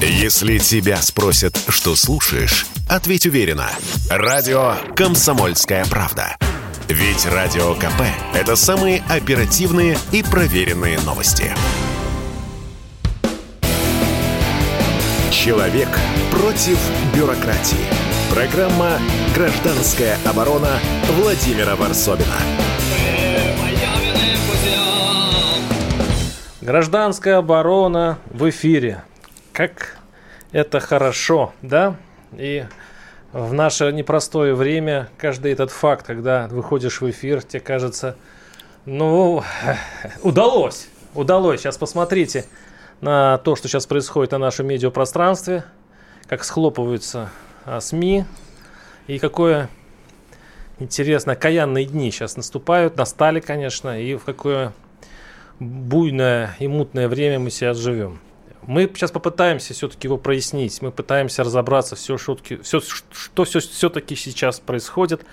Если 0.00 0.58
тебя 0.58 0.96
спросят, 0.98 1.58
что 1.68 1.96
слушаешь, 1.96 2.66
ответь 2.86 3.24
уверенно. 3.24 3.70
Радио 4.10 4.74
«Комсомольская 4.94 5.86
правда». 5.86 6.36
Ведь 6.86 7.24
Радио 7.24 7.74
КП– 7.74 8.02
это 8.34 8.56
самые 8.56 9.02
оперативные 9.08 9.96
и 10.12 10.22
проверенные 10.22 11.00
новости. 11.00 11.50
Человек 15.32 15.88
против 16.30 16.78
бюрократии. 17.14 17.86
Программа 18.30 18.98
«Гражданская 19.34 20.18
оборона» 20.26 20.78
Владимира 21.12 21.74
Варсобина. 21.74 22.36
Гражданская 26.60 27.38
оборона 27.38 28.18
в 28.30 28.50
эфире. 28.50 29.05
Как 29.56 29.96
это 30.52 30.80
хорошо, 30.80 31.54
да? 31.62 31.96
И 32.36 32.66
в 33.32 33.54
наше 33.54 33.90
непростое 33.90 34.54
время 34.54 35.08
каждый 35.16 35.50
этот 35.50 35.70
факт, 35.70 36.04
когда 36.04 36.46
выходишь 36.48 37.00
в 37.00 37.08
эфир, 37.08 37.42
тебе 37.42 37.60
кажется, 37.60 38.18
ну, 38.84 39.42
удалось, 40.22 40.88
удалось. 41.14 41.62
Сейчас 41.62 41.78
посмотрите 41.78 42.44
на 43.00 43.38
то, 43.38 43.56
что 43.56 43.66
сейчас 43.66 43.86
происходит 43.86 44.32
на 44.32 44.38
нашем 44.38 44.66
медиапространстве, 44.66 45.64
как 46.26 46.44
схлопываются 46.44 47.30
а, 47.64 47.80
СМИ 47.80 48.26
и 49.06 49.18
какое 49.18 49.70
интересно, 50.78 51.34
каянные 51.34 51.86
дни 51.86 52.10
сейчас 52.10 52.36
наступают, 52.36 52.98
настали, 52.98 53.40
конечно, 53.40 53.98
и 53.98 54.16
в 54.16 54.24
какое 54.24 54.74
буйное 55.60 56.54
и 56.58 56.68
мутное 56.68 57.08
время 57.08 57.38
мы 57.38 57.48
сейчас 57.48 57.78
живем. 57.78 58.20
Мы 58.66 58.90
сейчас 58.94 59.10
попытаемся 59.10 59.74
все-таки 59.74 60.08
его 60.08 60.16
прояснить. 60.16 60.82
Мы 60.82 60.90
пытаемся 60.90 61.44
разобраться, 61.44 61.94
все, 61.96 62.18
шутки, 62.18 62.58
все, 62.62 62.80
что 62.80 63.44
все, 63.44 63.60
все-таки 63.60 64.16
сейчас 64.16 64.60
происходит. 64.60 65.24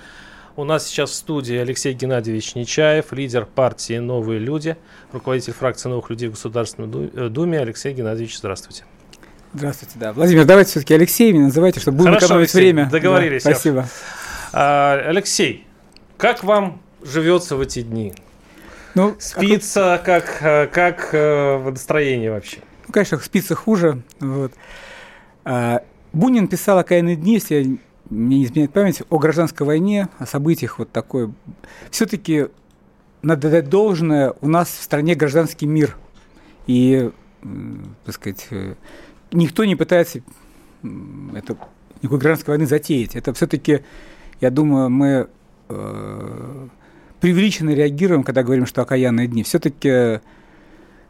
У 0.56 0.66
нас 0.66 0.86
сейчас 0.86 1.10
в 1.10 1.16
студии 1.16 1.56
Алексей 1.56 1.94
Геннадьевич 1.94 2.54
Нечаев, 2.54 3.12
лидер 3.12 3.48
партии 3.48 3.98
«Новые 3.98 4.40
люди», 4.40 4.78
руководитель 5.12 5.54
фракции 5.54 5.90
«Новых 5.90 6.12
людей» 6.12 6.28
в 6.28 6.34
Государственной 6.34 7.10
э, 7.12 7.30
Думе. 7.30 7.60
Алексей 7.60 7.92
Геннадьевич, 7.92 8.38
здравствуйте. 8.38 8.84
Здравствуйте, 9.56 9.96
да. 9.98 10.14
Владимир, 10.14 10.46
давайте 10.46 10.70
все-таки 10.70 10.94
Алексей 10.94 11.32
меня 11.32 11.46
называйте, 11.46 11.80
чтобы 11.80 11.98
будем 11.98 12.12
Хорошо, 12.12 12.26
экономить 12.28 12.54
Алексей, 12.54 12.62
время. 12.62 12.90
Договорились. 12.90 13.44
Да, 13.44 13.52
спасибо. 13.52 13.88
А, 14.52 15.02
Алексей, 15.08 15.66
как 16.18 16.44
вам 16.44 16.82
живется 17.02 17.56
в 17.56 17.62
эти 17.62 17.82
дни? 17.82 18.14
Ну, 18.94 19.16
Спится, 19.18 20.00
как, 20.06 20.38
как, 20.40 20.72
как 20.72 21.10
э, 21.14 21.58
настроение 21.68 22.30
вообще? 22.30 22.60
Конечно, 22.94 23.18
спится 23.18 23.56
хуже. 23.56 24.04
Вот. 24.20 24.54
А, 25.46 25.84
Бунин 26.14 26.48
писал 26.48 26.78
о 26.78 26.84
«Каянные 26.84 27.16
дни», 27.16 27.34
если 27.34 27.80
мне 28.10 28.38
не 28.38 28.46
изменяет 28.46 28.72
память, 28.72 29.02
о 29.10 29.18
гражданской 29.18 29.66
войне, 29.66 30.10
о 30.20 30.28
событиях 30.28 30.78
вот 30.78 30.92
такой. 30.92 31.34
Все-таки 31.90 32.50
надо 33.24 33.50
дать 33.50 33.68
должное, 33.68 34.36
у 34.42 34.48
нас 34.48 34.70
в 34.70 34.84
стране 34.84 35.16
гражданский 35.16 35.66
мир. 35.66 35.98
И, 36.68 37.10
так 38.06 38.14
сказать, 38.14 38.46
э, 38.52 38.76
никто 39.32 39.66
не 39.66 39.76
пытается 39.76 40.20
это, 41.34 41.58
никакой 42.04 42.20
гражданской 42.20 42.52
войны 42.52 42.68
затеять. 42.68 43.16
Это 43.16 43.34
все-таки, 43.34 43.82
я 44.40 44.52
думаю, 44.52 44.92
мы 44.92 45.30
э, 45.70 46.68
преувеличенно 47.20 47.72
реагируем, 47.72 48.24
когда 48.24 48.44
говорим, 48.44 48.68
что 48.68 48.84
окаянные 48.84 49.28
дни. 49.28 49.42
Все-таки, 49.42 50.22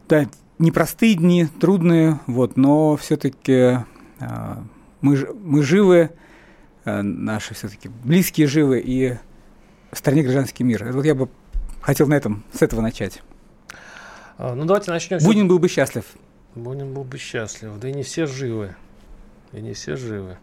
да, 0.08 0.26
непростые 0.58 1.14
дни, 1.14 1.46
трудные, 1.46 2.20
вот, 2.26 2.56
но 2.56 2.96
все-таки 2.96 3.52
э, 3.52 4.56
мы, 5.00 5.16
мы 5.42 5.62
живы, 5.62 6.10
э, 6.84 7.02
наши 7.02 7.54
все-таки 7.54 7.88
близкие 7.88 8.46
живы, 8.46 8.80
и 8.80 9.16
в 9.92 9.98
стране 9.98 10.22
гражданский 10.22 10.64
мир. 10.64 10.90
Вот 10.92 11.04
я 11.04 11.14
бы 11.14 11.28
хотел 11.80 12.06
на 12.06 12.14
этом, 12.14 12.44
с 12.52 12.62
этого 12.62 12.80
начать. 12.80 13.22
А, 14.36 14.54
ну, 14.54 14.64
давайте 14.64 14.90
начнем. 14.90 15.18
Бунин 15.22 15.48
был 15.48 15.58
бы 15.58 15.68
счастлив. 15.68 16.04
Бунин 16.54 16.92
был 16.92 17.04
бы 17.04 17.18
счастлив. 17.18 17.78
Да 17.78 17.88
и 17.88 17.92
не 17.92 18.02
все 18.02 18.26
живы. 18.26 18.74
И 19.52 19.60
не 19.60 19.72
все 19.74 19.96
живы. 19.96 20.38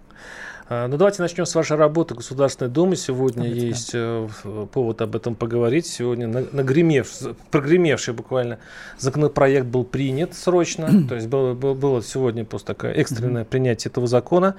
А, 0.74 0.88
ну, 0.88 0.96
давайте 0.96 1.22
начнем 1.22 1.46
с 1.46 1.54
вашей 1.54 1.76
работы 1.76 2.16
Государственной 2.16 2.72
Думы. 2.72 2.96
Сегодня 2.96 3.44
Давайте. 3.44 3.68
есть 3.68 3.92
э, 3.94 4.30
повод 4.72 5.02
об 5.02 5.18
этом 5.18 5.36
поговорить. 5.36 5.86
Сегодня 5.86 6.30
нагремев, 6.30 7.12
прогремевший 7.52 8.14
буквально 8.14 8.58
законопроект 8.98 9.68
был 9.68 9.84
принят 9.84 10.34
срочно. 10.34 11.06
То 11.10 11.16
есть 11.16 11.28
было, 11.28 11.56
было, 11.56 11.74
было 11.74 12.02
сегодня 12.02 12.46
просто 12.46 12.68
такое 12.74 12.94
экстренное 12.94 13.44
принятие 13.44 13.90
этого 13.90 14.08
закона 14.08 14.56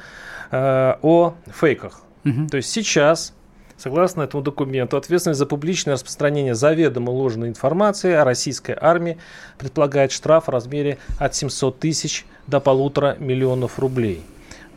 э, 0.51 0.97
о 1.01 1.35
фейках. 1.47 2.03
То 2.51 2.59
есть 2.59 2.71
сейчас 2.71 3.33
Согласно 3.79 4.23
этому 4.23 4.45
документу, 4.45 4.97
ответственность 4.97 5.41
за 5.41 5.47
публичное 5.47 5.95
распространение 5.95 6.55
заведомо 6.55 7.11
ложной 7.11 7.49
информации 7.49 8.13
о 8.13 8.23
российской 8.23 8.77
армии 8.81 9.19
предполагает 9.59 10.13
штраф 10.13 10.47
в 10.47 10.51
размере 10.51 10.99
от 11.19 11.35
700 11.35 11.81
тысяч 11.81 12.25
до 12.47 12.61
полутора 12.61 13.17
миллионов 13.19 13.81
рублей. 13.81 14.23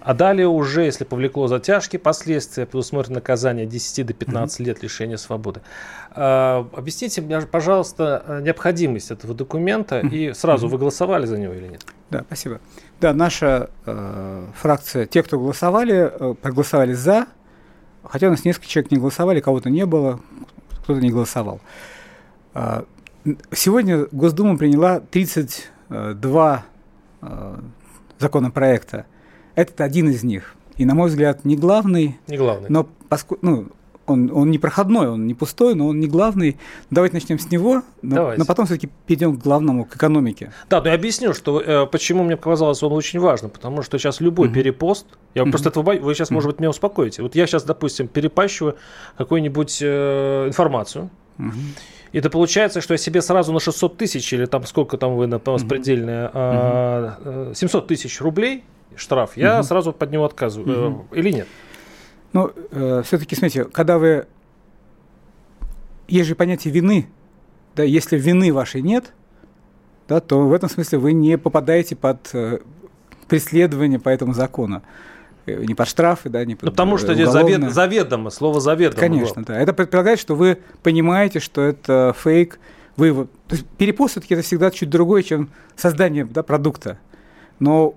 А 0.06 0.14
далее 0.14 0.48
уже, 0.48 0.84
если 0.84 1.04
повлекло 1.04 1.48
затяжки, 1.48 1.98
последствия 1.98 2.68
предусмотрено 2.68 3.16
наказание 3.16 3.66
10 3.66 4.06
до 4.06 4.14
15 4.14 4.60
лет 4.60 4.84
лишения 4.84 5.18
свободы. 5.18 5.62
А, 6.12 6.70
объясните 6.74 7.22
мне, 7.22 7.42
пожалуйста, 7.42 8.40
необходимость 8.44 9.10
этого 9.10 9.34
документа 9.34 10.00
и 10.02 10.32
сразу 10.34 10.68
вы 10.68 10.78
голосовали 10.78 11.26
за 11.26 11.40
него 11.40 11.54
или 11.54 11.70
нет? 11.70 11.88
Да, 12.12 12.24
спасибо. 12.28 12.62
Да, 13.02 13.16
наша 13.16 13.72
э, 13.88 14.46
фракция, 14.56 15.08
те, 15.08 15.24
кто 15.24 15.40
голосовали, 15.40 16.12
э, 16.14 16.36
проголосовали 16.40 16.94
за, 16.94 17.26
хотя 18.04 18.28
у 18.28 18.30
нас 18.30 18.46
несколько 18.46 18.68
человек 18.68 18.92
не 18.92 19.00
голосовали, 19.00 19.40
кого-то 19.40 19.72
не 19.72 19.88
было, 19.88 20.20
кто-то 20.84 21.02
не 21.02 21.10
голосовал. 21.10 21.62
Э, 22.54 22.84
сегодня 23.52 24.06
Госдума 24.12 24.56
приняла 24.56 25.00
32 25.00 26.66
э, 27.24 27.60
законопроекта 28.20 29.08
этот 29.56 29.82
один 29.82 30.10
из 30.10 30.24
них. 30.24 30.56
И, 30.78 30.86
на 30.86 30.94
мой 30.94 31.10
взгляд, 31.10 31.46
не 31.46 31.56
главный. 31.56 32.18
Не 32.28 32.38
главный. 32.38 32.68
Но 32.70 32.88
поскольку, 33.08 33.46
ну, 33.46 33.68
он, 34.08 34.32
он 34.34 34.52
не 34.52 34.60
проходной, 34.60 35.08
он 35.10 35.26
не 35.26 35.34
пустой, 35.34 35.74
но 35.76 35.88
он 35.88 36.00
не 36.00 36.08
главный. 36.08 36.58
Давайте 36.92 37.16
начнем 37.16 37.40
с 37.40 37.50
него, 37.50 37.84
но, 38.02 38.34
но 38.38 38.46
потом 38.46 38.66
все-таки 38.66 38.90
перейдем 39.08 39.38
к 39.38 39.42
главному, 39.42 39.86
к 39.86 39.96
экономике. 39.96 40.52
Да, 40.70 40.82
но 40.82 40.90
я 40.90 40.96
объясню, 40.96 41.34
что 41.34 41.60
э, 41.60 41.86
почему 41.88 42.24
мне 42.24 42.38
показалось 42.38 42.82
он 42.84 42.94
очень 42.94 43.20
важно, 43.20 43.50
потому 43.50 43.82
что 43.82 43.98
сейчас 43.98 44.22
любой 44.22 44.50
uh-huh. 44.50 44.54
перепост, 44.54 45.08
я 45.34 45.44
uh-huh. 45.44 45.50
просто 45.50 45.70
этого 45.70 45.84
боюсь, 45.84 46.04
вы 46.04 46.14
сейчас, 46.14 46.30
может 46.30 46.52
быть, 46.52 46.60
меня 46.60 46.70
успокоите. 46.70 47.24
Вот 47.24 47.36
я 47.36 47.48
сейчас, 47.48 47.64
допустим, 47.64 48.08
перепащиваю 48.08 48.76
какую-нибудь 49.18 49.80
э, 49.82 50.48
информацию, 50.48 51.10
uh-huh. 51.38 51.52
И 52.12 52.20
это 52.20 52.30
получается, 52.30 52.80
что 52.80 52.94
я 52.94 52.98
себе 52.98 53.22
сразу 53.22 53.52
на 53.52 53.60
600 53.60 53.98
тысяч, 53.98 54.32
или 54.32 54.46
там 54.46 54.66
сколько 54.66 54.96
там 54.98 55.18
вы 55.18 55.28
на 55.28 55.42
распределенное, 55.44 56.30
uh-huh. 56.30 57.56
700 57.56 57.88
тысяч 57.88 58.22
рублей 58.22 58.64
штраф, 58.96 59.38
я 59.38 59.60
угу. 59.60 59.64
сразу 59.64 59.94
под 59.94 60.12
него 60.12 60.26
отказываю. 60.26 60.90
Угу. 60.90 61.16
Или 61.16 61.32
нет? 61.32 61.48
Ну, 62.34 62.52
э, 62.72 63.02
все-таки, 63.06 63.36
смотрите, 63.36 63.66
когда 63.66 63.98
вы... 63.98 64.28
Есть 66.08 66.28
же 66.28 66.36
понятие 66.36 66.74
вины. 66.74 67.08
Да, 67.76 67.84
если 67.84 68.18
вины 68.18 68.54
вашей 68.54 68.82
нет, 68.82 69.14
да, 70.08 70.20
то 70.20 70.48
в 70.48 70.54
этом 70.54 70.70
смысле 70.70 71.00
вы 71.00 71.14
не 71.14 71.38
попадаете 71.38 71.96
под 71.96 72.30
э, 72.34 72.60
преследование 73.28 74.00
по 74.00 74.10
этому 74.10 74.34
закону. 74.34 74.82
Э, 75.46 75.64
не 75.64 75.76
под 75.76 75.88
штрафы, 75.88 76.30
да, 76.30 76.44
не 76.46 76.56
под 76.56 76.64
ну, 76.64 76.72
Потому 76.72 76.98
что 76.98 77.14
здесь 77.14 77.30
завед, 77.30 77.72
заведомо, 77.72 78.30
слово 78.30 78.60
заведомо. 78.60 79.00
Конечно, 79.00 79.42
было. 79.42 79.46
да. 79.46 79.60
Это 79.60 79.74
предполагает, 79.74 80.20
что 80.20 80.36
вы 80.36 80.60
понимаете, 80.84 81.40
что 81.40 81.62
это 81.62 82.16
фейк. 82.18 82.60
Вы, 82.98 83.14
то 83.14 83.56
есть 83.56 83.66
перепост 83.78 84.14
все-таки 84.14 84.36
это 84.36 84.44
всегда 84.44 84.72
чуть 84.72 84.90
другое, 84.90 85.24
чем 85.24 85.50
создание 85.76 86.26
да, 86.26 86.44
продукта. 86.44 86.98
Но 87.60 87.96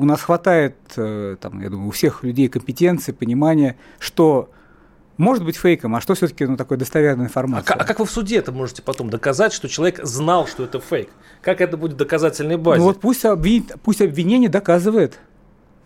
у 0.00 0.04
нас 0.04 0.22
хватает, 0.22 0.76
э, 0.96 1.36
там, 1.40 1.60
я 1.60 1.68
думаю, 1.68 1.88
у 1.88 1.90
всех 1.90 2.24
людей 2.24 2.48
компетенции, 2.48 3.12
понимания, 3.12 3.76
что 3.98 4.50
может 5.18 5.44
быть 5.44 5.56
фейком, 5.56 5.94
а 5.94 6.00
что 6.00 6.14
все-таки 6.14 6.46
ну, 6.46 6.56
такой 6.56 6.78
достоверная 6.78 7.26
информация. 7.26 7.76
А, 7.76 7.82
а 7.82 7.84
как 7.84 7.98
вы 7.98 8.06
в 8.06 8.10
суде 8.10 8.38
это 8.38 8.52
можете 8.52 8.80
потом 8.80 9.10
доказать, 9.10 9.52
что 9.52 9.68
человек 9.68 10.00
знал, 10.02 10.46
что 10.46 10.64
это 10.64 10.80
фейк? 10.80 11.10
Как 11.42 11.60
это 11.60 11.76
будет 11.76 11.98
доказательной 11.98 12.56
базе? 12.56 12.80
Ну 12.80 12.86
вот 12.86 13.00
пусть, 13.00 13.26
обвин... 13.26 13.66
пусть 13.82 14.00
обвинение 14.00 14.48
доказывает. 14.48 15.18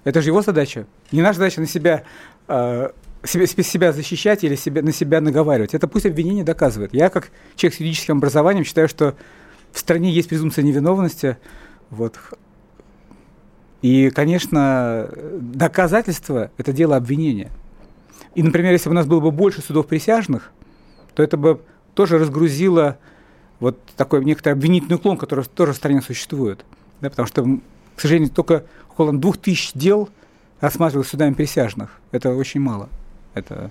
Это 0.05 0.23
же 0.23 0.29
его 0.29 0.43
задача. 0.43 0.87
Не 1.11 1.21
наша 1.21 1.39
задача 1.39 1.61
на 1.61 1.67
себя, 1.67 2.05
э, 2.47 2.91
себя, 3.25 3.47
себя 3.47 3.93
защищать 3.93 4.45
или 4.45 4.55
себя, 4.55 4.83
на 4.83 4.93
себя 4.93 5.21
наговаривать. 5.21 5.75
Это 5.75 5.89
пусть 5.89 6.07
обвинение 6.07 6.45
доказывает. 6.45 6.95
Я, 6.95 7.11
как 7.11 7.31
человек 7.57 7.77
с 7.77 7.81
юридическим 7.81 8.19
образованием, 8.19 8.65
считаю, 8.65 8.89
что 8.89 9.17
в 9.73 9.81
стране 9.81 10.13
есть 10.13 10.29
презумпция 10.29 10.63
невиновности. 10.63 11.39
Вот. 11.91 12.15
И, 13.85 14.09
конечно, 14.09 15.11
доказательство– 15.39 16.51
это 16.57 16.73
дело 16.73 16.97
обвинения. 16.97 17.51
И, 18.35 18.43
например, 18.43 18.73
если 18.73 18.89
бы 18.89 18.95
у 18.95 18.97
нас 18.97 19.05
было 19.05 19.21
бы 19.21 19.31
больше 19.31 19.61
судов 19.61 19.89
присяжных, 19.89 20.53
то 21.15 21.23
это 21.23 21.37
бы 21.37 21.61
тоже 21.93 22.17
разгрузило 22.19 22.97
вот 23.61 23.79
такой 23.99 24.25
некоторый 24.25 24.55
обвинительный 24.55 24.97
уклон, 24.97 25.19
который 25.19 25.45
тоже 25.45 25.75
в 25.75 25.77
стране 25.77 26.01
существует. 26.01 26.65
Да, 27.03 27.11
потому 27.11 27.29
что 27.29 27.45
к 27.95 28.01
сожалению, 28.01 28.31
только 28.31 28.65
около 28.89 29.13
двух 29.13 29.37
тысяч 29.37 29.73
дел 29.75 30.09
рассматривалось 30.61 31.09
судами 31.09 31.35
присяжных. 31.35 31.91
Это 32.11 32.35
очень 32.35 32.61
мало. 32.61 32.89
Это 33.35 33.71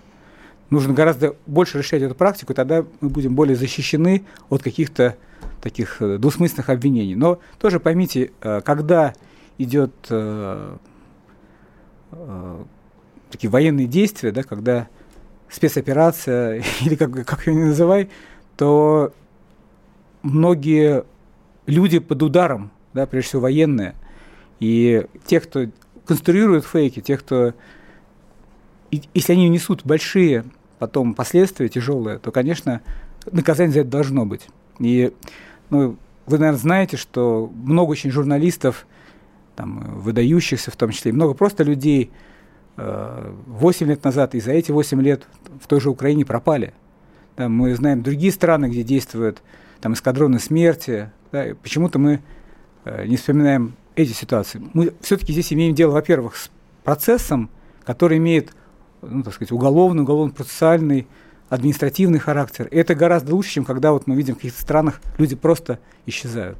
нужно 0.70 0.94
гораздо 0.94 1.36
больше 1.48 1.80
расширять 1.80 2.04
эту 2.04 2.14
практику, 2.14 2.54
тогда 2.54 2.86
мы 3.02 3.10
будем 3.10 3.34
более 3.34 3.56
защищены 3.56 4.26
от 4.50 4.62
каких-то 4.62 5.18
таких 5.60 6.04
э, 6.04 6.20
двусмысленных 6.20 6.70
обвинений. 6.70 7.16
Но 7.16 7.40
тоже 7.58 7.80
поймите, 7.80 8.30
э, 8.42 8.62
когда 8.64 9.16
идет 9.58 9.94
э, 10.10 10.76
такие 13.30 13.50
военные 13.50 13.88
действия, 13.88 14.32
да, 14.32 14.44
когда 14.44 14.88
спецоперация, 15.50 16.64
или 16.82 16.96
как, 16.96 17.26
как 17.26 17.48
ее 17.48 17.56
ни 17.56 17.64
называй, 17.66 18.10
то 18.58 19.14
многие 20.22 21.04
люди 21.66 22.00
под 22.00 22.24
ударом, 22.24 22.72
да, 22.94 23.06
прежде 23.06 23.30
всего 23.30 23.44
военные, 23.44 23.96
и 24.60 25.06
те, 25.26 25.40
кто 25.40 25.66
конструирует 26.06 26.66
фейки, 26.66 27.02
те, 27.02 27.18
кто, 27.18 27.54
если 28.92 29.34
они 29.34 29.50
несут 29.50 29.86
большие 29.86 30.46
потом 30.80 31.14
последствия 31.14 31.70
тяжелые, 31.70 32.20
то, 32.20 32.32
конечно, 32.32 32.82
наказание 33.32 33.74
за 33.74 33.80
это 33.82 33.90
должно 33.90 34.26
быть. 34.26 34.48
И 34.80 35.14
ну, 35.70 35.98
вы, 36.26 36.38
наверное, 36.38 36.60
знаете, 36.60 36.98
что 36.98 37.52
много 37.54 37.92
очень 37.92 38.12
журналистов, 38.12 38.86
там, 39.56 40.00
выдающихся 40.00 40.72
в 40.72 40.76
том 40.76 40.92
числе, 40.92 41.12
и 41.12 41.14
много 41.14 41.34
просто 41.34 41.64
людей 41.64 42.12
8 42.76 43.86
э, 43.86 43.90
лет 43.90 44.04
назад 44.04 44.36
и 44.36 44.40
за 44.40 44.52
эти 44.52 44.72
8 44.72 45.02
лет 45.02 45.28
в 45.62 45.68
той 45.68 45.80
же 45.80 45.90
Украине 45.90 46.26
пропали. 46.26 46.74
Да, 47.38 47.50
мы 47.50 47.76
знаем 47.76 48.02
другие 48.02 48.32
страны, 48.32 48.66
где 48.68 48.84
действуют 48.84 49.42
там, 49.82 49.94
эскадроны 49.94 50.40
смерти. 50.40 51.12
Да, 51.32 51.46
почему-то 51.62 52.00
мы 52.00 52.22
э, 52.86 53.06
не 53.06 53.18
вспоминаем 53.18 53.74
эти 53.96 54.12
ситуации. 54.12 54.62
Мы 54.74 54.94
все-таки 55.02 55.34
здесь 55.34 55.54
имеем 55.54 55.76
дело, 55.76 55.92
во-первых, 55.92 56.36
с 56.36 56.50
процессом, 56.84 57.50
который 57.86 58.18
имеет 58.18 58.54
ну, 59.02 59.24
так 59.24 59.34
сказать, 59.34 59.52
уголовный, 59.52 60.04
уголовно-процессуальный, 60.04 61.08
административный 61.50 62.20
характер. 62.20 62.68
И 62.68 62.78
это 62.78 62.96
гораздо 62.96 63.36
лучше, 63.36 63.52
чем 63.52 63.66
когда 63.66 63.92
вот 63.92 64.08
мы 64.08 64.16
видим 64.16 64.34
в 64.34 64.38
каких-то 64.38 64.62
странах 64.62 65.02
люди 65.18 65.36
просто 65.36 65.80
исчезают. 66.06 66.58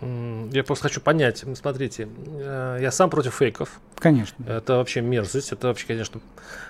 Я 0.00 0.62
просто 0.62 0.84
хочу 0.84 1.00
понять, 1.00 1.44
смотрите, 1.54 2.08
э, 2.26 2.78
я 2.82 2.90
сам 2.90 3.08
против 3.08 3.34
фейков. 3.34 3.80
Конечно. 3.98 4.44
Это 4.46 4.74
вообще 4.74 5.00
мерзость, 5.00 5.52
это 5.52 5.68
вообще, 5.68 5.86
конечно, 5.86 6.20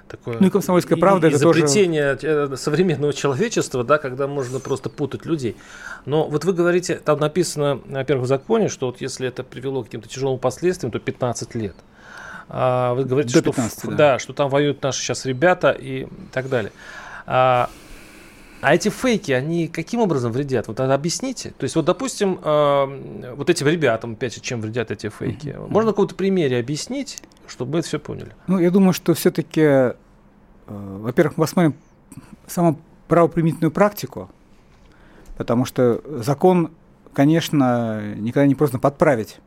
такое... 0.06 0.38
Ну 0.38 0.46
и 0.46 0.50
комсомольская 0.50 0.96
правда, 0.96 1.26
и, 1.26 1.30
это 1.30 1.38
изобретение 1.38 2.14
тоже... 2.14 2.56
современного 2.56 3.12
человечества, 3.12 3.82
да, 3.82 3.98
когда 3.98 4.28
можно 4.28 4.60
просто 4.60 4.90
путать 4.90 5.26
людей. 5.26 5.56
Но 6.04 6.28
вот 6.28 6.44
вы 6.44 6.52
говорите, 6.52 6.96
там 6.96 7.18
написано, 7.18 7.80
во-первых, 7.86 8.26
в 8.26 8.28
законе, 8.28 8.68
что 8.68 8.86
вот 8.86 9.00
если 9.00 9.26
это 9.26 9.42
привело 9.42 9.82
к 9.82 9.86
каким-то 9.86 10.08
тяжелым 10.08 10.38
последствиям, 10.38 10.92
то 10.92 11.00
15 11.00 11.54
лет. 11.56 11.74
А, 12.48 12.94
вы 12.94 13.04
говорите, 13.04 13.34
До 13.34 13.42
15, 13.42 13.78
что, 13.78 13.90
да. 13.90 13.96
да, 13.96 14.18
что 14.20 14.32
там 14.32 14.48
воюют 14.48 14.82
наши 14.82 15.00
сейчас 15.00 15.26
ребята 15.26 15.72
и 15.72 16.06
так 16.32 16.48
далее. 16.48 16.70
А, 17.26 17.70
а 18.60 18.74
эти 18.74 18.88
фейки, 18.88 19.32
они 19.32 19.68
каким 19.68 20.00
образом 20.00 20.32
вредят? 20.32 20.68
Вот 20.68 20.80
объясните. 20.80 21.50
То 21.50 21.64
есть, 21.64 21.76
вот, 21.76 21.84
допустим, 21.84 22.38
э, 22.42 23.32
вот 23.36 23.50
этим 23.50 23.68
ребятам, 23.68 24.12
опять 24.12 24.34
же, 24.34 24.40
чем 24.40 24.60
вредят 24.60 24.90
эти 24.90 25.08
фейки? 25.08 25.48
Mm-hmm. 25.48 25.68
Можно 25.68 25.88
на 25.88 25.92
каком-то 25.92 26.14
примере 26.14 26.58
объяснить, 26.58 27.22
чтобы 27.46 27.72
мы 27.72 27.78
это 27.80 27.88
все 27.88 27.98
поняли? 27.98 28.34
Ну, 28.46 28.58
я 28.58 28.70
думаю, 28.70 28.92
что 28.92 29.14
все-таки, 29.14 29.60
э, 29.60 29.94
во-первых, 30.66 31.36
мы 31.36 31.44
посмотрим 31.44 31.74
саму 32.46 32.80
правоприменительную 33.08 33.70
практику, 33.70 34.30
потому 35.36 35.64
что 35.64 36.00
закон, 36.22 36.70
конечно, 37.12 38.14
никогда 38.16 38.46
не 38.46 38.54
просто 38.54 38.78
подправить. 38.78 39.38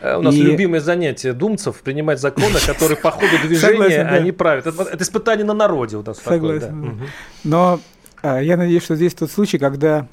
Э, 0.00 0.16
у 0.16 0.22
нас 0.22 0.34
и... 0.34 0.42
любимое 0.42 0.80
занятие 0.80 1.32
думцев 1.32 1.80
принимать 1.82 2.20
законы, 2.20 2.58
которые 2.66 2.96
по 2.96 3.10
ходу 3.10 3.38
движения 3.42 4.02
они 4.02 4.32
правят. 4.32 4.66
Это, 4.66 4.82
это 4.82 5.02
испытание 5.02 5.46
на 5.46 5.54
народе 5.54 5.96
у 5.96 6.02
нас 6.02 6.18
Согласен, 6.18 6.60
такое. 6.60 6.60
Да. 6.60 6.88
Угу. 6.88 7.04
Но 7.44 7.58
а, 7.74 7.80
я 8.24 8.56
надеюсь, 8.56 8.82
что 8.82 8.96
здесь 8.96 9.14
тот 9.14 9.30
случай, 9.30 9.58
когда 9.58 10.08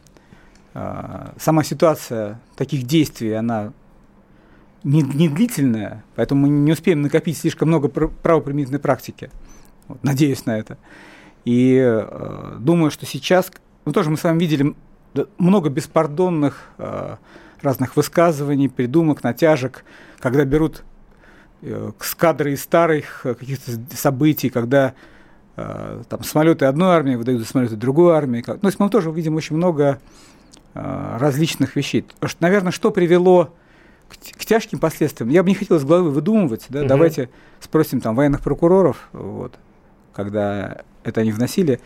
а, 0.74 1.34
сама 1.38 1.64
ситуация 1.64 2.40
таких 2.56 2.84
действий, 2.84 3.34
она 3.34 3.74
не, 4.84 5.02
не 5.02 5.30
длительная, 5.30 6.04
поэтому 6.16 6.48
мы 6.48 6.50
не 6.50 6.72
успеем 6.72 7.02
накопить 7.02 7.38
слишком 7.38 7.68
много 7.68 7.88
правоприменительной 7.88 8.80
практики. 8.80 9.30
Вот, 9.88 10.04
надеюсь 10.04 10.46
на 10.46 10.58
это. 10.58 10.78
И 11.46 11.76
э, 11.76 12.58
думаю, 12.60 12.92
что 12.92 13.06
сейчас, 13.06 13.52
ну 13.86 13.92
тоже 13.92 14.10
мы 14.10 14.18
с 14.18 14.24
вами 14.24 14.40
видели 14.40 14.76
много 15.38 15.70
беспардонных 15.70 16.70
э, 16.78 17.18
разных 17.62 17.96
высказываний, 17.96 18.70
придумок, 18.70 19.24
натяжек, 19.24 19.84
когда 20.20 20.46
берут 20.46 20.84
э, 21.62 21.92
с 22.00 22.16
кадры 22.16 22.54
из 22.54 22.62
старых 22.62 23.26
э, 23.26 23.34
каких-то 23.34 23.72
событий, 23.96 24.50
когда 24.50 24.94
там 26.10 26.24
самолеты 26.24 26.66
одной 26.66 26.96
армии 26.96 27.16
выдают 27.16 27.42
за 27.42 27.48
самолеты 27.48 27.76
другой 27.76 28.16
армии. 28.16 28.44
Ну, 28.46 28.58
то 28.58 28.68
есть 28.68 28.80
мы 28.80 28.90
тоже 28.90 29.10
увидим 29.10 29.36
очень 29.36 29.56
много 29.56 30.00
э, 30.74 31.18
различных 31.20 31.76
вещей. 31.76 32.06
Наверное, 32.40 32.72
что 32.72 32.92
привело 32.92 33.54
к, 34.10 34.16
к 34.38 34.46
тяжким 34.46 34.80
последствиям? 34.80 35.30
Я 35.30 35.44
бы 35.44 35.50
не 35.50 35.56
хотел 35.56 35.80
с 35.80 35.84
головы 35.84 36.12
выдумывать, 36.12 36.66
да, 36.70 36.82
угу. 36.82 36.88
давайте 36.88 37.30
спросим 37.60 38.02
там 38.02 38.16
военных 38.16 38.42
прокуроров, 38.42 39.10
вот, 39.14 39.54
когда 40.14 40.82
это 41.04 41.22
они 41.22 41.32
вносили. 41.32 41.80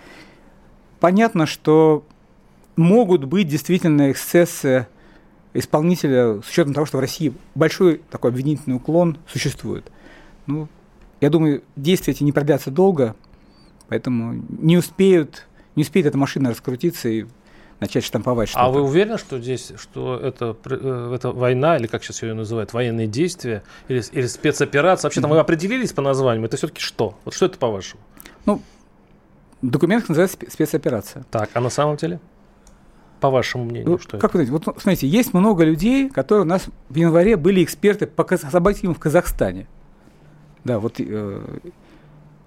Понятно, 0.99 1.45
что 1.45 2.03
могут 2.75 3.25
быть 3.25 3.47
действительно 3.47 4.11
эксцессы 4.11 4.87
исполнителя, 5.53 6.41
с 6.41 6.49
учетом 6.49 6.73
того, 6.73 6.85
что 6.85 6.97
в 6.97 6.99
России 6.99 7.33
большой 7.55 8.01
такой 8.09 8.31
обвинительный 8.31 8.75
уклон 8.75 9.17
существует. 9.27 9.89
Ну, 10.47 10.67
я 11.21 11.29
думаю, 11.29 11.63
действия 11.75 12.13
эти 12.13 12.23
не 12.23 12.31
продлятся 12.31 12.71
долго, 12.71 13.15
поэтому 13.87 14.43
не 14.49 14.77
успеют, 14.77 15.47
не 15.75 15.83
успеет 15.83 16.05
эта 16.05 16.17
машина 16.17 16.49
раскрутиться 16.51 17.09
и 17.09 17.25
начать 17.79 18.03
штамповать 18.03 18.49
что-то. 18.49 18.65
А 18.65 18.69
вы 18.69 18.81
уверены, 18.81 19.17
что 19.17 19.39
здесь, 19.39 19.73
что 19.77 20.17
это, 20.17 20.55
э, 20.65 21.11
это 21.15 21.31
война, 21.31 21.77
или 21.77 21.87
как 21.87 22.03
сейчас 22.03 22.23
ее 22.23 22.33
называют, 22.33 22.73
военные 22.73 23.07
действия, 23.07 23.63
или, 23.87 24.03
или 24.11 24.27
спецоперация? 24.27 25.07
Вообще 25.07 25.21
там 25.21 25.29
вы 25.29 25.39
определились 25.39 25.91
по 25.93 26.01
названию, 26.01 26.45
это 26.45 26.57
все-таки 26.57 26.81
что? 26.81 27.17
Вот 27.25 27.33
что 27.33 27.45
это 27.47 27.57
по-вашему? 27.57 28.01
Ну, 28.45 28.61
в 29.61 29.69
документах 29.69 30.09
называется 30.09 30.37
спецоперация. 30.49 31.25
Так, 31.31 31.49
а 31.53 31.61
на 31.61 31.69
самом 31.69 31.97
деле? 31.97 32.19
по 33.21 33.29
вашему 33.29 33.63
мнению, 33.63 33.91
ну, 33.91 33.97
что 33.97 34.17
как 34.19 34.35
это? 34.35 34.39
Вы 34.39 34.45
знаете, 34.45 34.65
вот 34.65 34.81
смотрите, 34.81 35.07
есть 35.07 35.33
много 35.33 35.63
людей, 35.63 36.09
которые 36.09 36.43
у 36.43 36.47
нас 36.47 36.65
в 36.89 36.95
январе 36.95 37.37
были 37.37 37.63
эксперты 37.63 38.05
по 38.05 38.37
событиям 38.37 38.93
в 38.93 38.99
Казахстане. 38.99 39.67
Да, 40.63 40.79
вот 40.79 40.95
э, 40.99 41.41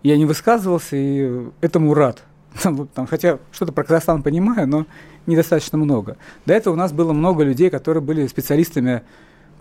я 0.03 0.17
не 0.17 0.25
высказывался 0.25 0.97
и 0.97 1.49
этому 1.61 1.95
рад. 1.95 2.25
Там, 2.63 3.07
хотя 3.07 3.39
что-то 3.53 3.73
про 3.73 3.85
Казахстан 3.85 4.23
понимаю, 4.23 4.67
но 4.67 4.87
недостаточно 5.27 5.79
много. 5.79 6.17
До 6.47 6.55
этого 6.55 6.75
у 6.75 6.77
нас 6.77 6.93
было 6.93 7.13
много 7.13 7.45
людей, 7.45 7.71
которые 7.71 8.03
были 8.03 8.27
специалистами 8.27 9.03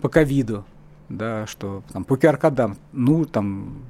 по 0.00 0.08
ковиду, 0.08 0.64
да, 1.08 1.46
что 1.46 1.82
там 1.92 2.04
по 2.04 2.14
qr 2.14 2.76
Ну, 2.92 3.24
там, 3.24 3.82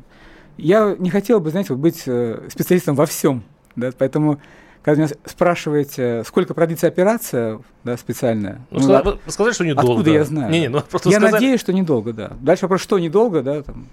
я 0.56 0.96
не 0.98 1.10
хотел 1.10 1.40
бы, 1.40 1.50
знаете, 1.50 1.74
вот 1.74 1.80
быть 1.80 2.02
э, 2.06 2.48
специалистом 2.50 2.96
во 2.96 3.06
всем, 3.06 3.42
да, 3.76 3.90
поэтому 3.96 4.40
когда 4.82 5.02
меня 5.02 5.14
спрашиваете, 5.24 6.22
сколько 6.24 6.54
продлится 6.54 6.86
операция 6.86 7.60
да, 7.84 7.96
специальная. 7.96 8.60
Ну, 8.70 8.78
ну, 8.78 8.84
сказать, 8.84 9.20
сказать, 9.26 9.54
что 9.54 9.66
недолго. 9.66 9.92
Откуда 9.92 10.10
я 10.10 10.24
знаю? 10.24 10.50
Не, 10.50 10.60
не, 10.60 10.68
ну, 10.68 10.78
я 10.78 10.98
сказать... 10.98 11.32
надеюсь, 11.32 11.60
что 11.60 11.72
недолго, 11.72 12.12
да. 12.12 12.32
Дальше 12.40 12.64
вопрос, 12.64 12.80
что 12.80 12.98
недолго, 12.98 13.42
да, 13.42 13.62
там, 13.62 13.86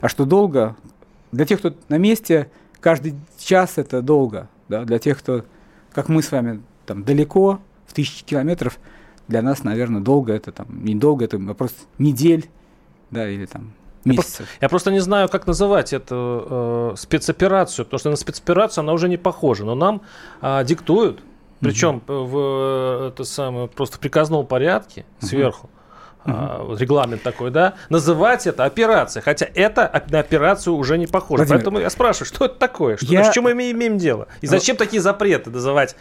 а 0.00 0.08
что 0.08 0.24
долго. 0.24 0.76
Для 1.36 1.44
тех, 1.44 1.58
кто 1.58 1.74
на 1.88 1.98
месте, 1.98 2.50
каждый 2.80 3.14
час 3.38 3.74
это 3.76 4.02
долго. 4.02 4.48
Да? 4.68 4.84
Для 4.84 4.98
тех, 4.98 5.18
кто, 5.18 5.44
как 5.92 6.08
мы 6.08 6.22
с 6.22 6.32
вами, 6.32 6.62
там 6.86 7.04
далеко, 7.04 7.60
в 7.86 7.92
тысячи 7.92 8.24
километров, 8.24 8.78
для 9.28 9.42
нас, 9.42 9.64
наверное, 9.64 10.00
долго 10.00 10.32
это 10.32 10.52
там, 10.52 10.66
недолго, 10.84 11.24
это 11.24 11.38
вопрос 11.38 11.74
недель, 11.98 12.48
да, 13.10 13.28
или 13.28 13.44
там 13.46 13.72
месяцев. 14.04 14.40
Я 14.40 14.44
просто, 14.44 14.58
я 14.62 14.68
просто 14.68 14.90
не 14.92 15.00
знаю, 15.00 15.28
как 15.28 15.46
называть 15.46 15.92
эту 15.92 16.46
э, 16.48 16.94
спецоперацию, 16.96 17.84
потому 17.84 17.98
что 17.98 18.10
на 18.10 18.16
спецоперацию 18.16 18.82
она 18.82 18.92
уже 18.92 19.08
не 19.08 19.16
похожа, 19.16 19.64
но 19.64 19.74
нам 19.74 20.02
э, 20.40 20.64
диктуют, 20.64 21.20
причем 21.60 22.02
угу. 22.06 22.24
в 22.24 23.08
это 23.08 23.24
самое 23.24 23.68
просто 23.68 23.96
в 23.96 24.00
приказном 24.00 24.46
порядке 24.46 25.04
угу. 25.22 25.52
Uh-huh. 26.26 26.78
регламент 26.78 27.22
такой, 27.22 27.50
да, 27.50 27.74
называть 27.88 28.46
это 28.46 28.64
операцией, 28.64 29.22
хотя 29.22 29.46
это 29.54 30.02
на 30.10 30.18
операцию 30.18 30.74
уже 30.74 30.98
не 30.98 31.06
похоже. 31.06 31.42
Владимир, 31.42 31.58
Поэтому 31.58 31.78
я 31.78 31.90
спрашиваю, 31.90 32.26
что 32.26 32.46
это 32.46 32.56
такое, 32.56 32.96
что, 32.96 33.06
я... 33.06 33.24
с 33.24 33.32
чем 33.32 33.44
мы 33.44 33.52
имеем 33.52 33.98
дело, 33.98 34.28
и 34.40 34.46
зачем 34.46 34.76
ну... 34.78 34.84
такие 34.84 35.00
запреты 35.00 35.50
называть 35.50 35.96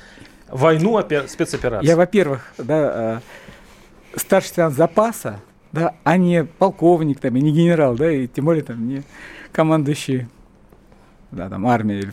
войну 0.49 0.99
спецоперацией? 1.27 1.89
Я, 1.89 1.95
во-первых, 1.95 2.53
да, 2.57 3.21
э, 4.15 4.19
старший 4.19 4.49
лейтенант 4.49 4.75
запаса, 4.75 5.41
да, 5.71 5.95
а 6.03 6.17
не 6.17 6.43
полковник 6.45 7.19
там, 7.19 7.35
и 7.35 7.41
не 7.41 7.51
генерал, 7.51 7.95
да, 7.95 8.11
и 8.11 8.27
тем 8.27 8.45
более 8.45 8.63
там 8.63 8.87
не 8.87 9.03
командующий, 9.51 10.27
да, 11.31 11.49
там, 11.49 11.67
армией. 11.67 12.11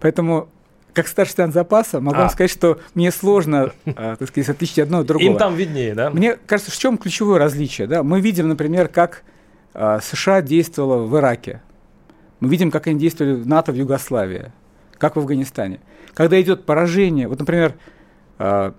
Поэтому, 0.00 0.48
как 0.92 1.08
старший 1.08 1.32
лейтенант 1.32 1.54
запаса, 1.54 2.00
могу 2.00 2.16
а. 2.16 2.20
вам 2.20 2.30
сказать, 2.30 2.50
что 2.50 2.78
мне 2.94 3.10
сложно, 3.10 3.72
а, 3.86 4.16
так 4.16 4.28
сказать, 4.28 4.48
отличить 4.48 4.78
одно 4.78 5.00
от 5.00 5.06
другого. 5.06 5.30
Им 5.30 5.38
там 5.38 5.54
виднее, 5.54 5.94
да? 5.94 6.10
Мне 6.10 6.36
кажется, 6.46 6.70
в 6.70 6.78
чем 6.78 6.98
ключевое 6.98 7.38
различие? 7.38 7.86
Да? 7.86 8.02
Мы 8.02 8.20
видим, 8.20 8.48
например, 8.48 8.88
как 8.88 9.22
а, 9.74 10.00
США 10.00 10.42
действовала 10.42 11.02
в 11.04 11.16
Ираке. 11.16 11.62
Мы 12.40 12.48
видим, 12.48 12.70
как 12.70 12.86
они 12.86 12.98
действовали 12.98 13.34
в 13.34 13.46
НАТО 13.46 13.72
в 13.72 13.76
Югославии, 13.76 14.52
как 14.98 15.16
в 15.16 15.18
Афганистане. 15.18 15.80
Когда 16.14 16.40
идет 16.40 16.66
поражение, 16.66 17.28
вот, 17.28 17.38
например, 17.38 17.74
а, 18.38 18.74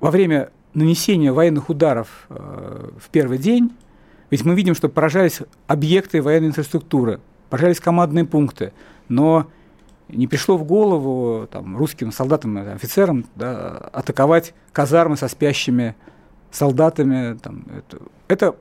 во 0.00 0.10
время 0.10 0.50
нанесения 0.74 1.32
военных 1.32 1.70
ударов 1.70 2.26
в 2.28 3.08
первый 3.12 3.38
день, 3.38 3.72
ведь 4.30 4.44
мы 4.44 4.54
видим, 4.56 4.74
что 4.74 4.88
поражались 4.88 5.38
объекты 5.68 6.20
военной 6.20 6.48
инфраструктуры, 6.48 7.20
поражались 7.48 7.78
командные 7.78 8.24
пункты, 8.24 8.72
но 9.08 9.46
не 10.08 10.26
пришло 10.26 10.56
в 10.56 10.64
голову 10.64 11.46
там, 11.50 11.76
русским 11.76 12.12
солдатам, 12.12 12.58
и 12.58 12.70
офицерам 12.70 13.24
да, 13.34 13.68
атаковать 13.92 14.54
казармы 14.72 15.16
со 15.16 15.28
спящими 15.28 15.94
солдатами. 16.50 17.38
Там, 17.38 17.64
это, 17.76 18.02
это, 18.28 18.56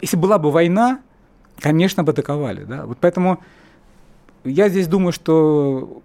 если 0.00 0.16
была 0.16 0.38
бы 0.38 0.50
война, 0.50 1.00
конечно, 1.60 2.02
бы 2.02 2.12
атаковали. 2.12 2.64
Да? 2.64 2.86
Вот 2.86 2.98
поэтому 3.00 3.40
я 4.44 4.68
здесь 4.68 4.88
думаю, 4.88 5.12
что 5.12 6.02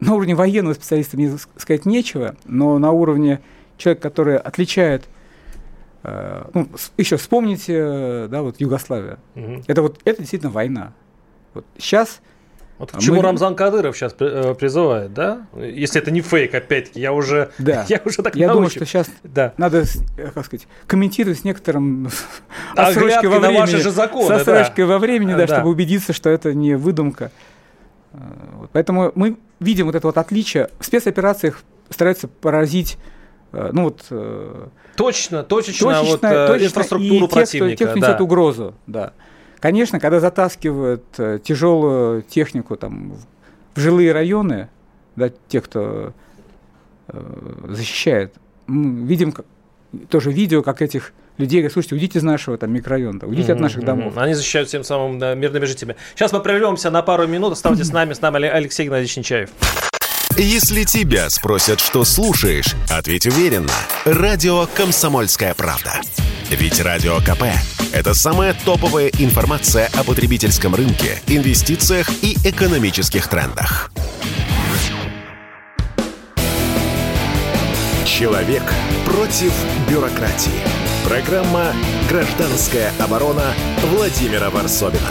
на 0.00 0.14
уровне 0.14 0.34
военного 0.34 0.74
специалиста 0.74 1.16
мне 1.16 1.36
сказать 1.56 1.86
нечего, 1.86 2.36
но 2.44 2.78
на 2.78 2.90
уровне 2.90 3.40
человека, 3.76 4.02
который 4.02 4.36
отличает 4.36 5.04
э, 6.02 6.44
ну, 6.54 6.68
еще 6.96 7.16
вспомните, 7.16 8.26
да, 8.28 8.42
вот 8.42 8.60
Югославия. 8.60 9.18
Угу. 9.36 9.62
Это 9.66 9.82
вот 9.82 10.00
это 10.04 10.18
действительно 10.20 10.50
война. 10.50 10.92
Вот 11.54 11.64
сейчас 11.78 12.20
вот 12.82 12.90
к 12.90 12.96
а 12.96 13.00
чему 13.00 13.18
мы... 13.18 13.22
Рамзан 13.22 13.54
Кадыров 13.54 13.96
сейчас 13.96 14.12
э, 14.18 14.56
призывает, 14.58 15.14
да? 15.14 15.46
Если 15.54 16.02
это 16.02 16.10
не 16.10 16.20
фейк, 16.20 16.52
опять-таки, 16.52 16.98
я 16.98 17.12
уже, 17.12 17.52
да. 17.58 17.86
я 17.88 18.02
уже 18.04 18.22
так 18.22 18.34
Я 18.34 18.48
научу. 18.48 18.56
думаю, 18.56 18.70
что 18.70 18.84
сейчас 18.84 19.06
да. 19.22 19.54
надо, 19.56 19.84
э, 20.18 20.30
как 20.34 20.44
сказать, 20.44 20.66
комментировать 20.88 21.38
с 21.38 21.44
некоторым 21.44 22.10
отсрочкой 22.74 23.28
во 23.28 23.38
времени. 23.38 23.60
ваши 23.60 23.78
же 23.78 23.92
законы, 23.92 24.26
с 24.26 24.30
отсрочкой 24.32 24.84
да. 24.84 24.94
во 24.94 24.98
времени, 24.98 25.30
да, 25.30 25.46
да, 25.46 25.46
чтобы 25.46 25.70
убедиться, 25.70 26.12
что 26.12 26.28
это 26.28 26.54
не 26.54 26.74
выдумка. 26.74 27.30
Э, 28.14 28.16
вот. 28.54 28.70
Поэтому 28.72 29.12
мы 29.14 29.36
видим 29.60 29.86
вот 29.86 29.94
это 29.94 30.08
вот 30.08 30.18
отличие. 30.18 30.68
В 30.80 30.84
спецоперациях 30.84 31.62
стараются 31.88 32.26
поразить 32.26 32.98
ну 33.52 33.84
вот 33.84 34.06
точно, 34.96 35.42
точечно, 35.44 35.44
точечно 35.44 36.02
вот 36.04 36.20
точечно, 36.22 36.66
инфраструктуру 36.66 37.26
и 37.26 37.28
противника, 37.28 37.76
те, 37.76 37.84
кто, 37.84 37.84
те, 37.84 37.86
кто 37.90 37.98
несет 37.98 38.18
да. 38.18 38.24
угрозу, 38.24 38.74
да. 38.88 39.12
Конечно, 39.62 40.00
когда 40.00 40.18
затаскивают 40.18 41.04
э, 41.18 41.38
тяжелую 41.40 42.22
технику 42.22 42.76
там, 42.76 43.12
в 43.76 43.80
жилые 43.80 44.10
районы, 44.10 44.68
да, 45.14 45.30
те, 45.46 45.60
кто 45.60 46.12
э, 47.06 47.62
защищает, 47.68 48.34
мы 48.66 49.06
видим 49.06 49.32
тоже 50.08 50.32
видео, 50.32 50.64
как 50.64 50.82
этих 50.82 51.12
людей 51.38 51.60
говорят, 51.60 51.74
слушайте, 51.74 51.94
уйдите 51.94 52.18
из 52.18 52.24
нашего 52.24 52.58
там 52.58 52.72
микрорайона, 52.72 53.24
уйдите 53.24 53.52
mm-hmm, 53.52 53.54
от 53.54 53.60
наших 53.60 53.84
домов. 53.84 54.18
Они 54.18 54.34
защищают 54.34 54.68
тем 54.68 54.82
самым 54.82 55.20
да, 55.20 55.36
мирными 55.36 55.64
жителями. 55.64 55.94
Сейчас 56.16 56.32
мы 56.32 56.40
прервемся 56.40 56.90
на 56.90 57.02
пару 57.02 57.28
минут. 57.28 57.52
Оставайтесь 57.52 57.86
с 57.86 57.92
нами. 57.92 58.14
С 58.14 58.20
нами 58.20 58.48
Алексей 58.48 58.86
Геннадьевич 58.86 59.16
Нечаев. 59.16 59.50
Если 60.38 60.84
тебя 60.84 61.28
спросят, 61.28 61.78
что 61.80 62.04
слушаешь, 62.04 62.74
ответь 62.88 63.26
уверенно. 63.26 63.72
Радио 64.06 64.66
«Комсомольская 64.74 65.52
правда». 65.52 66.00
Ведь 66.48 66.80
Радио 66.80 67.18
КП– 67.18 67.44
это 67.92 68.14
самая 68.14 68.54
топовая 68.54 69.08
информация 69.18 69.90
о 69.94 70.04
потребительском 70.04 70.74
рынке, 70.74 71.20
инвестициях 71.26 72.10
и 72.22 72.36
экономических 72.44 73.28
трендах. 73.28 73.90
Человек 78.06 78.62
против 79.04 79.52
бюрократии. 79.88 80.50
Программа 81.04 81.74
«Гражданская 82.08 82.90
оборона» 82.98 83.52
Владимира 83.82 84.48
Варсобина. 84.48 85.10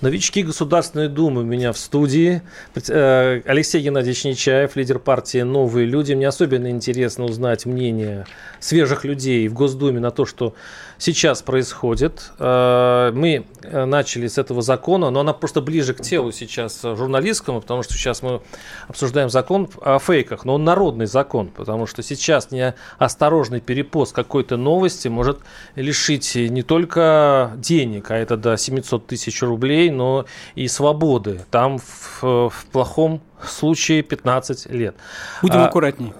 Новички 0.00 0.42
Государственной 0.42 1.08
Думы 1.08 1.42
у 1.42 1.44
меня 1.44 1.72
в 1.72 1.78
студии. 1.78 2.40
Э, 2.88 3.42
Алексей 3.44 3.82
Геннадьевич 3.82 4.24
Нечаев, 4.24 4.74
лидер 4.74 4.98
партии 4.98 5.42
«Новые 5.42 5.86
люди». 5.86 6.14
Мне 6.14 6.26
особенно 6.26 6.70
интересно 6.70 7.24
узнать 7.24 7.66
мнение 7.66 8.24
свежих 8.60 9.04
людей 9.04 9.46
в 9.48 9.52
Госдуме 9.52 10.00
на 10.00 10.10
то, 10.10 10.24
что 10.24 10.54
сейчас 11.00 11.42
происходит. 11.42 12.30
Э, 12.38 13.10
мы 13.12 13.46
э, 13.62 13.84
начали 13.86 14.28
с 14.28 14.38
этого 14.38 14.62
закона, 14.62 15.10
но 15.10 15.20
она 15.20 15.32
просто 15.32 15.60
ближе 15.60 15.94
к 15.94 16.02
телу 16.02 16.30
сейчас 16.30 16.82
журналистскому, 16.82 17.60
потому 17.60 17.82
что 17.82 17.94
сейчас 17.94 18.22
мы 18.22 18.42
обсуждаем 18.86 19.30
закон 19.30 19.68
о 19.80 19.98
фейках, 19.98 20.44
но 20.44 20.54
он 20.54 20.64
народный 20.64 21.06
закон, 21.06 21.48
потому 21.48 21.86
что 21.86 22.02
сейчас 22.02 22.50
неосторожный 22.52 23.60
перепост 23.60 24.14
какой-то 24.14 24.56
новости 24.56 25.08
может 25.08 25.40
лишить 25.74 26.36
не 26.36 26.62
только 26.62 27.52
денег, 27.56 28.10
а 28.10 28.16
это 28.16 28.36
до 28.36 28.56
700 28.56 29.06
тысяч 29.06 29.42
рублей, 29.42 29.90
но 29.90 30.26
и 30.54 30.68
свободы. 30.68 31.40
Там 31.50 31.78
в, 31.78 32.22
в 32.22 32.66
плохом 32.70 33.22
случае 33.42 34.02
15 34.02 34.70
лет. 34.70 34.94
Будем 35.42 35.60
а, 35.60 35.66
аккуратнее 35.66 36.12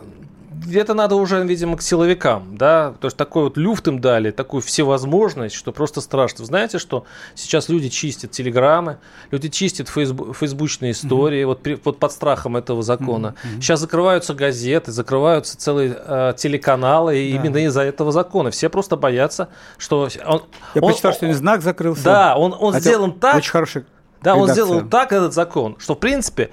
где-то 0.65 0.95
надо 0.95 1.15
уже, 1.17 1.43
видимо, 1.45 1.77
к 1.77 1.83
силовикам, 1.83 2.57
да, 2.57 2.95
то 3.01 3.07
есть 3.07 3.17
такой 3.17 3.45
вот 3.45 3.57
люфт 3.57 3.89
им 3.89 4.01
дали, 4.01 4.31
такую 4.31 4.61
всевозможность, 4.61 5.55
что 5.55 5.73
просто 5.73 6.01
страшно. 6.01 6.41
Вы 6.41 6.47
знаете, 6.47 6.79
что 6.79 7.05
сейчас 7.35 7.69
люди 7.69 7.89
чистят 7.89 8.31
телеграммы, 8.31 8.99
люди 9.31 9.49
чистят 9.49 9.89
фейсбу- 9.89 10.35
фейсбучные 10.35 10.93
истории, 10.93 11.43
mm-hmm. 11.43 11.47
вот, 11.47 11.63
при, 11.63 11.81
вот 11.83 11.99
под 11.99 12.13
страхом 12.13 12.57
этого 12.57 12.83
закона. 12.83 13.35
Mm-hmm. 13.43 13.61
Сейчас 13.61 13.81
закрываются 13.81 14.35
газеты, 14.35 14.93
закрываются 14.93 15.57
целые 15.57 15.97
э, 15.97 16.35
телеканалы, 16.37 17.19
и 17.19 17.33
да. 17.33 17.39
именно 17.39 17.59
из-за 17.67 17.83
этого 17.83 18.13
закона. 18.13 18.51
Все 18.51 18.69
просто 18.69 18.97
боятся, 18.97 19.49
что... 19.79 20.09
Он, 20.27 20.43
Я 20.75 20.83
он, 20.83 20.91
почитал, 20.93 21.11
он, 21.11 21.17
что 21.17 21.33
знак 21.35 21.63
закрылся. 21.63 22.05
Да, 22.05 22.37
он, 22.37 22.55
он 22.59 22.75
сделан 22.75 23.13
так... 23.13 23.37
Очень 23.37 23.51
хороший 23.51 23.85
да, 24.23 24.37
он 24.37 24.49
сделал 24.49 24.83
так, 24.83 25.13
этот 25.13 25.33
закон, 25.33 25.77
что, 25.79 25.95
в 25.95 25.99
принципе, 25.99 26.51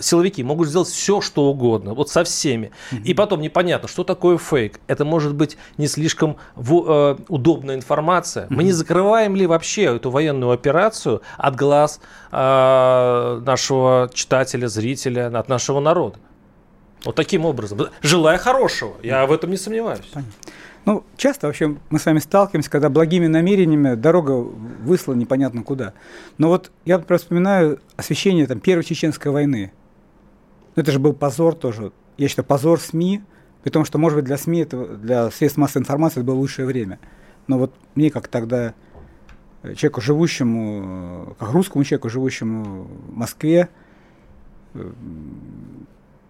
силовики 0.00 0.42
могут 0.42 0.68
сделать 0.68 0.88
все, 0.88 1.20
что 1.20 1.44
угодно, 1.44 1.94
вот 1.94 2.10
со 2.10 2.24
всеми. 2.24 2.72
Mm-hmm. 2.90 3.02
И 3.04 3.14
потом 3.14 3.40
непонятно, 3.40 3.88
что 3.88 4.04
такое 4.04 4.38
фейк. 4.38 4.80
Это 4.86 5.04
может 5.04 5.34
быть 5.34 5.56
не 5.78 5.86
слишком 5.86 6.36
в, 6.54 6.84
э, 6.86 7.16
удобная 7.28 7.74
информация. 7.74 8.44
Mm-hmm. 8.44 8.54
Мы 8.54 8.64
не 8.64 8.72
закрываем 8.72 9.34
ли 9.34 9.46
вообще 9.46 9.96
эту 9.96 10.10
военную 10.10 10.52
операцию 10.52 11.22
от 11.38 11.56
глаз 11.56 12.00
э, 12.32 13.42
нашего 13.44 14.10
читателя, 14.12 14.68
зрителя, 14.68 15.26
от 15.38 15.48
нашего 15.48 15.80
народа? 15.80 16.18
Вот 17.04 17.14
таким 17.14 17.46
образом. 17.46 17.78
Желая 18.02 18.36
хорошего, 18.36 18.96
я 19.02 19.26
в 19.26 19.32
этом 19.32 19.50
не 19.50 19.56
сомневаюсь. 19.56 20.00
Понятно. 20.12 20.32
Ну, 20.86 21.04
часто 21.16 21.48
вообще 21.48 21.76
мы 21.90 21.98
с 21.98 22.06
вами 22.06 22.20
сталкиваемся, 22.20 22.70
когда 22.70 22.88
благими 22.88 23.26
намерениями 23.26 23.96
дорога 23.96 24.30
высла 24.30 25.14
непонятно 25.14 25.64
куда. 25.64 25.94
Но 26.38 26.46
вот 26.46 26.70
я 26.84 27.00
просто 27.00 27.24
вспоминаю 27.24 27.80
освещение 27.96 28.46
там, 28.46 28.60
Первой 28.60 28.84
Чеченской 28.84 29.32
войны. 29.32 29.72
Ну, 30.76 30.82
это 30.82 30.92
же 30.92 31.00
был 31.00 31.12
позор 31.12 31.56
тоже. 31.56 31.90
Я 32.18 32.28
считаю, 32.28 32.46
позор 32.46 32.78
СМИ, 32.80 33.22
при 33.64 33.70
том, 33.70 33.84
что, 33.84 33.98
может 33.98 34.16
быть, 34.16 34.26
для 34.26 34.38
СМИ, 34.38 34.60
это, 34.60 34.86
для 34.96 35.28
средств 35.32 35.58
массовой 35.58 35.82
информации 35.82 36.20
это 36.20 36.26
было 36.28 36.36
лучшее 36.36 36.66
время. 36.66 37.00
Но 37.48 37.58
вот 37.58 37.74
мне, 37.96 38.12
как 38.12 38.28
тогда, 38.28 38.72
э, 39.64 39.74
человеку, 39.74 40.00
живущему, 40.00 41.34
как 41.40 41.50
русскому 41.50 41.82
человеку, 41.82 42.10
живущему 42.10 42.84
в 43.08 43.12
Москве, 43.12 43.70
э, 44.74 44.92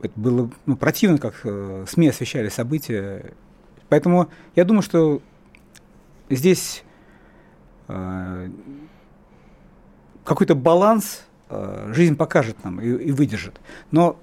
это 0.00 0.12
было 0.18 0.50
ну, 0.64 0.76
противно, 0.76 1.18
как 1.18 1.34
э, 1.44 1.84
СМИ 1.86 2.08
освещали 2.08 2.48
события 2.48 3.34
Поэтому 3.88 4.28
я 4.54 4.64
думаю, 4.64 4.82
что 4.82 5.20
здесь 6.28 6.84
э, 7.88 8.48
какой-то 10.24 10.54
баланс 10.54 11.24
э, 11.48 11.92
жизнь 11.94 12.16
покажет 12.16 12.62
нам 12.64 12.80
и, 12.80 12.88
и 12.88 13.12
выдержит. 13.12 13.60
Но 13.90 14.16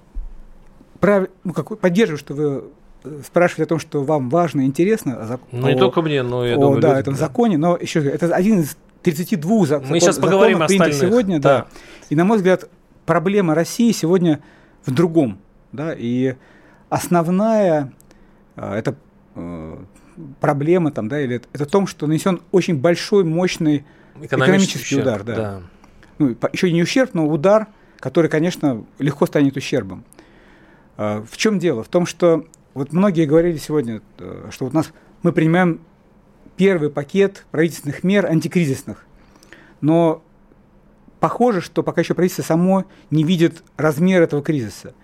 прав, 1.00 1.28
ну, 1.44 1.52
какой, 1.52 1.76
поддерживаю, 1.76 2.18
что 2.18 2.34
вы 2.34 2.64
э, 3.04 3.20
спрашиваете 3.24 3.64
о 3.64 3.66
том, 3.66 3.78
что 3.78 4.04
вам 4.04 4.28
важно 4.28 4.62
и 4.62 4.64
интересно. 4.66 5.16
О, 5.16 5.38
ну, 5.50 5.68
не 5.68 5.76
только 5.76 6.02
мне, 6.02 6.22
но 6.22 6.46
я 6.46 6.56
о, 6.56 6.60
думаю, 6.60 6.80
да, 6.80 6.88
людям, 6.88 7.00
этом 7.00 7.14
да. 7.14 7.20
законе, 7.20 7.58
но 7.58 7.76
еще 7.76 8.00
это 8.04 8.34
один 8.34 8.60
из 8.60 8.76
32 9.02 9.66
закон, 9.66 9.88
Мы 9.88 10.00
сейчас 10.00 10.18
поговорим 10.18 10.58
законов, 10.58 10.68
принятых 10.68 10.94
сегодня. 10.94 11.40
Да. 11.40 11.58
да. 11.58 11.66
И, 12.10 12.16
на 12.16 12.24
мой 12.24 12.38
взгляд, 12.38 12.68
проблема 13.06 13.54
России 13.54 13.92
сегодня 13.92 14.40
в 14.84 14.92
другом. 14.92 15.38
Да, 15.72 15.94
и 15.96 16.36
основная, 16.88 17.92
э, 18.56 18.74
это 18.74 18.96
Э, 19.34 19.76
проблема 20.40 20.92
там, 20.92 21.08
да, 21.08 21.20
или 21.20 21.36
это, 21.36 21.48
это 21.52 21.64
в 21.64 21.70
том, 21.70 21.86
что 21.86 22.06
нанесен 22.06 22.40
очень 22.52 22.78
большой, 22.78 23.24
мощный 23.24 23.84
экономический, 24.20 24.34
экономический 24.34 25.00
удар, 25.00 25.24
да. 25.24 25.34
да. 25.34 25.62
Ну, 26.18 26.36
еще 26.52 26.70
не 26.70 26.82
ущерб, 26.82 27.10
но 27.14 27.26
удар, 27.26 27.66
который, 27.98 28.30
конечно, 28.30 28.84
легко 28.98 29.26
станет 29.26 29.56
ущербом. 29.56 30.04
А, 30.96 31.24
в 31.28 31.36
чем 31.36 31.58
дело? 31.58 31.82
В 31.82 31.88
том, 31.88 32.06
что 32.06 32.46
вот 32.74 32.92
многие 32.92 33.26
говорили 33.26 33.56
сегодня, 33.56 34.02
э, 34.18 34.48
что 34.50 34.66
вот 34.66 34.74
нас 34.74 34.92
мы 35.22 35.32
принимаем 35.32 35.80
первый 36.56 36.90
пакет 36.90 37.46
правительственных 37.50 38.04
мер 38.04 38.26
антикризисных, 38.26 39.04
но 39.80 40.22
похоже, 41.18 41.60
что 41.60 41.82
пока 41.82 42.02
еще 42.02 42.14
правительство 42.14 42.42
само 42.42 42.84
не 43.10 43.24
видит 43.24 43.62
размер 43.76 44.22
этого 44.22 44.42
кризиса. 44.42 44.94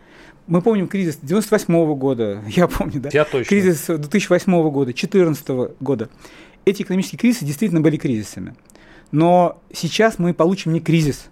Мы 0.47 0.62
помним 0.62 0.88
кризис 0.88 1.18
98 1.23 1.94
года, 1.94 2.42
я 2.49 2.66
помню, 2.68 3.00
да? 3.00 3.11
Я 3.12 3.25
точно. 3.25 3.49
Кризис 3.49 3.87
2008 3.87 4.52
года, 4.70 4.87
2014 4.87 5.49
года. 5.80 6.09
Эти 6.64 6.82
экономические 6.82 7.18
кризисы 7.18 7.44
действительно 7.44 7.80
были 7.80 7.97
кризисами. 7.97 8.54
Но 9.12 9.61
сейчас 9.73 10.18
мы 10.18 10.35
получим 10.35 10.73
не 10.73 10.80
кризис 10.80 11.30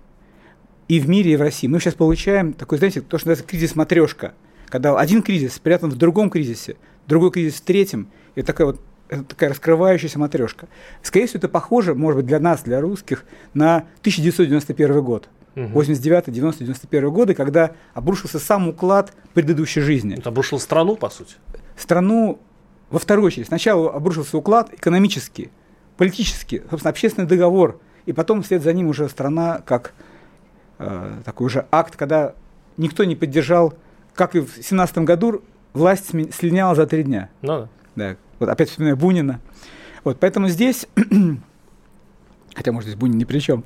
и 0.89 1.01
в 1.01 1.09
мире, 1.09 1.33
и 1.33 1.37
в 1.37 1.41
России. 1.41 1.69
Мы 1.69 1.81
сейчас 1.81 1.95
получаем 1.95 2.53
такой, 2.53 2.79
знаете, 2.79 3.01
то, 3.01 3.19
что 3.19 3.29
называется 3.29 3.45
кризис 3.45 3.77
матрешка, 3.77 4.35
когда 4.67 4.99
один 4.99 5.23
кризис 5.23 5.55
спрятан 5.55 5.91
в 5.91 5.97
другом 5.97 6.31
кризисе, 6.31 6.77
другой 7.07 7.31
кризис 7.31 7.57
в 7.57 7.61
третьем, 7.63 8.09
и 8.35 8.43
такая 8.43 8.69
вот 8.69 8.81
это 9.09 9.25
такая 9.25 9.51
раскрывающаяся 9.51 10.19
матрешка. 10.19 10.69
Скорее 11.03 11.27
всего, 11.27 11.39
это 11.39 11.49
похоже, 11.49 11.95
может 11.95 12.19
быть, 12.19 12.27
для 12.27 12.41
нас, 12.41 12.63
для 12.63 12.81
русских, 12.81 13.25
на 13.55 13.79
1991 14.01 15.03
год. 15.03 15.29
89, 15.55 16.31
90, 16.33 16.65
91 16.65 17.11
годы, 17.11 17.35
когда 17.35 17.73
обрушился 17.95 18.39
сам 18.39 18.69
уклад 18.69 19.13
предыдущей 19.35 19.81
жизни. 19.81 20.17
Это 20.17 20.29
обрушил 20.29 20.61
страну, 20.61 20.97
по 20.97 21.11
сути? 21.11 21.35
Страну 21.77 22.41
во 22.91 22.99
вторую 22.99 23.27
очередь. 23.27 23.49
Сначала 23.49 23.93
обрушился 23.93 24.39
уклад 24.39 24.73
экономический, 24.73 25.51
политический, 25.97 26.63
собственно, 26.71 26.91
общественный 26.91 27.27
договор, 27.27 27.81
и 28.07 28.13
потом 28.13 28.43
вслед 28.43 28.63
за 28.63 28.73
ним 28.73 28.89
уже 28.89 29.09
страна 29.09 29.61
как 29.65 29.95
э, 30.79 31.21
такой 31.25 31.47
уже 31.47 31.67
акт, 31.71 31.97
когда 31.97 32.35
никто 32.77 33.05
не 33.05 33.17
поддержал, 33.17 33.75
как 34.15 34.35
и 34.35 34.41
в 34.41 34.51
17 34.63 34.99
году, 34.99 35.43
власть 35.73 36.07
слиняла 36.35 36.75
за 36.75 36.87
три 36.87 37.03
дня. 37.03 37.31
Ну 37.43 37.49
да. 37.49 37.69
Да, 37.97 38.17
вот 38.39 38.49
опять 38.49 38.71
вспоминаю 38.71 38.97
Бунина. 38.97 39.41
Вот, 40.05 40.21
поэтому 40.21 40.49
здесь, 40.49 40.87
хотя, 42.55 42.71
может, 42.71 42.89
здесь 42.89 42.99
Бунин 42.99 43.19
ни 43.19 43.25
при 43.25 43.41
чем, 43.41 43.65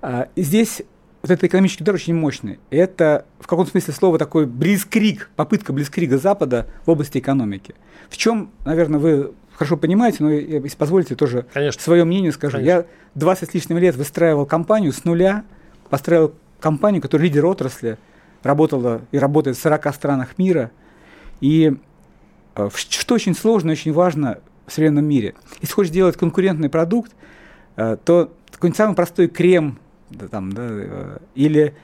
а, 0.00 0.28
здесь 0.36 0.82
вот 1.24 1.30
этот 1.30 1.44
экономический 1.44 1.82
удар 1.82 1.94
очень 1.94 2.14
мощный. 2.14 2.58
Это 2.68 3.24
в 3.40 3.46
каком 3.46 3.66
смысле 3.66 3.94
слова 3.94 4.18
такой 4.18 4.44
близкрик, 4.44 5.30
попытка 5.36 5.72
близкрига 5.72 6.18
Запада 6.18 6.66
в 6.84 6.90
области 6.90 7.16
экономики. 7.16 7.74
В 8.10 8.18
чем, 8.18 8.50
наверное, 8.66 9.00
вы 9.00 9.32
хорошо 9.54 9.78
понимаете, 9.78 10.18
но 10.20 10.30
если 10.30 10.76
позволите, 10.76 11.14
тоже 11.14 11.46
Конечно. 11.54 11.80
свое 11.80 12.04
мнение 12.04 12.30
скажу. 12.30 12.58
Конечно. 12.58 12.70
Я 12.70 12.86
20 13.14 13.48
с 13.48 13.54
лишним 13.54 13.78
лет 13.78 13.96
выстраивал 13.96 14.44
компанию 14.44 14.92
с 14.92 15.06
нуля, 15.06 15.44
построил 15.88 16.34
компанию, 16.60 17.00
которая 17.00 17.26
лидер 17.26 17.46
отрасли, 17.46 17.96
работала 18.42 19.00
и 19.10 19.16
работает 19.16 19.56
в 19.56 19.62
40 19.62 19.94
странах 19.94 20.36
мира. 20.36 20.72
И 21.40 21.72
э, 22.54 22.68
что 22.74 23.14
очень 23.14 23.34
сложно, 23.34 23.72
очень 23.72 23.94
важно 23.94 24.40
в 24.66 24.72
современном 24.74 25.06
мире. 25.06 25.32
Если 25.62 25.72
хочешь 25.72 25.90
делать 25.90 26.18
конкурентный 26.18 26.68
продукт, 26.68 27.12
э, 27.76 27.96
то 28.04 28.30
какой-нибудь 28.50 28.76
самый 28.76 28.94
простой 28.94 29.28
крем 29.28 29.78
да, 30.14 30.28
там, 30.28 30.52
да, 30.52 30.66
э, 30.66 31.18
или 31.34 31.74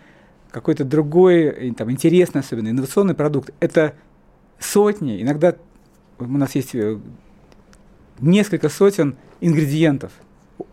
какой-то 0.51 0.85
другой, 0.85 1.73
там, 1.77 1.91
интересный, 1.91 2.41
особенно 2.41 2.69
инновационный 2.69 3.15
продукт, 3.15 3.51
это 3.61 3.95
сотни, 4.59 5.23
иногда 5.23 5.55
у 6.19 6.25
нас 6.25 6.55
есть 6.55 6.75
э, 6.75 6.99
несколько 8.21 8.69
сотен 8.69 9.17
ингредиентов, 9.41 10.13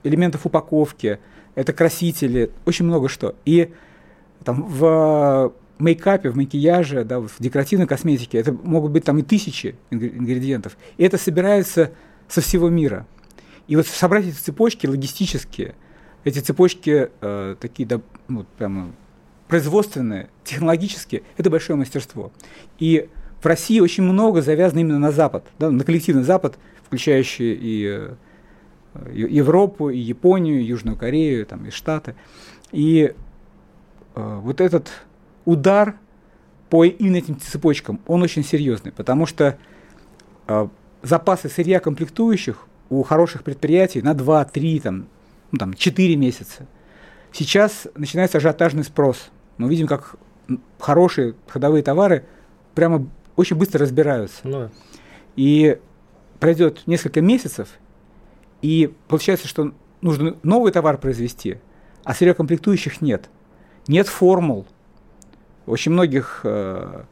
элементов 0.03 0.45
упаковки, 0.45 1.19
это 1.55 1.73
красители, 1.73 2.51
очень 2.65 2.85
много 2.85 3.09
что. 3.09 3.35
И 3.45 3.73
там 4.43 4.63
в 4.63 5.53
мейкапе, 5.79 6.29
в 6.29 6.35
макияже, 6.35 7.03
да, 7.03 7.19
в 7.19 7.31
декоративной 7.39 7.87
косметике, 7.87 8.37
это 8.39 8.51
могут 8.51 8.91
быть 8.91 9.05
там 9.05 9.17
и 9.19 9.23
тысячи 9.23 9.75
ингр- 9.89 10.17
ингредиентов. 10.17 10.77
И 10.97 11.03
это 11.03 11.17
собирается 11.17 11.91
со 12.27 12.41
всего 12.41 12.69
мира. 12.69 13.07
И 13.67 13.75
вот 13.75 13.87
собрать 13.87 14.25
эти 14.25 14.35
цепочки 14.35 14.87
логистические, 14.87 15.75
эти 16.27 16.39
цепочки 16.39 17.09
э, 17.21 17.55
такие, 17.59 17.87
да, 17.87 18.01
ну, 18.27 18.45
прямо 18.57 18.91
производственные, 19.47 20.29
технологические, 20.43 21.23
это 21.37 21.49
большое 21.49 21.77
мастерство. 21.77 22.31
И 22.79 23.09
в 23.41 23.45
России 23.45 23.79
очень 23.79 24.03
много 24.03 24.41
завязано 24.41 24.79
именно 24.79 24.99
на 24.99 25.11
Запад, 25.11 25.45
да, 25.59 25.71
на 25.71 25.83
коллективный 25.83 26.23
Запад, 26.23 26.57
включающий 26.83 27.53
и 27.53 27.85
э, 27.87 28.15
Е- 29.13 29.27
Европу, 29.29 29.89
и 29.89 29.97
Японию, 29.97 30.59
и 30.59 30.63
Южную 30.63 30.97
Корею, 30.97 31.45
там, 31.45 31.65
и 31.65 31.69
Штаты. 31.69 32.15
И 32.71 33.13
э, 34.15 34.39
вот 34.41 34.61
этот 34.61 34.91
удар 35.45 35.95
по 36.69 36.83
именно 36.83 37.17
этим 37.17 37.39
цепочкам, 37.39 37.99
он 38.07 38.21
очень 38.23 38.43
серьезный, 38.43 38.91
потому 38.91 39.25
что 39.25 39.57
э, 40.47 40.67
запасы 41.01 41.49
сырья 41.49 41.79
комплектующих 41.79 42.67
у 42.89 43.03
хороших 43.03 43.43
предприятий 43.43 44.01
на 44.01 44.13
2, 44.13 44.45
3, 44.45 44.79
там, 44.79 45.07
ну, 45.57 45.59
там, 45.59 45.73
4 45.73 46.15
месяца. 46.15 46.67
Сейчас 47.33 47.87
начинается 47.95 48.37
ажиотажный 48.37 48.83
спрос. 48.83 49.29
Мы 49.57 49.69
видим, 49.69 49.87
как 49.87 50.15
хорошие 50.79 51.33
ходовые 51.47 51.83
товары 51.83 52.25
прямо 52.75 53.07
очень 53.35 53.55
быстро 53.55 53.79
разбираются. 53.81 54.39
Ну. 54.43 54.69
И 55.35 55.79
пройдет 56.39 56.83
несколько 56.85 57.21
месяцев, 57.21 57.69
и 58.61 58.93
получается, 59.07 59.47
что 59.47 59.73
нужно 60.01 60.37
новый 60.43 60.71
товар 60.71 60.97
произвести, 60.97 61.57
а 62.03 62.13
сырья 62.13 62.33
комплектующих 62.33 63.01
нет. 63.01 63.29
Нет 63.87 64.07
формул. 64.07 64.67
Очень 65.65 65.91
многих... 65.93 66.41
э, 66.43 67.03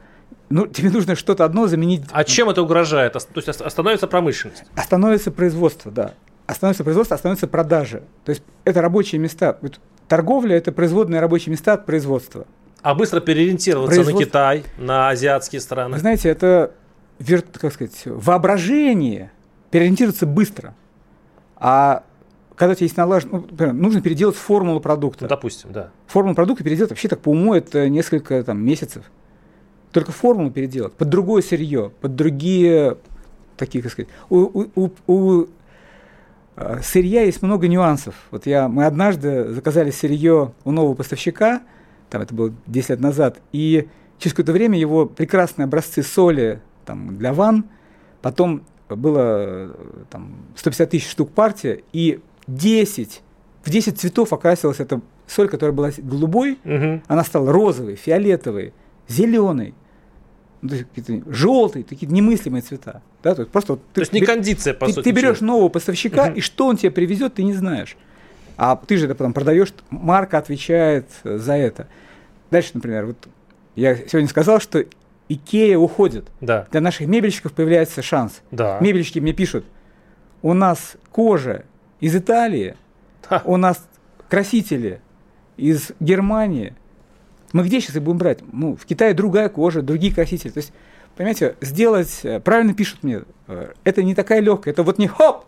ну, 0.48 0.66
тебе 0.66 0.90
нужно 0.90 1.16
что-то 1.16 1.44
одно 1.44 1.66
заменить. 1.66 2.04
а 2.12 2.24
чем 2.24 2.48
это 2.48 2.62
угрожает? 2.62 3.14
То 3.14 3.20
есть 3.34 3.48
ос- 3.48 3.60
остановится 3.60 4.06
промышленность? 4.06 4.64
Остановится 4.76 5.30
производство, 5.30 5.90
да. 5.90 6.14
Остановится 6.46 6.84
производство, 6.84 7.14
остановятся 7.14 7.46
продажи. 7.48 8.02
То 8.24 8.30
есть 8.30 8.42
это 8.64 8.80
рабочие 8.80 9.20
места. 9.20 9.58
Вот 9.62 9.80
торговля– 10.08 10.56
это 10.58 10.70
производные 10.72 11.20
рабочие 11.20 11.50
места 11.50 11.72
от 11.72 11.86
производства. 11.86 12.46
А 12.82 12.94
быстро 12.94 13.20
переориентироваться 13.20 13.98
на 13.98 14.04
Производство- 14.04 14.24
Китай, 14.26 14.64
на 14.78 15.08
азиатские 15.08 15.58
Вы 15.58 15.62
страны? 15.64 15.98
знаете, 15.98 16.28
это 16.28 16.72
как 17.60 17.72
сказать, 17.72 18.02
воображение 18.04 19.32
переориентируется 19.70 20.26
быстро. 20.26 20.74
А 21.56 22.04
когда 22.54 22.72
у 22.72 22.74
тебя 22.74 22.84
есть 22.84 22.96
налажен, 22.96 23.30
ну, 23.32 23.38
например, 23.50 23.72
нужно 23.74 24.00
переделать 24.00 24.36
формулу 24.36 24.80
продукта. 24.80 25.24
Ну, 25.24 25.28
допустим, 25.28 25.72
да. 25.72 25.90
Формулу 26.06 26.34
продукта 26.36 26.62
переделать 26.62 26.90
вообще 26.90 27.08
так 27.08 27.20
по 27.20 27.30
уму 27.30 27.54
это 27.54 27.88
несколько 27.88 28.42
там, 28.44 28.64
месяцев. 28.64 29.04
Только 29.92 30.12
формулу 30.12 30.50
переделать 30.50 30.92
под 30.92 31.08
другое 31.08 31.42
сырье, 31.42 31.90
под 32.00 32.14
другие 32.14 32.98
такие, 33.56 33.82
как 33.82 33.92
сказать. 33.92 34.08
У, 34.28 34.68
у- 34.74 34.90
у- 35.06 35.48
сырья 36.82 37.22
есть 37.22 37.42
много 37.42 37.68
нюансов. 37.68 38.14
Вот 38.30 38.46
я, 38.46 38.68
мы 38.68 38.86
однажды 38.86 39.50
заказали 39.52 39.90
сырье 39.90 40.52
у 40.64 40.70
нового 40.70 40.94
поставщика, 40.94 41.62
там 42.10 42.22
это 42.22 42.34
было 42.34 42.52
10 42.66 42.90
лет 42.90 43.00
назад, 43.00 43.40
и 43.52 43.88
через 44.18 44.32
какое-то 44.32 44.52
время 44.52 44.78
его 44.78 45.06
прекрасные 45.06 45.64
образцы 45.64 46.02
соли 46.02 46.60
там, 46.84 47.18
для 47.18 47.32
ванн, 47.34 47.64
потом 48.22 48.62
было 48.88 49.18
э, 49.18 49.74
там, 50.10 50.36
150 50.56 50.90
тысяч 50.90 51.08
штук 51.10 51.30
партия, 51.32 51.82
и 51.92 52.20
10, 52.46 53.22
в 53.64 53.70
10 53.70 53.98
цветов 53.98 54.32
окрасилась 54.32 54.78
эта 54.80 55.00
соль, 55.26 55.48
которая 55.48 55.74
была 55.74 55.90
голубой, 55.98 56.58
Мгм. 56.64 57.02
она 57.08 57.24
стала 57.24 57.52
розовой, 57.52 57.96
фиолетовой, 57.96 58.72
зеленой, 59.08 59.74
ну, 60.55 60.55
то 60.55 60.55
есть 60.55 60.55
какие-то 60.55 60.55
желтые, 61.28 61.84
такие 61.84 62.10
немыслимые 62.10 62.62
цвета. 62.62 63.02
Да? 63.22 63.34
То 63.34 63.42
есть 63.42 63.52
просто 63.52 63.74
вот 63.74 63.82
То 63.92 64.00
есть 64.00 64.12
не 64.12 64.20
кондиция, 64.20 64.74
по 64.74 64.86
ты, 64.86 64.92
сути. 64.92 65.04
ты 65.04 65.10
берешь 65.12 65.36
ничего. 65.36 65.46
нового 65.54 65.68
поставщика, 65.68 66.28
и 66.28 66.40
что 66.40 66.66
он 66.66 66.76
тебе 66.76 66.90
привезет, 66.90 67.34
ты 67.34 67.42
не 67.44 67.54
знаешь. 67.54 67.96
А 68.56 68.76
ты 68.76 68.96
же 68.96 69.04
это 69.06 69.14
потом 69.14 69.32
продаешь, 69.32 69.72
марка 69.90 70.38
отвечает 70.38 71.08
за 71.24 71.54
это. 71.54 71.88
Дальше, 72.50 72.70
например, 72.74 73.06
вот 73.06 73.28
я 73.74 73.96
сегодня 73.96 74.28
сказал, 74.28 74.60
что 74.60 74.84
Икея 75.28 75.76
уходит. 75.76 76.28
Да, 76.40 76.66
Для 76.70 76.80
наших 76.80 77.06
мебельщиков 77.08 77.52
появляется 77.52 78.00
шанс. 78.02 78.40
да. 78.50 78.78
Мебельщики 78.80 79.18
мне 79.18 79.32
пишут, 79.32 79.64
у 80.42 80.52
нас 80.54 80.96
кожа 81.10 81.64
из 82.00 82.14
Италии, 82.14 82.76
у 83.44 83.56
нас 83.56 83.84
красители 84.28 85.00
из 85.56 85.90
Германии. 86.00 86.74
Мы 87.52 87.64
где 87.64 87.80
сейчас 87.80 87.96
их 87.96 88.02
будем 88.02 88.18
брать? 88.18 88.38
Ну, 88.52 88.76
в 88.76 88.84
Китае 88.86 89.14
другая 89.14 89.48
кожа, 89.48 89.82
другие 89.82 90.14
красители. 90.14 90.50
То 90.50 90.58
есть, 90.58 90.72
понимаете, 91.16 91.56
сделать, 91.60 92.20
э, 92.24 92.40
правильно 92.40 92.74
пишут 92.74 93.02
мне, 93.02 93.22
э, 93.48 93.72
это 93.84 94.02
не 94.02 94.14
такая 94.14 94.40
легкая, 94.40 94.72
это 94.74 94.82
вот 94.82 94.98
не 94.98 95.06
хоп, 95.06 95.44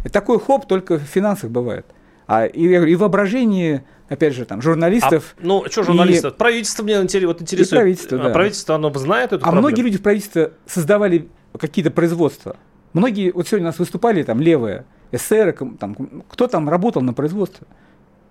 это 0.00 0.10
такой 0.12 0.40
хоп 0.40 0.66
только 0.66 0.98
в 0.98 1.02
финансах 1.02 1.50
бывает. 1.50 1.86
А 2.26 2.46
и, 2.46 2.64
и 2.64 2.94
воображение, 2.96 3.84
опять 4.08 4.34
же, 4.34 4.44
там, 4.44 4.62
журналистов, 4.62 5.34
А, 5.38 5.40
ну, 5.44 5.64
что 5.68 5.82
журналистов? 5.82 6.36
Правительство 6.36 6.84
мне 6.84 6.98
вот 7.00 7.42
интересует. 7.42 7.70
правительство, 7.70 8.18
А 8.20 8.22
да. 8.24 8.30
правительство, 8.30 8.74
оно 8.76 8.92
знает 8.94 9.32
эту 9.32 9.36
А 9.42 9.48
проблему? 9.48 9.66
многие 9.68 9.82
люди 9.82 9.98
в 9.98 10.02
правительстве 10.02 10.52
создавали 10.66 11.28
какие-то 11.58 11.90
производства. 11.90 12.56
Многие, 12.92 13.32
вот 13.32 13.48
сегодня 13.48 13.66
у 13.66 13.70
нас 13.70 13.78
выступали 13.78 14.22
там 14.22 14.40
левые, 14.40 14.84
эсеры, 15.12 15.52
там, 15.78 15.96
кто 16.28 16.46
там 16.46 16.68
работал 16.68 17.02
на 17.02 17.12
производстве? 17.12 17.66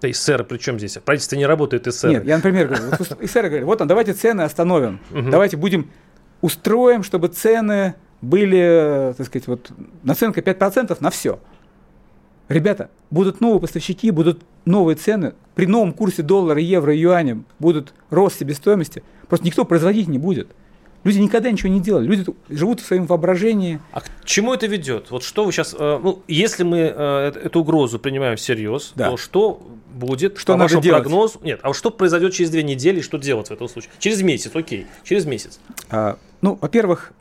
Да, 0.01 0.09
эсеры, 0.09 0.43
при 0.43 0.57
чем 0.57 0.77
здесь? 0.79 0.97
Правительство 1.03 1.35
не 1.35 1.45
работает, 1.45 1.87
эсеры. 1.87 2.13
Нет, 2.13 2.25
я, 2.25 2.37
например, 2.37 2.67
говорю, 2.67 2.83
вот 2.97 3.17
эсеры 3.21 3.49
говорят, 3.49 3.67
вот 3.67 3.77
там, 3.79 3.87
давайте 3.87 4.13
цены 4.13 4.41
остановим, 4.41 4.99
давайте 5.11 5.57
будем, 5.57 5.89
устроим, 6.41 7.03
чтобы 7.03 7.27
цены 7.27 7.95
были, 8.21 9.13
так 9.17 9.27
сказать, 9.27 9.47
вот 9.47 9.71
наценка 10.03 10.41
5% 10.41 10.97
на 10.99 11.09
все. 11.09 11.39
ребята, 12.47 12.89
будут 13.11 13.41
новые 13.41 13.61
поставщики, 13.61 14.11
будут 14.11 14.41
новые 14.65 14.95
цены, 14.95 15.33
при 15.55 15.65
новом 15.65 15.93
курсе 15.93 16.23
доллара, 16.23 16.59
евро, 16.59 16.95
юаня 16.95 17.43
будут 17.59 17.93
рост 18.09 18.39
себестоимости, 18.39 19.03
просто 19.27 19.45
никто 19.45 19.65
производить 19.65 20.07
не 20.07 20.17
будет. 20.17 20.49
Люди 21.05 21.19
никогда 21.19 21.49
ничего 21.49 21.69
не 21.69 21.79
делали, 21.79 22.07
люди 22.07 22.25
живут 22.49 22.81
в 22.81 22.85
своем 22.85 23.05
воображении. 23.05 23.79
А 23.93 24.01
к 24.01 24.09
чему 24.25 24.53
это 24.53 24.67
ведет? 24.67 25.11
Вот 25.11 25.23
что 25.23 25.45
вы 25.45 25.53
сейчас, 25.53 25.73
э, 25.77 25.99
ну, 26.03 26.23
если 26.27 26.63
мы 26.63 26.93
э, 26.93 27.31
эту 27.45 27.61
угрозу 27.61 27.99
принимаем 27.99 28.35
всерьез, 28.35 28.91
да. 28.95 29.09
то 29.09 29.15
что 29.15 29.61
будет 29.89 30.37
что 30.37 30.53
по 30.53 30.57
надо 30.57 30.63
вашему 30.63 30.81
делать? 30.81 31.03
прогнозу? 31.03 31.39
Нет, 31.43 31.59
а 31.63 31.73
что 31.73 31.91
произойдет 31.91 32.33
через 32.33 32.49
две 32.49 32.63
недели, 32.63 33.01
что 33.01 33.17
делать 33.17 33.47
в 33.47 33.51
этом 33.51 33.67
случае? 33.67 33.91
Через 33.99 34.21
месяц, 34.21 34.51
окей, 34.55 34.87
через 35.03 35.25
месяц. 35.25 35.59
А, 35.89 36.17
ну, 36.41 36.57
во-первых, 36.61 37.11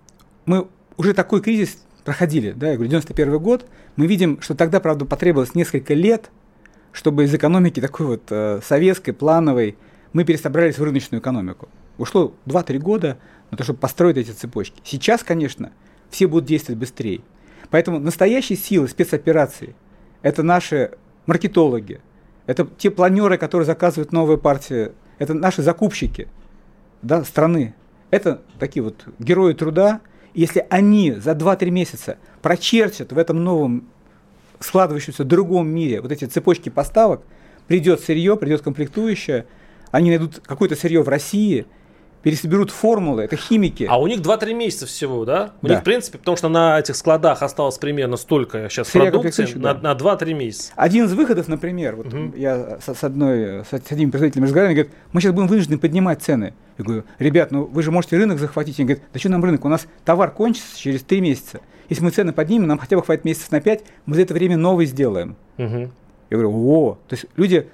мы 0.46 0.68
уже 0.96 1.14
такой 1.14 1.40
кризис 1.40 1.78
проходили, 2.04 2.52
да, 2.52 2.70
я 2.70 2.74
говорю, 2.74 2.90
91 2.90 3.38
год, 3.38 3.66
мы 3.96 4.07
видим, 4.07 4.40
что 4.40 4.54
тогда, 4.54 4.81
правда, 4.81 5.04
потребовалось 5.04 5.54
несколько 5.54 5.94
лет, 5.94 6.31
чтобы 6.92 7.24
из 7.24 7.35
экономики 7.35 7.81
такой 7.81 8.07
вот 8.07 8.22
э, 8.31 8.61
советской, 8.64 9.12
плановой, 9.12 9.76
мы 10.12 10.24
пересобрались 10.24 10.78
в 10.78 10.83
рыночную 10.83 11.20
экономику. 11.20 11.68
Ушло 11.98 12.33
2-3 12.46 12.78
года 12.78 13.18
на 13.50 13.57
то, 13.57 13.64
чтобы 13.64 13.78
построить 13.78 14.16
эти 14.16 14.31
цепочки. 14.31 14.81
Сейчас, 14.85 15.22
конечно, 15.22 15.72
все 16.11 16.26
будут 16.26 16.46
действовать 16.46 16.78
быстрее. 16.78 17.20
Поэтому 17.70 17.98
настоящие 17.98 18.57
силы 18.57 18.88
спецоперации– 18.88 19.74
это 20.22 20.42
наши 20.42 20.92
маркетологи, 21.26 22.00
это 22.49 22.67
те 22.79 22.91
планеры, 22.91 23.37
которые 23.37 23.67
заказывают 23.67 24.11
новые 24.11 24.39
партии, 24.39 24.93
это 25.19 25.35
наши 25.35 25.63
закупщики 25.63 26.29
да, 27.03 27.23
страны. 27.23 27.75
Это 28.11 28.41
такие 28.59 28.83
вот 28.83 29.05
герои 29.19 29.53
труда, 29.53 30.01
если 30.33 30.67
они 30.71 31.13
за 31.13 31.33
2-3 31.33 31.71
месяца 31.71 32.17
прочертят 32.41 33.13
в 33.13 33.19
этом 33.19 33.45
новом 33.45 33.89
складывающемся 34.61 35.25
другом 35.25 35.69
мире 35.69 36.01
вот 36.01 36.11
эти 36.11 36.25
цепочки 36.25 36.71
поставок, 36.71 37.21
придет 37.67 38.01
сырье, 38.01 38.35
придет 38.35 38.63
комплектующее, 38.63 39.47
они 39.91 40.09
найдут 40.09 40.41
какое-то 40.45 40.75
сырье 40.75 41.03
в 41.03 41.09
России– 41.09 41.67
пересоберут 42.22 42.70
формулы, 42.70 43.22
это 43.22 43.37
химики. 43.37 43.87
А 43.88 43.98
у 43.98 44.07
них 44.07 44.20
2-3 44.20 44.54
месяца 44.54 44.87
всего, 44.87 45.24
да? 45.24 45.52
У 45.62 45.66
да. 45.66 45.74
них, 45.74 45.81
в 45.83 45.85
принципе, 45.85 46.18
потому 46.18 46.37
что 46.37 46.48
на 46.48 46.78
этих 46.78 46.96
складах 46.96 47.42
осталось 47.42 47.78
примерно 47.78 48.16
столько 48.16 48.68
сейчас 48.68 48.88
Сырья 48.88 49.11
продукции, 49.11 49.46
на, 49.54 49.74
да. 49.74 49.94
на 49.94 49.98
2-3 49.98 50.35
месяца. 50.35 50.72
Один 50.76 51.07
из 51.07 51.12
выходов, 51.12 51.48
например, 51.48 51.96
вот 51.96 52.07
угу. 52.12 52.33
я 52.37 52.78
с, 52.85 52.94
с, 52.94 53.04
одной, 53.04 53.64
с 53.64 53.72
одним 53.90 54.11
производителем 54.11 54.44
разговариваю, 54.44 54.76
говорит, 54.76 54.94
мы 55.12 55.20
сейчас 55.20 55.33
будем 55.33 55.48
вынуждены 55.48 55.78
поднимать 55.78 56.22
цены. 56.22 56.54
Я 56.76 56.85
говорю, 56.85 57.04
ребят, 57.18 57.50
ну 57.50 57.64
вы 57.64 57.83
же 57.83 57.90
можете 57.90 58.16
рынок 58.16 58.38
захватить. 58.38 58.78
Он 58.81 58.87
говорит, 58.87 59.04
да 59.12 59.18
что 59.18 59.28
нам 59.28 59.44
рынок, 59.44 59.64
у 59.64 59.68
нас 59.68 59.87
товар 60.04 60.31
кончится 60.31 60.78
через 60.78 61.02
3 61.02 61.20
месяца. 61.20 61.61
Если 61.88 62.04
мы 62.04 62.11
цены 62.11 62.33
поднимем, 62.33 62.66
нам 62.66 62.78
хотя 62.78 62.96
бы 62.96 63.02
хватит 63.02 63.24
месяцев 63.24 63.50
на 63.50 63.61
5, 63.61 63.83
мы 64.07 64.14
за 64.14 64.22
это 64.22 64.35
время 64.35 64.57
новый 64.57 64.87
сделаем. 64.87 65.37
Угу. 65.57 65.90
Я 66.31 66.37
говорю, 66.37 66.52
о, 66.52 66.98
то 67.09 67.14
есть 67.14 67.26
люди, 67.37 67.68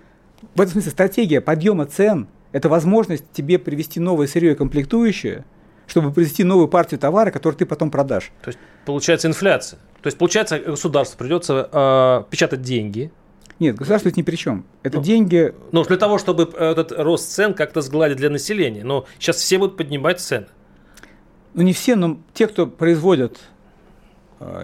в 0.55 0.61
этом 0.61 0.73
смысле 0.73 0.91
стратегия 0.91 1.41
подъема 1.41 1.87
цен– 1.87 2.29
это 2.55 2.69
возможность 2.69 3.25
тебе 3.33 3.59
привести 3.59 3.99
новое 3.99 4.29
сырье 4.29 4.53
и 4.53 4.55
комплектующее, 4.55 5.45
чтобы 5.89 6.13
привести 6.13 6.45
новую 6.45 6.69
партию 6.69 7.01
товара, 7.01 7.33
который 7.33 7.57
ты 7.57 7.67
потом 7.67 7.91
продашь. 7.91 8.31
То 8.43 8.49
есть 8.51 8.61
получается 8.87 9.27
инфляция. 9.27 9.81
То 10.03 10.07
есть 10.07 10.17
получается 10.17 10.61
государству 10.61 11.19
придется 11.19 11.69
э, 11.73 12.31
печатать 12.31 12.63
деньги. 12.63 13.11
Нет, 13.59 13.75
государство 13.75 14.09
тут 14.09 14.19
ни 14.19 14.23
при 14.23 14.37
чем. 14.37 14.65
Это 14.85 14.99
ну, 14.99 15.03
деньги. 15.03 15.53
Ну, 15.73 15.83
для 15.83 15.97
того, 15.97 16.17
чтобы 16.19 16.45
этот 16.57 16.93
рост 16.93 17.29
цен 17.33 17.55
как-то 17.55 17.81
сгладить 17.81 18.19
для 18.19 18.31
населения. 18.31 18.85
Но 18.85 19.05
сейчас 19.19 19.39
все 19.39 19.59
будут 19.59 19.77
поднимать 19.77 20.21
цены. 20.21 20.47
Ну, 21.55 21.63
не 21.63 21.73
все, 21.73 21.97
но 21.97 22.21
те, 22.35 22.47
кто 22.47 22.69
производят 22.69 23.37
э, 23.37 23.54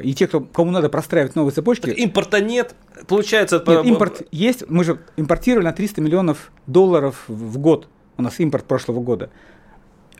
и 0.02 0.14
те, 0.14 0.26
кто, 0.26 0.40
кому 0.40 0.70
надо 0.70 0.88
простраивать 0.88 1.36
новые 1.36 1.52
цепочки. 1.52 1.86
Так 1.86 1.98
импорта 1.98 2.40
нет, 2.40 2.74
Получается... 3.06 3.62
Нет, 3.66 3.84
импорт 3.84 4.22
есть. 4.30 4.68
Мы 4.68 4.84
же 4.84 5.00
импортировали 5.16 5.64
на 5.64 5.72
300 5.72 6.00
миллионов 6.00 6.52
долларов 6.66 7.24
в 7.28 7.58
год. 7.58 7.88
У 8.16 8.22
нас 8.22 8.38
импорт 8.40 8.64
прошлого 8.64 9.00
года. 9.00 9.30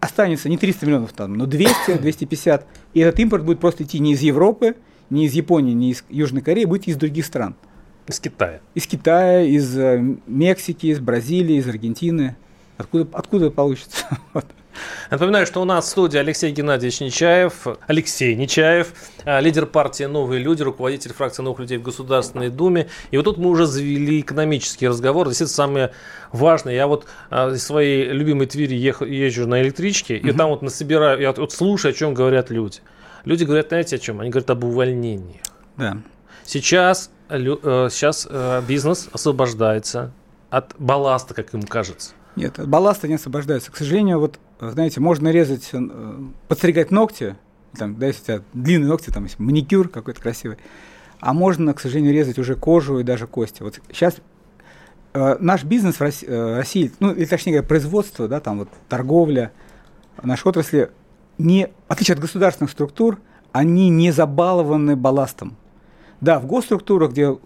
Останется 0.01 0.49
не 0.49 0.57
300 0.57 0.87
миллионов, 0.87 1.13
там, 1.13 1.35
но 1.35 1.47
200, 1.47 1.99
250. 1.99 2.67
И 2.95 3.01
этот 3.01 3.21
импорт 3.21 3.45
будет 3.45 3.61
просто 3.61 3.85
идти 3.85 3.99
не 3.99 4.15
из 4.15 4.23
Европы, 4.23 4.77
не 5.11 5.27
из 5.27 5.35
Японии, 5.35 5.75
не 5.75 5.91
из 5.91 6.05
Южной 6.09 6.43
Кореи, 6.43 6.65
будет 6.65 6.89
из 6.89 6.97
других 6.97 7.27
стран. 7.27 7.55
Из 8.07 8.19
Китая. 8.19 8.61
Из 8.75 8.87
Китая, 8.87 9.43
из 9.43 9.77
э, 9.77 10.03
Мексики, 10.27 10.87
из 10.87 11.01
Бразилии, 11.01 11.57
из 11.57 11.69
Аргентины. 11.69 12.37
Откуда, 12.79 13.07
откуда 13.13 13.51
получится? 13.51 14.07
Напоминаю, 15.11 15.47
что 15.47 15.61
у 15.61 15.65
нас 15.65 15.87
в 15.87 15.89
студии 15.89 16.19
Алексей 16.19 16.53
Геннадьевич 16.53 17.01
Нечаев, 17.01 17.67
Алексей 17.87 18.35
Нечаев, 18.35 18.93
э, 19.25 19.41
лидер 19.41 19.67
партии 19.67 20.05
«Новые 20.05 20.41
люди», 20.43 20.63
руководитель 20.63 21.13
фракции 21.13 21.43
«Новых 21.43 21.61
людей» 21.61 21.79
в 21.79 21.83
Государственной 21.83 22.49
Думе. 22.49 22.89
И 23.11 23.17
вот 23.17 23.25
тут 23.25 23.39
мы 23.39 23.51
уже 23.51 23.67
завели 23.67 24.21
экономический 24.21 24.89
разговор. 24.89 25.27
Действительно, 25.27 25.55
самое 25.55 25.93
важное. 26.33 26.75
Я 26.75 26.87
вот 26.87 27.07
э, 27.31 27.55
из 27.55 27.65
своей 27.65 28.11
любимой 28.11 28.47
Твери 28.47 28.77
ехал, 28.77 29.07
езжу 29.07 29.47
на 29.47 29.61
электричке, 29.63 30.17
и 30.17 30.33
там 30.33 30.51
вот 30.51 30.63
насобираю, 30.63 31.21
я 31.21 31.33
вот 31.33 31.53
слушаю, 31.53 31.91
о 31.91 31.95
чем 31.95 32.15
говорят 32.15 32.51
люди. 32.51 32.81
Люди 33.25 33.45
говорят, 33.45 33.69
знаете, 33.69 33.97
о 33.97 33.99
чем? 33.99 34.21
Они 34.21 34.31
говорят 34.31 34.51
об 34.51 34.65
увольнении. 34.65 35.43
Да. 35.77 35.99
Сейчас, 36.45 37.11
э, 37.29 37.39
сейчас 37.91 38.29
бизнес 38.67 39.09
освобождается 39.13 40.13
от 40.51 40.75
балласта, 40.79 41.35
как 41.35 41.53
им 41.55 41.63
кажется. 41.63 42.13
Нет, 42.41 42.59
от 42.59 42.69
балласта 42.69 43.07
не 43.07 43.15
освобождаются. 43.15 43.71
К 43.71 43.77
сожалению, 43.77 44.19
вот, 44.19 44.39
знаете, 44.61 44.99
можно 44.99 45.29
резать, 45.29 45.69
э, 45.75 46.19
подстригать 46.49 46.91
ногти, 46.91 47.37
там, 47.77 47.97
да, 47.97 48.07
если 48.07 48.21
у 48.23 48.25
тебя 48.25 48.43
длинные 48.55 48.89
ногти, 48.89 49.11
там 49.11 49.25
есть 49.25 49.39
маникюр 49.39 49.91
какой-то 49.91 50.23
красивый, 50.23 50.57
а 51.21 51.35
можно, 51.35 51.75
к 51.75 51.81
сожалению, 51.81 52.15
резать 52.15 52.39
уже 52.39 52.55
кожу 52.55 52.99
и 52.99 53.03
даже 53.03 53.27
кости. 53.27 53.63
Вот 53.63 53.79
сейчас 53.93 54.17
э, 55.13 55.37
наш 55.39 55.65
бизнес 55.65 55.97
в 55.97 56.01
России, 56.01 56.27
э, 56.27 56.57
России, 56.57 56.91
ну, 56.99 57.13
или 57.13 57.27
точнее 57.27 57.53
говоря, 57.53 57.69
производство, 57.69 58.27
да, 58.27 58.41
там 58.41 58.61
вот 58.61 58.71
торговля, 58.89 59.53
наши 60.23 60.49
отрасли, 60.49 60.91
не, 61.37 61.67
в 61.89 61.93
отличие 61.93 62.15
от 62.15 62.21
государственных 62.21 62.71
структур, 62.71 63.19
они 63.53 63.91
не 63.91 64.13
забалованы 64.13 64.97
балластом. 64.97 65.59
Да, 66.23 66.41
в 66.41 66.47
госструктурах, 66.47 67.11
где 67.11 67.37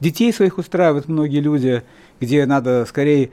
детей 0.00 0.30
своих 0.30 0.58
устраивают 0.58 1.08
многие 1.08 1.40
люди, 1.40 1.84
где 2.20 2.44
надо 2.44 2.84
скорее 2.84 3.30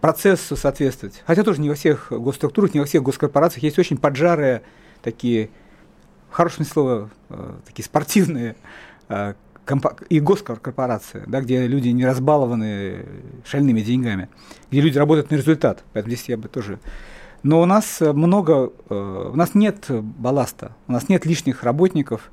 процессу 0.00 0.56
соответствовать. 0.56 1.22
Хотя 1.26 1.42
тоже 1.42 1.60
не 1.60 1.68
во 1.68 1.74
всех 1.74 2.08
госструктурах, 2.10 2.74
не 2.74 2.80
во 2.80 2.86
всех 2.86 3.02
госкорпорациях 3.02 3.62
есть 3.62 3.78
очень 3.78 3.98
поджарые 3.98 4.62
такие, 5.02 5.50
в 6.30 6.34
хорошем 6.34 6.64
э, 7.30 7.52
такие 7.66 7.84
спортивные 7.84 8.56
э, 9.08 9.34
и 10.08 10.20
госкорпорации, 10.20 11.24
да, 11.26 11.40
где 11.40 11.66
люди 11.66 11.88
не 11.88 12.06
разбалованы 12.06 13.04
шальными 13.44 13.80
деньгами, 13.80 14.28
где 14.70 14.80
люди 14.80 14.96
работают 14.96 15.30
на 15.30 15.36
результат. 15.36 15.84
Поэтому 15.92 16.14
здесь 16.14 16.28
я 16.28 16.36
бы 16.36 16.48
тоже... 16.48 16.78
Но 17.42 17.60
у 17.60 17.66
нас 17.66 18.00
много, 18.00 18.72
э, 18.88 19.30
у 19.32 19.36
нас 19.36 19.54
нет 19.54 19.86
балласта, 19.88 20.74
у 20.86 20.92
нас 20.92 21.08
нет 21.08 21.24
лишних 21.26 21.62
работников, 21.62 22.30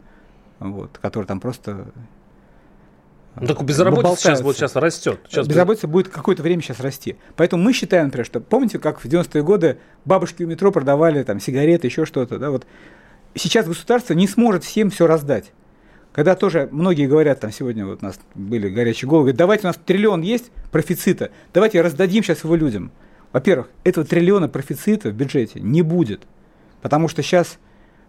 вот, 0.59 0.97
которые 1.01 1.27
там 1.27 1.39
просто 1.39 1.87
ну, 3.39 3.47
так 3.47 3.63
безработица 3.63 4.15
сейчас, 4.15 4.41
вот 4.41 4.55
сейчас 4.55 4.75
растет. 4.75 5.19
Сейчас 5.27 5.47
безработица 5.47 5.87
будет, 5.87 6.05
будет 6.05 6.15
какое-то 6.15 6.43
время 6.43 6.61
сейчас 6.61 6.79
расти. 6.79 7.17
Поэтому 7.35 7.63
мы 7.63 7.73
считаем, 7.73 8.05
например, 8.05 8.25
что 8.25 8.39
помните, 8.39 8.79
как 8.79 8.99
в 8.99 9.05
90-е 9.05 9.43
годы 9.43 9.77
бабушки 10.05 10.43
у 10.43 10.47
метро 10.47 10.71
продавали 10.71 11.23
там 11.23 11.39
сигареты, 11.39 11.87
еще 11.87 12.05
что-то, 12.05 12.39
да, 12.39 12.49
вот 12.49 12.65
сейчас 13.35 13.67
государство 13.67 14.13
не 14.13 14.27
сможет 14.27 14.63
всем 14.63 14.89
все 14.89 15.07
раздать. 15.07 15.51
Когда 16.13 16.35
тоже 16.35 16.69
многие 16.71 17.07
говорят, 17.07 17.41
там 17.41 17.51
сегодня 17.51 17.85
вот 17.85 18.01
у 18.01 18.05
нас 18.05 18.17
были 18.35 18.69
горячие 18.69 19.09
головы, 19.09 19.25
говорят, 19.25 19.37
давайте 19.37 19.67
у 19.67 19.67
нас 19.67 19.77
триллион 19.83 20.21
есть 20.21 20.49
профицита, 20.71 21.29
давайте 21.53 21.81
раздадим 21.81 22.23
сейчас 22.23 22.45
его 22.45 22.55
людям. 22.55 22.91
Во-первых, 23.33 23.67
этого 23.83 24.05
триллиона 24.05 24.47
профицита 24.47 25.09
в 25.09 25.13
бюджете 25.13 25.59
не 25.59 25.81
будет, 25.81 26.21
потому 26.81 27.09
что 27.09 27.21
сейчас 27.21 27.57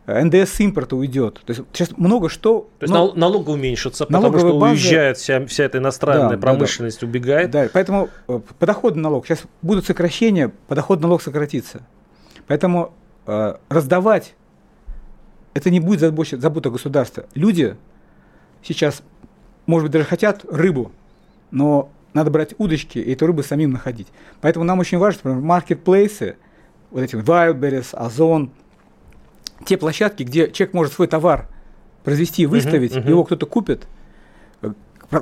НДС 0.07 0.53
с 0.53 0.61
импорта 0.61 0.95
уйдет. 0.95 1.41
То 1.45 1.53
есть 1.53 1.63
сейчас 1.73 1.97
много 1.97 2.29
что... 2.29 2.69
То 2.79 2.85
есть 2.85 2.95
но... 2.95 3.13
налог 3.15 3.49
уменьшится, 3.49 4.07
потому 4.07 4.39
что 4.39 4.59
базы... 4.59 4.73
уезжает 4.73 5.19
вся, 5.19 5.45
вся 5.47 5.65
эта 5.65 5.79
иностранная 5.79 6.37
да, 6.37 6.39
промышленность, 6.39 7.01
да, 7.01 7.07
да. 7.07 7.11
убегает. 7.11 7.51
Да, 7.51 7.69
поэтому 7.73 8.09
э, 8.29 8.41
подоходный 8.59 9.03
налог, 9.03 9.27
сейчас 9.27 9.43
будут 9.63 9.85
сокращения, 9.85 10.53
подоходный 10.69 11.09
налог 11.09 11.23
сократится. 11.23 11.83
Поэтому 12.47 12.95
э, 13.27 13.57
раздавать, 13.69 14.35
это 15.55 15.71
не 15.71 15.81
будет 15.81 16.01
забота 16.01 16.71
государства. 16.71 17.27
Люди 17.35 17.77
сейчас, 18.63 19.03
может 19.67 19.87
быть, 19.87 19.93
даже 19.93 20.05
хотят 20.05 20.45
рыбу, 20.49 20.93
но 21.51 21.91
надо 22.15 22.31
брать 22.31 22.55
удочки 22.59 22.99
и 22.99 23.13
эту 23.13 23.27
рыбу 23.27 23.43
самим 23.43 23.73
находить. 23.73 24.07
Поэтому 24.41 24.65
нам 24.65 24.79
очень 24.79 24.99
важно, 24.99 25.21
например, 25.25 25.41
маркетплейсы, 25.45 26.37
вот 26.91 27.03
эти 27.03 27.17
Wildberries, 27.17 27.95
Озон, 27.95 28.53
те 29.65 29.77
площадки, 29.77 30.23
где 30.23 30.51
человек 30.51 30.75
может 30.75 30.93
свой 30.93 31.07
товар 31.07 31.49
произвести, 32.05 32.47
выставить, 32.47 32.93
uh-huh, 32.93 33.05
uh-huh. 33.05 33.09
его 33.09 33.25
кто-то 33.25 33.47
купит, 33.47 33.89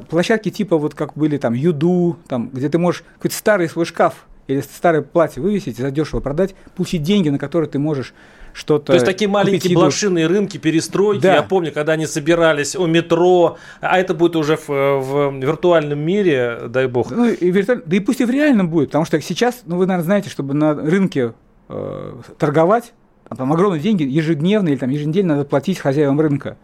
площадки 0.08 0.50
типа 0.50 0.76
вот 0.76 0.94
как 0.94 1.14
были 1.14 1.38
там 1.38 1.54
Юду, 1.54 2.18
там, 2.28 2.50
где 2.52 2.68
ты 2.68 2.78
можешь 2.78 3.04
какой-то 3.16 3.36
старый 3.36 3.68
свой 3.68 3.84
шкаф 3.84 4.26
или 4.46 4.60
старое 4.60 5.02
платье 5.02 5.42
вывесить 5.42 5.78
и 5.78 5.82
задешево 5.82 6.20
продать, 6.20 6.54
получить 6.76 7.02
деньги, 7.02 7.28
на 7.30 7.38
которые 7.38 7.70
ты 7.70 7.78
можешь 7.78 8.12
что-то. 8.52 8.86
То 8.86 8.92
есть 8.94 9.06
такие 9.06 9.28
маленькие 9.28 9.74
блошиные 9.74 10.26
рынки, 10.26 10.58
перестройки. 10.58 11.22
Да. 11.22 11.36
Я 11.36 11.42
помню, 11.42 11.72
когда 11.72 11.94
они 11.94 12.06
собирались 12.06 12.76
у 12.76 12.86
метро, 12.86 13.56
а 13.80 13.98
это 13.98 14.14
будет 14.14 14.36
уже 14.36 14.56
в, 14.56 14.68
в 14.68 15.34
виртуальном 15.40 15.98
мире, 15.98 16.60
дай 16.68 16.86
бог. 16.86 17.10
Ну, 17.10 17.26
и 17.26 17.50
виртуаль... 17.50 17.82
Да 17.84 17.96
и 17.96 18.00
пусть 18.00 18.20
и 18.20 18.24
в 18.24 18.30
реальном 18.30 18.68
будет, 18.68 18.90
потому 18.90 19.04
что 19.04 19.20
сейчас, 19.20 19.62
ну 19.66 19.76
вы, 19.76 19.86
наверное, 19.86 20.04
знаете, 20.04 20.30
чтобы 20.30 20.54
на 20.54 20.74
рынке 20.74 21.32
э, 21.68 22.12
торговать, 22.38 22.92
там 23.36 23.52
огромные 23.52 23.80
деньги 23.80 24.02
ежедневно 24.02 24.68
или 24.68 24.76
там 24.76 24.90
еженедельно 24.90 25.36
надо 25.36 25.48
платить 25.48 25.78
хозяевам 25.78 26.20
рынка. 26.20 26.56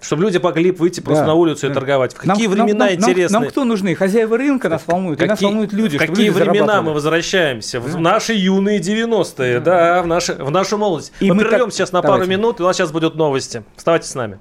Чтобы 0.00 0.22
люди 0.22 0.36
могли 0.38 0.70
выйти 0.72 1.00
просто 1.00 1.22
да, 1.22 1.28
на 1.28 1.34
улицу 1.34 1.66
да. 1.66 1.72
и 1.72 1.74
торговать. 1.74 2.14
В 2.14 2.18
какие 2.18 2.46
нам, 2.46 2.54
времена 2.54 2.84
нам, 2.86 2.94
интересные? 2.94 3.28
Нам, 3.30 3.42
нам 3.42 3.50
кто 3.50 3.64
нужны? 3.64 3.94
Хозяева 3.94 4.36
рынка 4.36 4.68
нас 4.68 4.82
волнуют, 4.86 5.18
какие, 5.18 5.30
нас 5.30 5.40
волнуют 5.40 5.72
люди. 5.72 5.96
В 5.96 6.00
какие 6.00 6.26
люди 6.26 6.38
времена 6.38 6.82
мы 6.82 6.92
возвращаемся? 6.92 7.80
Да. 7.80 7.88
В 7.88 8.00
наши 8.00 8.34
юные 8.34 8.78
90-е, 8.78 9.60
да, 9.60 9.96
да 9.96 10.02
в, 10.02 10.06
наши, 10.06 10.34
в 10.34 10.50
нашу 10.50 10.76
молодость. 10.76 11.12
И 11.20 11.28
мы, 11.28 11.36
мы 11.36 11.42
прервем 11.44 11.66
так... 11.66 11.74
сейчас 11.74 11.92
на 11.92 12.02
Давайте. 12.02 12.24
пару 12.24 12.30
минут, 12.30 12.60
и 12.60 12.62
у 12.62 12.66
нас 12.66 12.76
сейчас 12.76 12.92
будут 12.92 13.14
новости. 13.14 13.64
Вставайте 13.76 14.06
с 14.06 14.14
нами. 14.14 14.38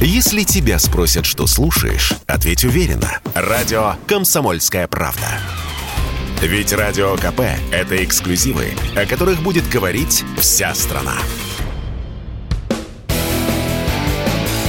Если 0.00 0.42
тебя 0.42 0.78
спросят, 0.78 1.24
что 1.24 1.46
слушаешь, 1.46 2.12
ответь 2.26 2.64
уверенно. 2.64 3.18
Радио 3.34 3.94
«Комсомольская 4.06 4.86
правда». 4.86 5.26
Ведь 6.40 6.72
Радио 6.72 7.16
КП– 7.16 7.40
это 7.72 8.02
эксклюзивы, 8.04 8.66
о 8.96 9.04
которых 9.06 9.42
будет 9.42 9.68
говорить 9.68 10.24
вся 10.36 10.72
страна. 10.72 11.16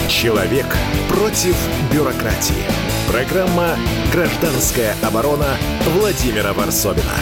Человек 0.10 0.66
против 1.08 1.56
бюрократии. 1.94 2.66
Программа 3.08 3.76
«Гражданская 4.12 4.96
оборона» 5.04 5.46
Владимира 5.94 6.54
Варсовина. 6.54 7.14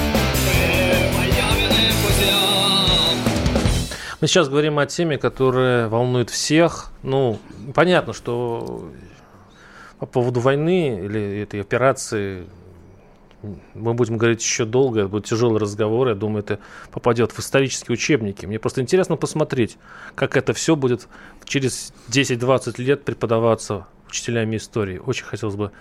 Мы 4.21 4.27
сейчас 4.27 4.47
говорим 4.47 4.79
о 4.79 4.85
теме, 4.85 5.17
которая 5.17 5.89
волнует 5.89 6.29
всех. 6.29 6.93
Ну, 7.03 7.37
понятно, 7.75 8.13
что 8.13 8.89
по 9.99 10.05
поводу 10.05 10.39
войны 10.39 11.01
или 11.03 11.41
этой 11.41 11.59
операции 11.59 12.45
мы 13.73 13.93
будем 13.93 14.17
говорить 14.17 14.41
еще 14.41 14.65
долго, 14.65 15.01
это 15.01 15.09
будет 15.09 15.25
тяжелый 15.25 15.59
разговор, 15.59 16.09
я 16.09 16.15
думаю, 16.15 16.43
это 16.43 16.59
попадет 16.91 17.31
в 17.31 17.39
исторические 17.39 17.93
учебники. 17.93 18.45
Мне 18.45 18.59
просто 18.59 18.81
интересно 18.81 19.15
посмотреть, 19.15 19.77
как 20.15 20.37
это 20.37 20.53
все 20.53 20.75
будет 20.75 21.07
через 21.45 21.93
10-20 22.09 22.81
лет 22.81 23.03
преподаваться 23.03 23.87
учителями 24.07 24.57
истории. 24.57 24.97
Очень 24.97 25.25
хотелось 25.25 25.55
бы 25.55 25.71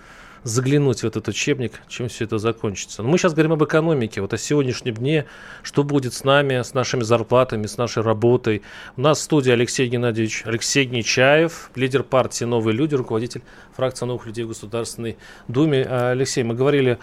заглянуть 0.46 1.00
в 1.00 1.04
этот 1.04 1.26
учебник, 1.26 1.80
чем 1.88 2.08
все 2.08 2.24
это 2.24 2.38
закончится. 2.38 3.02
Но 3.02 3.08
мы 3.08 3.18
сейчас 3.18 3.32
говорим 3.32 3.54
об 3.54 3.64
экономике, 3.64 4.20
вот 4.20 4.32
о 4.32 4.38
сегодняшнем 4.38 4.94
дне, 4.94 5.26
что 5.64 5.82
будет 5.82 6.14
с 6.14 6.22
нами, 6.22 6.62
с 6.62 6.72
нашими 6.72 7.02
зарплатами, 7.02 7.66
с 7.66 7.76
нашей 7.76 8.04
работой. 8.04 8.62
У 8.96 9.00
нас 9.00 9.18
в 9.18 9.22
студии 9.22 9.50
Алексей 9.50 9.88
Геннадьевич 9.88 10.42
Алексей 10.44 10.86
Нечаев, 10.86 11.70
лидер 11.74 12.04
партии 12.04 12.44
«Новые 12.44 12.76
люди», 12.76 12.94
руководитель 12.94 13.42
фракции 13.74 14.06
«Новых 14.06 14.26
людей» 14.26 14.44
в 14.44 14.48
Государственной 14.48 15.16
Думе. 15.48 15.84
А, 15.88 16.12
Алексей, 16.12 16.44
мы 16.44 16.54
говорили 16.54 16.98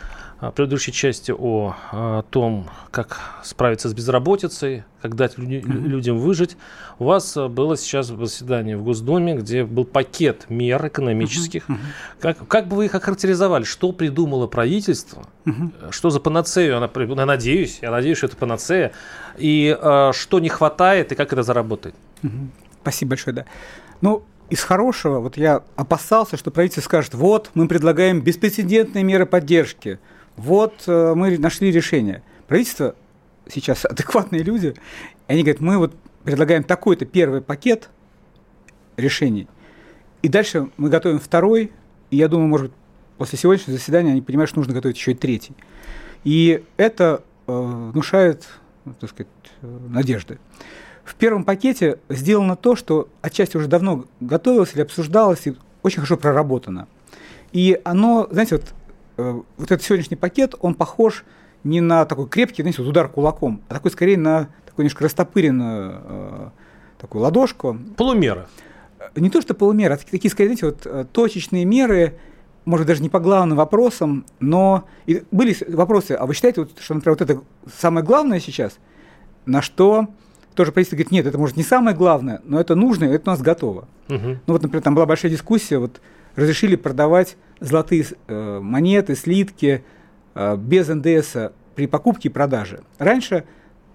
предыдущей 0.51 0.91
части 0.91 1.31
о, 1.31 1.75
о 1.91 2.23
том, 2.23 2.69
как 2.91 3.19
справиться 3.43 3.87
с 3.89 3.93
безработицей, 3.93 4.83
как 5.01 5.15
дать 5.15 5.37
люди, 5.37 5.63
людям 5.65 6.17
выжить. 6.17 6.57
У 6.99 7.05
вас 7.05 7.35
было 7.35 7.77
сейчас 7.77 8.07
заседание 8.07 8.77
в 8.77 8.83
Госдуме, 8.83 9.35
где 9.35 9.63
был 9.63 9.85
пакет 9.85 10.45
мер 10.49 10.85
экономических. 10.87 11.69
Mm-hmm. 11.69 11.77
Как, 12.19 12.47
как 12.47 12.67
бы 12.67 12.77
вы 12.77 12.85
их 12.85 12.95
охарактеризовали? 12.95 13.63
Что 13.63 13.91
придумало 13.91 14.47
правительство? 14.47 15.27
Mm-hmm. 15.45 15.91
Что 15.91 16.09
за 16.09 16.19
панацею? 16.19 16.77
Она, 16.77 16.89
я 16.93 17.25
надеюсь, 17.25 17.79
я 17.81 17.91
надеюсь, 17.91 18.17
что 18.17 18.27
это 18.27 18.37
панацея. 18.37 18.91
И 19.37 19.77
э, 19.79 20.11
что 20.13 20.39
не 20.39 20.49
хватает, 20.49 21.11
и 21.11 21.15
как 21.15 21.31
это 21.31 21.43
заработает? 21.43 21.95
Mm-hmm. 22.21 22.47
Спасибо 22.81 23.09
большое, 23.09 23.35
да. 23.35 23.45
Ну, 24.01 24.23
из 24.49 24.61
хорошего, 24.61 25.19
вот 25.19 25.37
я 25.37 25.63
опасался, 25.75 26.37
что 26.37 26.51
правительство 26.51 26.81
скажет, 26.81 27.13
вот, 27.13 27.49
мы 27.53 27.67
предлагаем 27.67 28.21
беспрецедентные 28.21 29.03
меры 29.03 29.25
поддержки– 29.25 29.99
вот 30.35 30.83
э, 30.87 31.13
мы 31.15 31.37
нашли 31.37 31.71
решение. 31.71 32.23
Правительство 32.47 32.95
сейчас 33.47 33.85
адекватные 33.89 34.43
люди, 34.43 34.75
и 35.27 35.31
они 35.33 35.43
говорят, 35.43 35.61
мы 35.61 35.77
вот 35.77 35.95
предлагаем 36.23 36.63
такой-то 36.63 37.05
первый 37.05 37.41
пакет 37.41 37.89
решений, 38.97 39.47
и 40.21 40.29
дальше 40.29 40.69
мы 40.77 40.89
готовим 40.89 41.19
второй, 41.19 41.71
и 42.09 42.17
я 42.17 42.27
думаю, 42.27 42.47
может 42.47 42.67
быть, 42.67 42.75
после 43.17 43.37
сегодняшнего 43.37 43.77
заседания 43.77 44.11
они 44.11 44.21
понимают, 44.21 44.49
что 44.49 44.59
нужно 44.59 44.73
готовить 44.73 44.97
еще 44.97 45.11
и 45.11 45.15
третий. 45.15 45.53
И 46.23 46.63
это 46.77 47.23
э, 47.47 47.51
внушает, 47.51 48.47
ну, 48.85 48.93
так 48.99 49.09
сказать, 49.09 49.31
э, 49.61 49.77
надежды. 49.89 50.39
В 51.03 51.15
первом 51.15 51.43
пакете 51.43 51.99
сделано 52.07 52.55
то, 52.55 52.77
что 52.77 53.09
отчасти 53.21 53.57
уже 53.57 53.67
давно 53.67 54.05
готовилось 54.21 54.73
или 54.73 54.81
обсуждалось, 54.81 55.45
и 55.47 55.55
очень 55.81 55.97
хорошо 55.97 56.15
проработано. 56.15 56.87
И 57.51 57.79
оно, 57.83 58.27
знаете, 58.31 58.55
вот 58.55 58.73
вот 59.17 59.71
этот 59.71 59.83
сегодняшний 59.83 60.17
пакет, 60.17 60.55
он 60.59 60.75
похож 60.75 61.23
не 61.63 61.81
на 61.81 62.05
такой 62.05 62.27
крепкий, 62.27 62.61
знаете, 62.61 62.81
вот 62.81 62.89
удар 62.89 63.07
кулаком, 63.07 63.61
а 63.69 63.73
такой 63.75 63.91
скорее 63.91 64.17
на 64.17 64.49
такой 64.65 64.83
немножко 64.83 65.03
растопыренную 65.03 66.01
э, 66.03 66.49
такую 66.99 67.21
ладошку. 67.21 67.77
Полумера. 67.95 68.47
Э, 68.99 69.19
не 69.19 69.29
то, 69.29 69.41
что 69.41 69.53
полумера, 69.53 69.93
а 69.93 69.97
такие, 69.97 70.31
скорее, 70.31 70.55
знаете, 70.55 70.65
вот 70.65 71.11
точечные 71.11 71.65
меры, 71.65 72.17
может, 72.65 72.87
даже 72.87 73.01
не 73.01 73.09
по 73.09 73.19
главным 73.19 73.57
вопросам, 73.57 74.25
но 74.39 74.85
и 75.05 75.23
были 75.31 75.55
вопросы, 75.69 76.13
а 76.13 76.25
вы 76.25 76.33
считаете, 76.33 76.61
вот, 76.61 76.71
что, 76.79 76.93
например, 76.93 77.17
вот 77.19 77.29
это 77.29 77.41
самое 77.79 78.05
главное 78.05 78.39
сейчас, 78.39 78.77
на 79.45 79.61
что 79.61 80.07
тоже 80.55 80.71
правительство 80.71 80.95
говорит, 80.95 81.11
нет, 81.11 81.25
это 81.25 81.37
может 81.37 81.57
не 81.57 81.63
самое 81.63 81.95
главное, 81.95 82.41
но 82.45 82.59
это 82.59 82.75
нужно, 82.75 83.05
и 83.05 83.07
это 83.09 83.29
у 83.29 83.33
нас 83.33 83.41
готово. 83.41 83.87
Угу. 84.09 84.17
Ну 84.17 84.39
вот, 84.53 84.61
например, 84.61 84.81
там 84.83 84.95
была 84.95 85.05
большая 85.05 85.31
дискуссия, 85.31 85.77
вот 85.77 86.01
разрешили 86.35 86.75
продавать 86.75 87.37
золотые 87.63 88.05
э, 88.27 88.59
монеты, 88.59 89.15
слитки 89.15 89.83
э, 90.35 90.57
без 90.57 90.87
НДС 90.87 91.51
при 91.75 91.87
покупке 91.87 92.29
и 92.29 92.31
продаже. 92.31 92.81
Раньше 92.97 93.45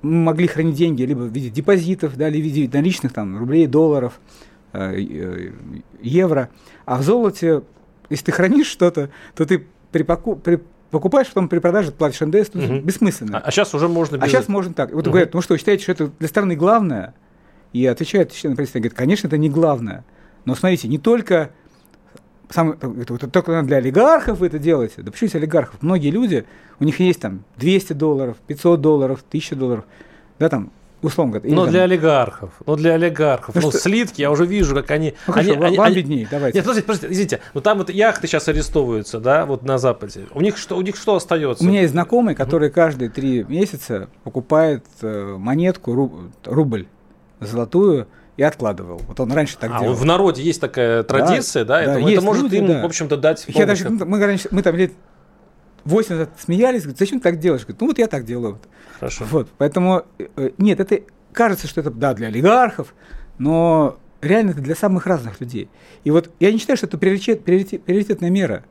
мы 0.02 0.22
могли 0.22 0.46
хранить 0.46 0.76
деньги 0.76 1.02
либо 1.02 1.20
в 1.20 1.32
виде 1.32 1.50
депозитов, 1.50 2.16
да, 2.16 2.28
либо 2.28 2.48
в 2.48 2.52
виде 2.52 2.76
наличных 2.76 3.12
там, 3.12 3.38
рублей, 3.38 3.66
долларов, 3.66 4.20
э, 4.72 5.52
евро. 6.00 6.50
А 6.84 6.98
в 6.98 7.02
золоте, 7.02 7.62
если 8.10 8.26
ты 8.26 8.32
хранишь 8.32 8.68
что-то, 8.68 9.10
то 9.34 9.44
ты 9.44 9.66
при, 9.92 10.02
покуп, 10.02 10.42
при 10.42 10.60
покупаешь, 10.90 11.28
потом 11.28 11.48
при 11.48 11.58
продаже 11.58 11.92
платишь 11.92 12.20
НДС, 12.20 12.50
угу. 12.54 12.80
бессмысленно. 12.80 13.38
А, 13.38 13.42
а 13.42 13.50
сейчас 13.50 13.74
уже 13.74 13.88
можно 13.88 14.16
без... 14.16 14.24
А 14.24 14.28
сейчас 14.28 14.48
можно 14.48 14.72
так. 14.72 14.92
Вот 14.92 15.06
угу. 15.06 15.12
говорят, 15.12 15.34
ну 15.34 15.42
что, 15.42 15.56
считаете, 15.56 15.82
что 15.82 15.92
это 15.92 16.10
для 16.18 16.28
страны 16.28 16.56
главное? 16.56 17.14
И 17.72 17.84
отвечает 17.84 18.32
член 18.32 18.54
правительства, 18.54 18.78
говорит, 18.78 18.96
конечно, 18.96 19.26
это 19.26 19.36
не 19.36 19.50
главное. 19.50 20.04
Но 20.46 20.54
смотрите, 20.54 20.88
не 20.88 20.98
только 20.98 21.50
сам, 22.50 22.72
это, 22.72 23.14
это 23.14 23.28
только 23.28 23.62
для 23.62 23.78
олигархов 23.78 24.38
вы 24.38 24.46
это 24.46 24.58
делаете. 24.58 25.02
Да 25.02 25.10
почему 25.10 25.30
олигархов? 25.34 25.82
Многие 25.82 26.10
люди, 26.10 26.44
у 26.80 26.84
них 26.84 27.00
есть 27.00 27.20
там 27.20 27.44
200 27.56 27.92
долларов, 27.92 28.36
500 28.46 28.80
долларов, 28.80 29.24
1000 29.28 29.56
долларов, 29.56 29.84
да, 30.38 30.48
там, 30.48 30.70
условно 31.02 31.38
говоря. 31.38 31.54
Но 31.54 31.64
там... 31.64 31.72
для 31.72 31.82
олигархов, 31.82 32.50
но 32.64 32.76
для 32.76 32.94
олигархов. 32.94 33.54
Ну, 33.54 33.60
ну 33.60 33.70
что... 33.70 33.78
слитки, 33.78 34.20
я 34.20 34.30
уже 34.30 34.46
вижу, 34.46 34.74
как 34.74 34.90
они... 34.90 35.14
Ну, 35.26 35.32
хорошо, 35.32 35.52
они, 35.52 35.76
вам 35.76 35.86
они, 35.86 35.96
беднее, 35.96 36.28
давайте. 36.30 36.58
Нет, 36.58 36.64
подождите, 36.64 36.86
подождите, 36.86 37.12
извините, 37.12 37.40
ну 37.54 37.60
там 37.60 37.78
вот 37.78 37.90
яхты 37.90 38.26
сейчас 38.26 38.48
арестовываются, 38.48 39.20
да, 39.20 39.44
вот 39.46 39.62
на 39.64 39.78
Западе. 39.78 40.26
У 40.32 40.40
них 40.40 40.56
что, 40.56 40.76
у 40.76 40.80
них 40.80 40.96
что 40.96 41.16
остается? 41.16 41.64
У 41.64 41.66
меня 41.66 41.82
есть 41.82 41.92
знакомый, 41.92 42.34
который 42.34 42.70
каждые 42.70 43.10
три 43.10 43.44
месяца 43.44 44.08
покупает 44.24 44.84
э, 45.02 45.36
монетку, 45.38 46.28
рубль 46.44 46.86
золотую, 47.40 48.08
и 48.38 48.42
откладывал. 48.44 49.02
Вот 49.08 49.18
он 49.18 49.32
раньше 49.32 49.58
так 49.58 49.72
а, 49.74 49.80
делал. 49.80 49.94
В 49.94 50.04
народе 50.04 50.42
есть 50.42 50.60
такая 50.60 51.02
традиция, 51.02 51.64
да? 51.64 51.80
да, 51.80 51.86
да 51.86 52.00
это, 52.00 52.08
это 52.08 52.20
может 52.22 52.44
люди, 52.44 52.56
им, 52.56 52.66
да. 52.68 52.82
в 52.82 52.84
общем-то, 52.86 53.16
дать 53.16 53.44
я 53.48 53.66
даже, 53.66 53.90
мы, 53.90 54.24
раньше, 54.24 54.48
мы 54.52 54.62
там 54.62 54.76
лет 54.76 54.92
80 55.84 56.30
смеялись, 56.38 56.82
говорят, 56.82 56.98
зачем 57.00 57.18
ты 57.18 57.24
так 57.24 57.40
делаешь? 57.40 57.62
Говорит, 57.62 57.80
ну 57.80 57.86
вот 57.88 57.98
я 57.98 58.06
так 58.06 58.24
делаю. 58.24 58.60
Хорошо. 59.00 59.24
Вот, 59.28 59.48
поэтому, 59.58 60.04
э, 60.18 60.50
нет, 60.56 60.78
это 60.78 61.00
кажется, 61.32 61.66
что 61.66 61.80
это, 61.80 61.90
да, 61.90 62.14
для 62.14 62.28
олигархов, 62.28 62.94
но 63.38 63.98
реально 64.20 64.50
это 64.50 64.60
для 64.60 64.76
самых 64.76 65.08
разных 65.08 65.40
людей. 65.40 65.68
И 66.04 66.12
вот 66.12 66.30
я 66.38 66.52
не 66.52 66.58
считаю, 66.58 66.76
что 66.76 66.86
это 66.86 66.96
приоритет, 66.96 67.42
приоритет, 67.42 67.82
приоритетная 67.82 68.30
мера, 68.30 68.64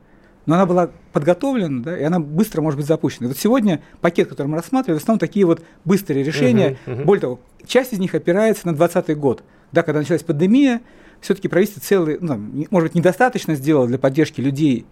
но 0.46 0.54
она 0.54 0.64
была 0.64 0.90
подготовлена, 1.12 1.82
да, 1.82 1.98
и 1.98 2.02
она 2.04 2.20
быстро 2.20 2.62
может 2.62 2.78
быть 2.78 2.86
запущена. 2.86 3.26
И 3.26 3.28
вот 3.28 3.36
сегодня 3.36 3.82
пакет, 4.00 4.30
который 4.30 4.46
мы 4.46 4.56
рассматриваем, 4.56 4.98
в 4.98 5.02
основном 5.02 5.18
такие 5.18 5.44
вот 5.44 5.62
быстрые 5.84 6.24
решения. 6.24 6.78
Uh-huh, 6.86 7.00
uh-huh. 7.00 7.04
Более 7.04 7.20
того, 7.20 7.40
часть 7.66 7.92
из 7.92 7.98
них 7.98 8.14
опирается 8.14 8.66
на 8.66 8.72
2020 8.72 9.18
год 9.18 9.42
да, 9.72 9.82
когда 9.82 10.00
началась 10.00 10.22
пандемия, 10.22 10.80
все-таки 11.20 11.48
правительство 11.48 11.82
целый, 11.82 12.18
ну, 12.20 12.66
может 12.70 12.88
быть, 12.88 12.94
недостаточно 12.94 13.54
сделало 13.54 13.86
для 13.86 13.98
поддержки 13.98 14.40
людей 14.40 14.86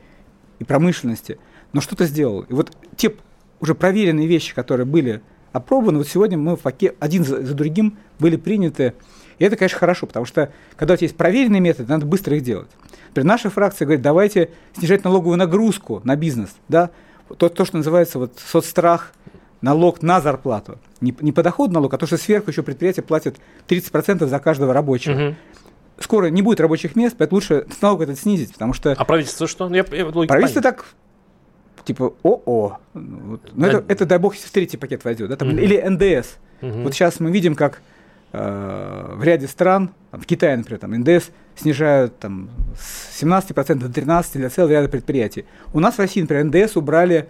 и 0.59 0.65
промышленности, 0.65 1.39
но 1.73 1.81
что-то 1.81 2.07
сделало. 2.07 2.47
И 2.49 2.53
вот 2.53 2.73
те 2.97 3.15
уже 3.61 3.75
проверенные 3.75 4.27
вещи, 4.27 4.55
которые 4.55 4.87
были 4.87 5.23
опробованы, 5.53 5.99
вот 5.99 6.09
сегодня 6.09 6.37
мы 6.37 6.57
в 6.57 6.61
пакет, 6.61 6.97
один 7.01 7.25
за, 7.25 7.43
за 7.43 7.55
другим 7.55 7.99
были 8.19 8.37
приняты. 8.37 8.95
И 9.39 9.45
это, 9.45 9.57
конечно, 9.57 9.79
хорошо, 9.79 10.07
потому 10.07 10.27
что 10.27 10.53
когда 10.77 10.95
у 10.95 10.97
тебя 10.97 11.07
есть 11.07 11.17
проверенные 11.17 11.61
методы, 11.61 11.91
надо 11.91 12.07
быстро 12.07 12.37
их 12.37 12.43
делать. 12.43 12.69
Например, 13.09 13.29
наша 13.29 13.51
фракция 13.51 13.87
говорит, 13.87 14.03
давайте 14.03 14.51
снижать 14.77 15.05
налоговую 15.05 15.39
нагрузку 15.39 16.01
на 16.05 16.17
бизнес, 16.17 16.51
да, 16.69 16.91
то, 17.39 17.49
то 17.49 17.65
что 17.65 17.79
называется 17.79 18.19
вот 18.19 18.39
соцстрах, 18.39 19.12
налог 19.67 20.01
на 20.03 20.21
зарплату. 20.21 20.79
Не, 21.01 21.13
не 21.21 21.33
подоходный 21.33 21.75
налог, 21.75 21.93
а 21.93 21.99
то, 21.99 22.07
что 22.07 22.17
сверху 22.17 22.51
еще 22.51 22.63
предприятие 22.63 23.03
платит 23.03 23.37
30% 23.69 24.25
за 24.27 24.39
каждого 24.39 24.73
рабочего. 24.73 25.15
Мгм. 25.15 25.37
Скоро 25.99 26.27
не 26.27 26.43
будет 26.43 26.61
рабочих 26.61 26.95
мест, 26.95 27.17
поэтому 27.19 27.37
лучше 27.39 27.67
налог 27.83 28.01
этот 28.03 28.19
снизить, 28.19 28.53
потому 28.53 28.73
что 28.75 28.93
А 28.93 29.05
правительство 29.05 29.47
что? 29.49 29.69
Я, 29.69 29.85
я, 29.91 30.07
правительство 30.07 30.63
так, 30.63 30.85
типа, 31.85 32.15
о-о. 32.23 32.79
Вот. 32.95 33.41
Ну, 33.55 33.67
это, 33.67 33.81
Да. 33.81 33.85
это, 33.93 34.07
дай 34.07 34.19
бог, 34.19 34.35
если 34.35 34.47
в 34.49 34.53
третий 34.53 34.77
пакет 34.77 35.05
войдет. 35.05 35.29
да, 35.31 35.37
там, 35.37 35.49
Мгм. 35.49 35.59
Или 35.59 35.81
НДС. 35.81 36.37
Мгм. 36.61 36.85
Вот 36.85 36.95
сейчас 36.95 37.19
мы 37.21 37.31
видим, 37.33 37.55
как 37.57 37.81
э, 38.33 39.13
в 39.15 39.23
ряде 39.25 39.47
стран, 39.49 39.91
там, 40.11 40.21
в 40.21 40.27
Китае, 40.27 40.57
например, 40.57 40.79
там, 40.81 40.93
НДС 40.95 41.31
снижают 41.57 42.19
там, 42.19 42.51
с 42.79 43.23
17% 43.23 43.79
до 43.79 43.89
13% 43.89 44.39
для 44.41 44.51
целого 44.51 44.71
ряда 44.73 44.89
предприятий. 44.89 45.45
У 45.73 45.81
нас 45.81 45.95
в 45.95 45.99
России, 46.01 46.21
например, 46.21 46.45
НДС 46.45 46.77
убрали, 46.77 47.29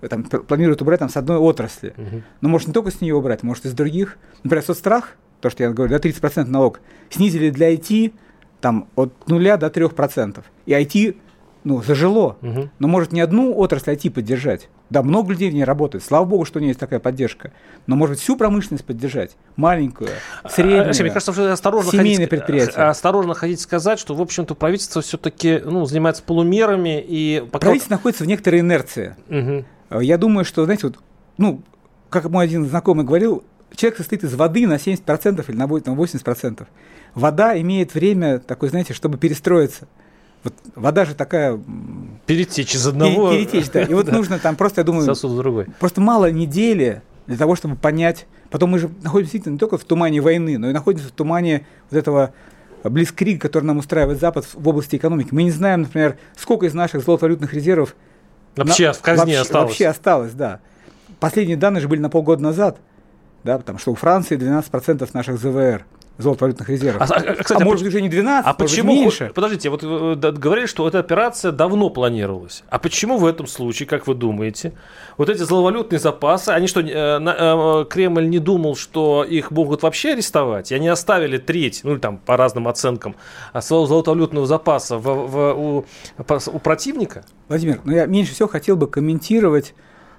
там, 0.00 0.24
п- 0.24 0.40
планируют 0.40 0.82
убрать 0.82 1.00
там, 1.00 1.08
с 1.08 1.16
одной 1.16 1.38
отрасли. 1.38 1.94
Мгм. 1.96 2.22
Но 2.40 2.48
может 2.48 2.68
не 2.68 2.74
только 2.74 2.90
с 2.90 3.00
нее 3.00 3.14
убрать, 3.14 3.42
может 3.42 3.64
из 3.66 3.72
других. 3.72 4.18
Например, 4.42 4.64
соцстрах, 4.64 5.16
то, 5.40 5.50
что 5.50 5.62
я 5.62 5.70
говорю, 5.70 5.92
да, 5.92 5.98
30% 5.98 6.44
налог, 6.46 6.80
снизили 7.10 7.50
для 7.50 7.72
IT 7.74 8.12
там, 8.60 8.88
от 8.96 9.12
0 9.28 9.56
до 9.58 9.66
3%. 9.66 10.42
И 10.66 10.72
IT 10.72 11.16
ну, 11.64 11.82
зажило. 11.82 12.36
Мгм. 12.42 12.70
Но 12.78 12.88
может 12.88 13.12
не 13.12 13.20
одну 13.20 13.56
отрасль 13.56 13.90
IT 13.92 14.10
поддержать. 14.10 14.68
Да, 14.90 15.02
много 15.02 15.32
людей 15.32 15.50
в 15.50 15.54
ней 15.54 15.64
работает. 15.64 16.04
Слава 16.04 16.24
богу, 16.24 16.44
что 16.44 16.58
у 16.58 16.60
нее 16.60 16.68
есть 16.68 16.80
такая 16.80 17.00
поддержка. 17.00 17.52
Но 17.86 17.96
может 17.96 18.18
всю 18.18 18.36
промышленность 18.36 18.84
поддержать. 18.84 19.36
Маленькую, 19.56 20.10
среднюю. 20.48 20.82
А, 20.82 20.84
Алексей, 20.84 21.02
мне 21.02 21.10
кажется, 21.10 21.32
что 21.32 21.50
осторожно 21.52 21.90
семейные 21.90 22.14
ходить, 22.16 22.30
предприятия. 22.30 22.72
а, 22.76 22.90
осторожно 22.90 23.34
ходить 23.34 23.60
сказать, 23.60 23.98
что, 23.98 24.14
в 24.14 24.20
общем-то, 24.20 24.54
правительство 24.54 25.00
все-таки 25.00 25.60
ну, 25.64 25.86
занимается 25.86 26.22
полумерами 26.22 27.02
и 27.06 27.42
пока... 27.50 27.60
Правительство 27.60 27.94
находится 27.94 28.24
в 28.24 28.26
некоторой 28.26 28.60
инерции. 28.60 29.16
Мгм. 29.28 29.64
Э, 29.90 30.00
Я 30.02 30.18
думаю, 30.18 30.44
что, 30.44 30.64
знаете, 30.64 30.88
вот, 30.88 30.98
ну, 31.38 31.62
как 32.10 32.28
мой 32.30 32.44
один 32.44 32.66
знакомый 32.66 33.04
говорил, 33.04 33.42
человек 33.74 33.98
состоит 33.98 34.24
из 34.24 34.34
воды 34.34 34.66
на 34.66 34.78
70% 34.78 35.48
или 35.48 35.56
на 35.56 35.64
вось- 35.66 35.82
на 35.86 35.94
80%. 35.94 36.66
Вода 37.14 37.60
имеет 37.60 37.94
время 37.94 38.38
такое, 38.38 38.70
знаете, 38.70 38.92
чтобы 38.94 39.18
перестроиться. 39.18 39.86
Вот 40.42 40.52
вода 40.74 41.04
же 41.04 41.14
такая 41.14 41.58
Перетечь 42.26 42.74
из 42.74 42.86
одного 42.86 43.30
перетечь, 43.32 43.70
да. 43.70 43.82
И 43.90 43.94
вот 43.94 44.10
нужно 44.12 44.38
там 44.38 44.56
просто, 44.56 44.80
я 44.82 44.84
думаю, 44.84 45.04
сосуда 45.06 45.34
в 45.34 45.38
другой. 45.38 45.66
просто 45.80 46.00
мало 46.00 46.30
недели 46.30 47.02
для 47.26 47.36
того, 47.36 47.56
чтобы 47.56 47.76
понять. 47.76 48.26
Потом 48.50 48.70
мы 48.70 48.78
же 48.78 48.90
находимся 49.02 49.32
действительно 49.32 49.52
не 49.54 49.58
только 49.58 49.78
в 49.78 49.84
тумане 49.84 50.20
войны, 50.20 50.58
но 50.58 50.68
и 50.68 50.72
находимся 50.72 51.08
в 51.08 51.12
тумане 51.12 51.66
вот 51.90 51.96
этого 51.98 52.32
близкрига, 52.84 53.40
который 53.40 53.64
нам 53.64 53.78
устраивает 53.78 54.20
Запад 54.20 54.46
в 54.52 54.68
области 54.68 54.96
экономики. 54.96 55.28
Мы 55.32 55.44
не 55.44 55.50
знаем, 55.50 55.82
например, 55.82 56.18
сколько 56.36 56.66
из 56.66 56.74
наших 56.74 57.02
золотовалютных 57.02 57.54
резервов 57.54 57.96
Вообще 58.56 58.88
на- 58.88 58.92
в 58.92 59.00
казне 59.02 59.20
вообще, 59.24 59.38
осталось. 59.40 59.68
Вообще 59.68 59.86
осталось, 59.88 60.32
да. 60.32 60.60
Последние 61.20 61.56
данные 61.56 61.80
же 61.80 61.88
были 61.88 62.00
на 62.00 62.10
полгода 62.10 62.42
назад, 62.42 62.78
да, 63.44 63.58
потому 63.58 63.78
что 63.78 63.92
у 63.92 63.94
Франции 63.94 64.36
12% 64.36 65.08
наших 65.14 65.38
ЗВР, 65.38 65.84
золотовалютных 66.18 66.68
резервов. 66.68 67.02
А, 67.02 67.14
а, 67.14 67.18
а, 67.18 67.34
кстати, 67.34 67.60
а 67.60 67.62
а 67.62 67.64
может 67.64 67.82
быть 67.84 67.92
уже 67.92 68.00
не 68.00 68.08
12, 68.08 68.44
А 68.46 68.48
может 68.48 68.58
почему, 68.58 68.92
меньше. 68.92 69.32
подождите, 69.34 69.68
вот 69.68 69.82
э, 69.82 70.32
говорили, 70.32 70.66
что 70.66 70.86
эта 70.86 71.00
операция 71.00 71.50
давно 71.50 71.90
планировалась. 71.90 72.62
А 72.68 72.78
почему 72.78 73.18
в 73.18 73.26
этом 73.26 73.46
случае, 73.46 73.88
как 73.88 74.06
вы 74.06 74.14
думаете, 74.14 74.72
вот 75.16 75.28
эти 75.28 75.42
зловалютные 75.42 75.98
запасы, 75.98 76.50
они 76.50 76.66
что, 76.68 76.80
э, 76.80 76.86
э, 76.88 77.84
Кремль 77.90 78.28
не 78.28 78.38
думал, 78.38 78.76
что 78.76 79.24
их 79.24 79.50
могут 79.50 79.82
вообще 79.82 80.12
арестовать? 80.12 80.70
И 80.70 80.74
они 80.74 80.88
оставили 80.88 81.38
треть, 81.38 81.80
ну 81.82 81.92
или 81.92 81.98
там 81.98 82.18
по 82.18 82.36
разным 82.36 82.68
оценкам, 82.68 83.16
а, 83.52 83.60
своего 83.60 83.86
золотовалютного 83.86 84.46
запаса 84.46 84.98
в, 84.98 85.02
в- 85.02 85.54
у, 85.54 85.84
у 86.18 86.58
противника? 86.60 87.24
Владимир, 87.48 87.80
ну 87.84 87.92
я 87.92 88.06
меньше 88.06 88.34
всего 88.34 88.48
хотел 88.48 88.76
бы 88.76 88.86
комментировать, 88.86 89.74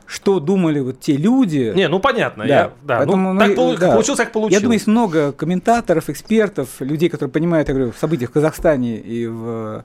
что 0.07 0.39
думали 0.39 0.79
вот 0.79 0.99
те 0.99 1.17
люди. 1.17 1.73
Не, 1.75 1.87
ну 1.87 1.99
понятно, 1.99 2.43
Да, 2.45 2.49
я, 2.49 2.71
да, 2.83 2.99
ну, 2.99 3.05
поэтому 3.05 3.39
так 3.39 3.49
мы- 3.49 3.55
полу- 3.55 3.77
да. 3.77 3.91
получилось, 3.91 4.19
как 4.19 4.31
получилось. 4.31 4.53
Я 4.53 4.59
думаю, 4.61 4.73
есть 4.75 4.87
много 4.87 5.31
комментаторов, 5.31 6.09
экспертов, 6.09 6.69
людей, 6.79 7.09
которые 7.09 7.31
понимают, 7.31 7.67
я 7.69 7.73
говорю, 7.73 7.91
в 7.91 7.97
событиях 7.97 8.29
в 8.29 8.33
Казахстане 8.33 8.97
и 8.99 9.25
в 9.27 9.83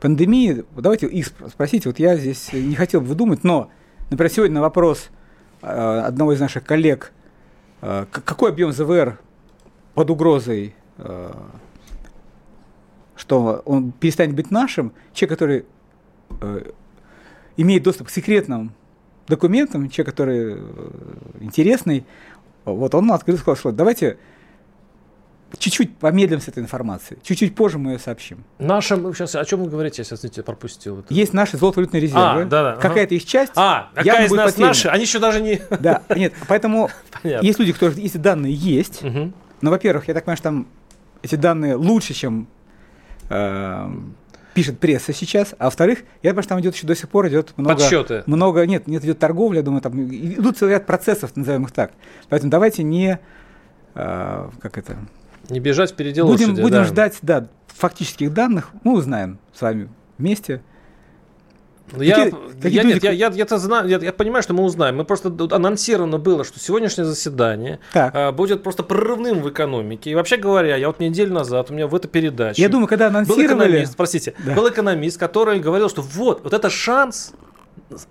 пандемии. 0.00 0.64
Давайте 0.76 1.06
их 1.08 1.26
спро- 1.28 1.50
спросите. 1.50 1.88
Вот 1.90 1.98
я 1.98 2.16
здесь 2.16 2.52
не 2.54 2.74
хотел 2.74 3.02
бы 3.02 3.14
думать, 3.14 3.44
но, 3.44 3.70
например, 4.10 4.32
сегодня 4.32 4.54
на 4.56 4.60
вопрос 4.62 5.10
э, 5.62 5.66
одного 6.06 6.32
из 6.32 6.40
наших 6.40 6.64
коллег, 6.64 7.12
э, 7.82 8.06
какой 8.10 8.48
объем 8.50 8.72
ЗВР 8.72 9.18
под 9.94 10.08
угрозой, 10.08 10.74
э, 10.96 11.32
что 13.14 13.62
он 13.66 13.92
перестанет 13.92 14.34
быть 14.34 14.50
нашим, 14.50 14.92
человек, 15.12 15.38
который 15.38 15.64
имеет 17.56 17.82
доступ 17.82 18.06
к 18.06 18.10
секретным 18.10 18.72
документам, 19.30 19.88
человек, 19.88 20.14
который 20.14 20.54
э, 20.54 20.58
интересный, 21.40 22.04
вот 22.66 22.94
он 22.94 23.10
открыл 23.12 23.38
сказал, 23.38 23.56
что 23.56 23.72
давайте 23.72 24.18
чуть-чуть 25.58 25.96
помедлим 25.96 26.40
с 26.40 26.46
этой 26.48 26.62
информацией, 26.62 27.18
чуть-чуть 27.22 27.54
позже 27.56 27.78
мы 27.78 27.92
ее 27.92 27.98
сообщим. 27.98 28.44
Нашим, 28.58 29.12
сейчас, 29.14 29.34
о 29.34 29.44
чем 29.44 29.62
вы 29.64 29.70
говорите, 29.70 29.96
я 30.02 30.04
сейчас 30.04 30.20
извините, 30.20 30.42
пропустил. 30.42 31.00
это. 31.00 31.12
Есть 31.12 31.32
наши 31.32 31.56
золотовалютные 31.56 32.00
резервы, 32.00 32.42
А, 32.42 32.44
да-да, 32.44 32.72
ага. 32.74 32.80
какая-то 32.80 33.14
их 33.16 33.24
часть. 33.24 33.52
А, 33.56 33.90
какая 33.94 34.26
из 34.26 34.30
нас 34.30 34.52
потеряна. 34.52 34.68
наши? 34.68 34.88
Они 34.88 35.02
еще 35.02 35.18
даже 35.18 35.40
не... 35.40 35.60
Да, 35.80 36.02
нет, 36.14 36.32
поэтому 36.46 36.88
Понятно. 37.22 37.44
есть 37.44 37.58
люди, 37.58 37.72
которые 37.72 38.04
эти 38.04 38.16
данные 38.16 38.52
есть, 38.54 39.02
Мгм. 39.02 39.34
но, 39.60 39.70
во-первых, 39.70 40.06
я 40.08 40.14
так 40.14 40.24
понимаю, 40.24 40.36
что 40.36 40.44
там 40.44 40.66
эти 41.22 41.34
данные 41.34 41.74
лучше, 41.74 42.14
чем 42.14 42.46
э, 43.28 43.88
пишет 44.54 44.78
пресса 44.78 45.12
сейчас, 45.12 45.54
а 45.58 45.66
во-вторых, 45.66 46.00
я 46.22 46.30
понимаю, 46.30 46.42
что 46.42 46.48
там 46.50 46.60
идет 46.60 46.74
еще 46.74 46.86
до 46.86 46.94
сих 46.94 47.08
пор 47.08 47.28
идет 47.28 47.56
много... 47.56 47.76
Подсчеты. 47.76 48.22
Много, 48.26 48.66
нет, 48.66 48.86
нет, 48.86 49.04
идет 49.04 49.18
торговля, 49.18 49.62
думаю, 49.62 49.80
там 49.80 50.00
идут 50.00 50.58
целый 50.58 50.72
ряд 50.72 50.86
процессов, 50.86 51.34
назовем 51.36 51.64
их 51.64 51.72
так. 51.72 51.92
Поэтому 52.28 52.50
давайте 52.50 52.82
не, 52.82 53.18
э, 53.94 54.48
как 54.60 54.78
это, 54.78 54.96
Не 55.48 55.60
бежать 55.60 55.90
впереди 55.90 56.20
будем, 56.20 56.50
лошади, 56.50 56.60
будем 56.60 56.76
да. 56.76 56.84
ждать, 56.84 57.18
да, 57.22 57.48
фактических 57.68 58.32
данных, 58.32 58.70
мы 58.84 58.94
узнаем 58.94 59.38
с 59.52 59.62
вами 59.62 59.88
вместе. 60.18 60.62
Ну, 61.92 62.02
Я, 62.02 62.14
Какие- 62.16 62.34
я, 62.34 62.60
какие 62.62 62.84
нет, 62.84 63.04
я, 63.04 63.10
я, 63.30 63.58
знаю, 63.58 63.88
я, 63.88 63.98
я 63.98 64.12
понимаю, 64.12 64.42
что 64.42 64.54
мы 64.54 64.62
узнаем. 64.64 64.96
Мы 64.96 65.04
просто 65.04 65.32
анонсировано 65.50 66.18
было, 66.18 66.44
что 66.44 66.58
сегодняшнее 66.58 67.04
заседание 67.04 67.80
Так. 67.92 68.12
а, 68.14 68.32
будет 68.32 68.62
просто 68.62 68.82
прорывным 68.82 69.40
в 69.42 69.48
экономике. 69.50 70.10
И 70.10 70.14
вообще 70.14 70.36
говоря, 70.36 70.76
я 70.76 70.86
вот 70.86 71.00
неделю 71.00 71.32
назад 71.32 71.70
у 71.70 71.74
меня 71.74 71.86
в 71.86 71.94
этой 71.94 72.08
передаче 72.08 72.62
Я 72.62 72.68
думаю, 72.68 72.86
когда 72.88 73.08
был 73.10 73.16
анонсировали... 73.16 73.68
экономист, 73.68 73.96
простите, 73.96 74.34
Да. 74.44 74.54
был 74.54 74.68
экономист, 74.68 75.18
который 75.18 75.58
говорил, 75.60 75.88
что 75.88 76.02
вот, 76.02 76.44
вот 76.44 76.52
это 76.52 76.70
шанс 76.70 77.32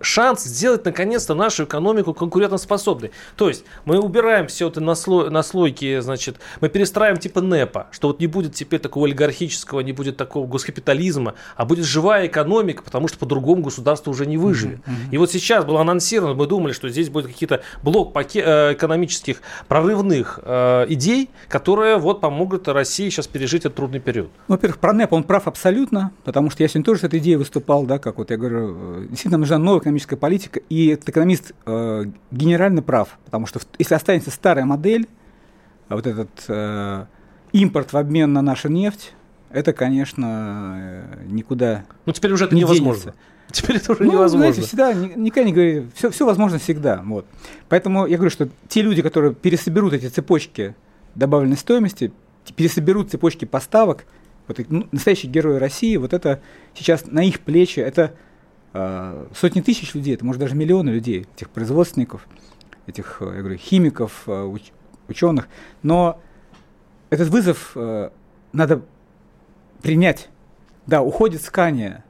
шанс 0.01 0.43
сделать 0.43 0.85
наконец-то 0.85 1.33
нашу 1.33 1.65
экономику 1.65 2.13
конкурентоспособной. 2.13 3.11
То 3.35 3.47
есть 3.47 3.65
мы 3.85 3.99
убираем 3.99 4.47
все 4.47 4.67
это 4.67 4.81
наслой, 4.81 5.29
наслойки, 5.29 5.99
значит, 5.99 6.37
мы 6.61 6.69
перестраиваем 6.69 7.19
типа 7.19 7.41
НЭПа, 7.41 7.87
что 7.91 8.07
вот 8.07 8.19
не 8.19 8.27
будет 8.27 8.53
теперь 8.55 8.79
такого 8.79 9.05
олигархического, 9.07 9.81
не 9.81 9.93
будет 9.93 10.17
такого 10.17 10.47
госкапитализма, 10.47 11.35
а 11.55 11.65
будет 11.65 11.85
живая 11.85 12.27
экономика, 12.27 12.83
потому 12.83 13.07
что 13.07 13.17
по-другому 13.19 13.63
государство 13.63 14.11
уже 14.11 14.25
не 14.25 14.37
выживет. 14.37 14.79
И 15.11 15.17
вот 15.17 15.31
сейчас 15.31 15.65
было 15.65 15.81
анонсировано, 15.81 16.35
мы 16.35 16.47
думали, 16.47 16.73
что 16.73 16.89
здесь 16.89 17.09
будет 17.09 17.27
какие-то 17.27 17.61
блок 17.83 18.15
э, 18.15 18.73
экономических 18.73 19.41
прорывных 19.67 20.39
э, 20.43 20.85
идей, 20.89 21.29
которые 21.47 21.97
вот 21.97 22.21
помогут 22.21 22.67
России 22.67 23.09
сейчас 23.09 23.27
пережить 23.27 23.61
этот 23.61 23.75
трудный 23.75 23.99
период. 23.99 24.29
Во-первых, 24.47 24.79
про 24.79 24.93
НЭП 24.93 25.13
он 25.13 25.23
прав 25.23 25.47
абсолютно, 25.47 26.11
потому 26.23 26.49
что 26.49 26.63
я 26.63 26.67
сегодня 26.67 26.85
тоже 26.85 27.01
с 27.01 27.03
этой 27.03 27.19
идеей 27.19 27.35
выступал, 27.35 27.83
да, 27.83 27.99
как 27.99 28.17
вот 28.17 28.31
я 28.31 28.37
говорю, 28.37 28.75
э, 28.75 29.05
действительно 29.09 29.37
нужна 29.37 29.57
новая 29.63 29.79
экономическая 29.81 30.15
политика, 30.17 30.59
и 30.69 30.87
этот 30.87 31.09
экономист 31.09 31.53
э, 31.65 32.05
генерально 32.31 32.81
прав, 32.81 33.17
потому 33.25 33.45
что 33.45 33.59
если 33.77 33.93
останется 33.95 34.31
старая 34.31 34.65
модель, 34.65 35.07
а 35.87 35.95
вот 35.95 36.05
этот 36.07 36.29
э, 36.47 37.05
импорт 37.51 37.93
в 37.93 37.97
обмен 37.97 38.31
на 38.33 38.41
нашу 38.41 38.69
нефть, 38.69 39.13
это, 39.51 39.73
конечно, 39.73 40.75
э, 40.79 41.23
никуда 41.27 41.85
Ну 42.05 42.13
теперь 42.13 42.31
уже 42.33 42.45
это 42.45 42.55
не 42.55 42.61
невозможно. 42.61 43.01
денется. 43.01 43.19
Теперь 43.51 43.77
это 43.77 43.93
уже 43.93 44.03
Ну, 44.03 44.11
невозможно. 44.11 44.37
знаете, 44.53 44.61
всегда, 44.61 44.93
ни- 44.93 45.13
никогда 45.19 45.47
не 45.47 45.53
говори, 45.53 45.87
все, 45.95 46.11
все 46.11 46.25
возможно 46.25 46.59
всегда. 46.59 47.01
Вот. 47.03 47.25
Поэтому 47.67 48.05
я 48.05 48.17
говорю, 48.17 48.29
что 48.29 48.47
те 48.67 48.83
люди, 48.83 49.01
которые 49.01 49.33
пересоберут 49.33 49.93
эти 49.93 50.05
цепочки 50.07 50.75
добавленной 51.15 51.57
стоимости, 51.57 52.11
пересоберут 52.55 53.09
цепочки 53.09 53.45
поставок, 53.45 54.05
вот, 54.47 54.59
ну, 54.69 54.87
настоящие 54.91 55.31
герои 55.31 55.57
России, 55.57 55.97
вот 55.97 56.13
это 56.13 56.41
сейчас 56.75 57.07
на 57.07 57.23
их 57.23 57.39
плечи, 57.39 57.79
это 57.79 58.13
сотни 58.71 59.61
тысяч 59.61 59.95
людей, 59.95 60.13
это 60.13 60.25
может 60.25 60.39
даже 60.39 60.55
миллионы 60.55 60.89
людей, 60.89 61.27
этих 61.35 61.49
производственников, 61.49 62.27
этих, 62.89 63.17
э, 63.21 63.33
я 63.35 63.39
говорю, 63.39 63.57
химиков, 63.57 64.23
э, 64.27 64.31
уч- 64.31 64.71
ученых. 65.07 65.47
Но 65.81 66.19
этот 67.09 67.29
вызов 67.29 67.71
э, 67.75 68.09
надо 68.51 68.81
принять. 69.81 70.29
Да, 70.85 71.01
уходит 71.01 71.41
Скания, 71.41 72.03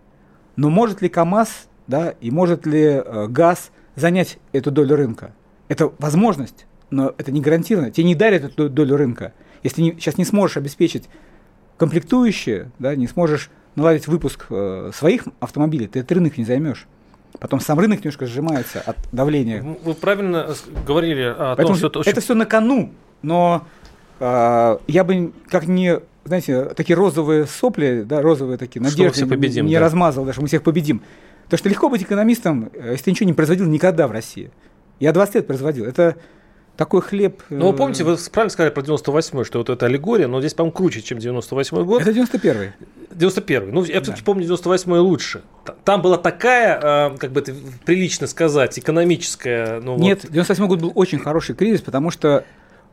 но 0.55 0.69
может 0.69 1.01
ли 1.01 1.09
КАМАЗ, 1.09 1.67
да, 1.87 2.11
и 2.21 2.31
может 2.31 2.65
ли 2.65 3.03
ГАЗ 3.27 3.71
занять 3.95 4.39
эту 4.53 4.71
долю 4.71 4.95
рынка? 4.95 5.33
Это 5.67 5.91
возможность, 5.99 6.65
но 6.89 7.13
это 7.17 7.31
не 7.31 7.41
гарантированно. 7.41 7.91
Тебе 7.91 8.05
не 8.05 8.15
дарят 8.15 8.43
эту 8.43 8.69
долю 8.69 8.95
рынка. 8.95 9.33
Если 9.63 9.81
не, 9.81 9.91
сейчас 9.93 10.17
не 10.17 10.23
сможешь 10.23 10.57
обеспечить 10.57 11.09
комплектующие, 11.77 12.71
да, 12.79 12.95
не 12.95 13.07
сможешь 13.07 13.49
наладить 13.79 14.07
выпуск 14.07 14.45
э, 14.49 14.91
своих 14.93 15.23
автомобилей, 15.39 15.87
ты 15.87 15.99
этот 15.99 16.11
рынок 16.13 16.37
не 16.37 16.45
займешь. 16.45 16.87
Потом 17.39 17.59
сам 17.59 17.79
рынок 17.79 17.99
немножко 17.99 18.25
сжимается 18.25 18.81
от 18.81 18.97
давления. 19.11 19.63
Вы 19.83 19.93
правильно 19.93 20.49
говорили 20.85 21.23
о 21.23 21.55
Поэтому 21.55 21.67
том, 21.67 21.77
что 21.77 21.87
это, 21.87 21.99
очень... 21.99 22.11
это 22.11 22.21
все 22.21 22.33
на 22.33 22.45
кону, 22.45 22.91
но 23.21 23.65
э, 24.19 24.77
я 24.87 25.03
бы 25.03 25.31
как 25.47 25.67
не, 25.67 25.99
знаете, 26.25 26.65
такие 26.75 26.95
розовые 26.95 27.45
сопли, 27.45 28.03
да, 28.05 28.21
розовые 28.21 28.57
такие 28.57 28.81
надежды 28.81 29.25
победим, 29.25 29.65
не 29.67 29.75
да. 29.75 29.81
размазал, 29.81 30.25
даже 30.25 30.41
мы 30.41 30.47
всех 30.47 30.63
победим. 30.63 31.01
Потому 31.45 31.57
что 31.57 31.69
легко 31.69 31.89
быть 31.89 32.03
экономистом, 32.03 32.69
э, 32.73 32.91
если 32.91 33.05
ты 33.05 33.11
ничего 33.11 33.27
не 33.27 33.33
производил 33.33 33.65
никогда 33.67 34.07
в 34.07 34.11
России. 34.11 34.51
Я 34.99 35.13
20 35.13 35.35
лет 35.35 35.47
производил. 35.47 35.85
Это 35.85 36.17
такой 36.79 37.01
хлеб... 37.01 37.43
Ну, 37.49 37.71
вы 37.71 37.75
помните, 37.75 38.05
вы 38.05 38.15
правильно 38.31 38.49
сказали 38.49 38.71
про 38.71 38.79
98-й, 38.81 39.43
что 39.43 39.57
вот 39.57 39.69
это 39.69 39.85
аллегория, 39.85 40.27
но 40.27 40.39
здесь, 40.39 40.53
по-моему, 40.53 40.71
круче, 40.71 41.01
чем 41.01 41.17
98-й 41.17 41.83
год. 41.83 42.01
Это 42.01 42.11
91-й. 42.11 42.71
91-й. 43.13 43.71
Ну, 43.73 43.83
я 43.83 44.01
все-таки 44.01 44.21
да. 44.21 44.23
помню 44.23 44.47
98-й 44.47 44.99
лучше. 44.99 45.41
Там 45.83 46.01
была 46.01 46.17
такая, 46.17 46.79
а, 46.81 47.17
как 47.17 47.33
бы 47.33 47.41
это 47.41 47.53
прилично 47.83 48.27
сказать, 48.27 48.79
экономическая... 48.79 49.81
Ну, 49.81 49.97
Нет, 49.97 50.23
вот... 50.23 50.31
98-й 50.31 50.67
год 50.67 50.79
был 50.79 50.93
очень 50.95 51.19
хороший 51.19 51.53
кризис, 51.53 51.81
потому 51.81 52.11
что 52.11 52.45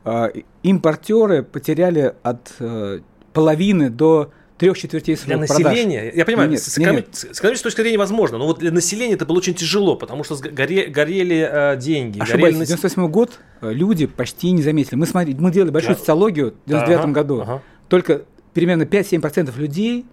э, 0.05 0.31
импортеры 0.65 1.45
потеряли 1.45 2.13
от 2.25 2.55
э, 2.59 2.99
половины 3.33 3.89
до 3.89 4.33
трех 4.59 4.79
четвертей 4.79 5.17
своих 5.17 5.27
Для 5.27 5.37
населения, 5.39 6.01
продаж. 6.01 6.17
я 6.17 6.25
понимаю, 6.25 6.51
нет, 6.51 6.63
с, 6.63 6.79
экономи- 6.79 6.97
нет. 6.97 7.09
с 7.13 7.39
экономической 7.39 7.65
точки 7.65 7.81
зрения 7.83 7.99
возможно, 7.99 8.39
но 8.39 8.47
вот 8.47 8.59
для 8.59 8.71
населения 8.71 9.15
это 9.15 9.27
было 9.27 9.37
очень 9.37 9.55
тяжело, 9.55 9.97
потому 9.97 10.25
что 10.25 10.35
горе- 10.35 10.89
горели 10.89 11.49
э, 11.51 11.77
деньги. 11.77 12.21
Ошибаюсь, 12.21 12.55
горели... 12.55 12.67
98 12.67 13.09
год 13.09 13.39
э, 13.61 13.73
люди 13.73 14.07
почти 14.07 14.51
не 14.53 14.63
заметили. 14.63 14.97
Мы, 14.97 15.07
смотри, 15.07 15.35
мы 15.35 15.51
делали 15.51 15.71
большую 15.71 15.95
да. 15.95 16.01
социологию 16.01 16.55
в 16.65 16.69
99 16.69 17.01
ага, 17.01 17.13
году, 17.13 17.41
ага. 17.41 17.63
только 17.89 18.23
примерно 18.55 18.85
5-7% 18.85 19.59
людей 19.59 20.07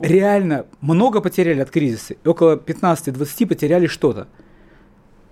реально 0.00 0.66
много 0.80 1.20
потеряли 1.20 1.60
от 1.60 1.70
кризиса, 1.70 2.14
и 2.14 2.28
около 2.28 2.56
15-20 2.56 3.46
потеряли 3.46 3.86
что-то 3.86 4.26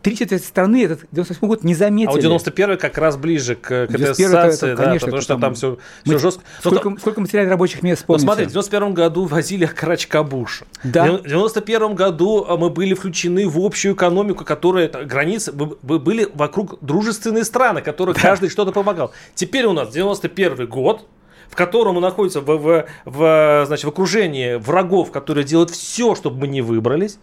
три 0.04 0.16
четверти 0.16 0.44
страны 0.44 0.84
этот 0.84 1.00
98 1.10 1.48
год 1.48 1.64
не 1.64 1.74
заметили. 1.74 2.10
А 2.10 2.12
вот 2.12 2.20
91 2.20 2.76
как 2.76 2.98
раз 2.98 3.16
ближе 3.16 3.54
к, 3.54 3.62
к 3.62 3.72
этой 3.72 4.10
ассоциации, 4.10 4.72
это, 4.72 4.82
конечно, 4.82 5.06
да, 5.06 5.16
потому 5.16 5.22
что 5.22 5.38
там 5.38 5.54
все, 5.54 5.78
все 6.04 6.18
жестко. 6.18 6.42
Сколько, 6.60 6.90
но, 6.90 6.98
сколько 6.98 7.20
мы 7.22 7.26
теряли 7.26 7.48
рабочих 7.48 7.82
мест, 7.82 8.02
вспомните. 8.02 8.26
Ну, 8.26 8.32
смотрите, 8.32 8.48
в 8.50 8.52
91 8.52 8.94
году 8.94 9.24
возили 9.24 9.64
Карачкабуш. 9.64 10.64
Да. 10.84 11.04
В 11.04 11.22
91 11.22 11.94
году 11.94 12.44
а, 12.46 12.58
мы 12.58 12.68
были 12.68 12.92
включены 12.92 13.48
в 13.48 13.58
общую 13.58 13.94
экономику, 13.94 14.44
которая, 14.44 14.88
границы, 14.88 15.52
были 15.52 16.28
вокруг 16.34 16.78
дружественные 16.82 17.44
страны, 17.44 17.80
которые 17.80 18.14
каждый 18.14 18.50
что-то 18.50 18.72
помогал. 18.72 19.12
Теперь 19.34 19.64
у 19.64 19.72
нас 19.72 19.88
91 19.88 20.66
год, 20.66 21.06
в 21.48 21.56
котором 21.56 21.94
мы 21.94 22.02
находимся 22.02 22.42
в, 22.42 22.46
в, 22.46 22.86
в, 23.06 23.64
значит, 23.66 23.84
в 23.84 23.88
окружении 23.88 24.56
врагов, 24.56 25.10
которые 25.10 25.44
делают 25.44 25.70
все, 25.70 26.14
чтобы 26.14 26.40
мы 26.40 26.48
не 26.48 26.60
выбрались. 26.60 27.18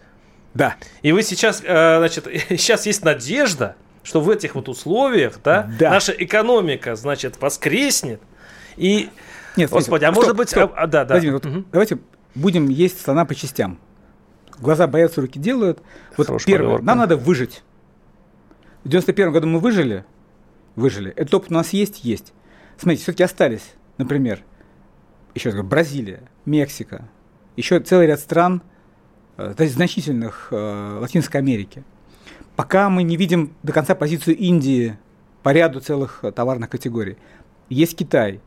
Да. 0.54 0.76
И 1.02 1.12
вы 1.12 1.22
сейчас, 1.22 1.62
э, 1.64 1.98
значит, 1.98 2.26
сейчас 2.50 2.86
есть 2.86 3.04
надежда, 3.04 3.76
что 4.02 4.20
в 4.20 4.28
этих 4.30 4.54
вот 4.54 4.68
условиях, 4.68 5.40
да, 5.42 5.70
да. 5.78 5.90
наша 5.90 6.12
экономика, 6.12 6.96
значит, 6.96 7.40
воскреснет. 7.40 8.20
И, 8.76 9.10
Нет, 9.56 9.70
господи, 9.70 10.04
а 10.04 10.12
стоп, 10.12 10.22
может 10.22 10.36
быть, 10.36 10.50
стоп. 10.50 10.72
А, 10.74 10.82
а, 10.82 10.86
да, 10.86 11.04
да. 11.04 11.14
Владимир, 11.14 11.34
вот 11.34 11.46
угу. 11.46 11.64
давайте 11.70 11.98
будем 12.34 12.68
есть 12.68 13.00
слона 13.00 13.24
по 13.24 13.34
частям. 13.34 13.78
Глаза 14.58 14.86
боятся, 14.86 15.20
руки 15.20 15.38
делают. 15.38 15.80
Вот 16.16 16.26
Хорошая 16.26 16.46
первое, 16.46 16.64
поговорка. 16.66 16.86
нам 16.86 16.98
надо 16.98 17.16
выжить. 17.16 17.62
В 18.84 18.88
91 18.88 19.32
году 19.32 19.46
мы 19.46 19.60
выжили, 19.60 20.04
выжили. 20.76 21.12
Этот 21.12 21.34
опыт 21.34 21.50
у 21.50 21.54
нас 21.54 21.70
есть, 21.70 22.04
есть. 22.04 22.32
Смотрите, 22.76 23.02
все-таки 23.02 23.22
остались, 23.22 23.74
например, 23.98 24.40
еще 25.34 25.48
раз 25.48 25.54
говорю, 25.54 25.68
Бразилия, 25.68 26.22
Мексика, 26.44 27.08
еще 27.56 27.80
целый 27.80 28.06
ряд 28.06 28.20
стран, 28.20 28.62
значительных 29.36 30.48
э, 30.50 30.98
Латинской 31.00 31.40
Америки. 31.40 31.82
Пока 32.56 32.88
мы 32.88 33.02
не 33.02 33.16
видим 33.16 33.54
до 33.62 33.72
конца 33.72 33.94
позицию 33.94 34.36
Индии 34.36 34.96
по 35.42 35.52
ряду 35.52 35.80
целых 35.80 36.20
э, 36.22 36.32
товарных 36.32 36.70
категорий. 36.70 37.16
Есть 37.68 37.96
Китай, 37.96 38.40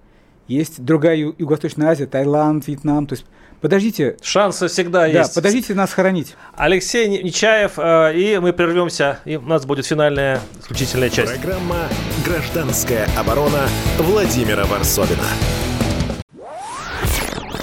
есть 0.47 0.83
другая 0.83 1.15
Юго-Восточная 1.17 1.89
Азия, 1.89 2.05
Таиланд, 2.05 2.67
Вьетнам. 2.67 3.07
То 3.07 3.13
есть 3.13 3.25
подождите. 3.61 4.17
Шансы 4.21 4.67
всегда 4.67 5.01
да, 5.01 5.07
есть. 5.07 5.33
подождите 5.33 5.73
нас 5.73 5.91
хоронить. 5.91 6.35
Алексей 6.55 7.23
Нечаев, 7.23 7.79
и 7.79 8.37
мы 8.39 8.53
прервемся, 8.53 9.19
и 9.25 9.37
у 9.37 9.41
нас 9.41 9.65
будет 9.65 9.87
финальная 9.87 10.39
исключительная 10.59 11.09
часть. 11.09 11.41
Программа 11.41 11.87
«Гражданская 12.23 13.07
оборона» 13.17 13.67
Владимира 13.97 14.65
Варсовина. 14.65 15.23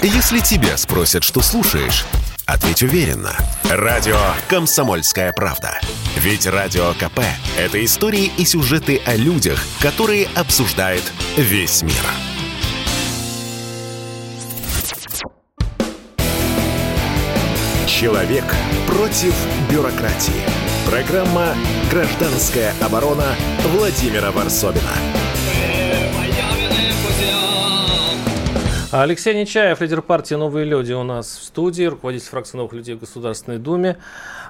Если 0.01 0.39
тебя 0.39 0.75
спросят, 0.75 1.23
что 1.23 1.39
слушаешь, 1.39 2.03
Ответь 2.45 2.83
уверенно. 2.83 3.35
Радио 3.69 4.17
«Комсомольская 4.49 5.31
правда». 5.31 5.79
Ведь 6.17 6.45
Радио 6.45 6.93
КП– 6.93 7.21
это 7.57 7.83
истории 7.83 8.31
и 8.37 8.43
сюжеты 8.43 9.01
о 9.05 9.15
людях, 9.15 9.63
которые 9.81 10.27
обсуждает 10.35 11.03
весь 11.37 11.81
мир. 11.83 11.93
Человек 17.87 18.45
против 18.87 19.33
бюрократии. 19.71 20.43
Программа 20.85 21.55
«Гражданская 21.89 22.73
оборона» 22.81 23.35
Владимира 23.73 24.31
Варсобина. 24.31 25.22
Алексей 29.01 29.33
Нечаев, 29.33 29.81
лидер 29.81 30.03
партии 30.03 30.35
«Новые 30.35 30.65
люди» 30.65 30.93
у 30.93 31.01
нас 31.01 31.25
в 31.25 31.43
студии, 31.43 31.85
руководитель 31.85 32.27
фракции 32.27 32.57
«Новых 32.57 32.73
людей» 32.73 32.93
в 32.93 32.99
Государственной 32.99 33.57
Думе. 33.57 33.97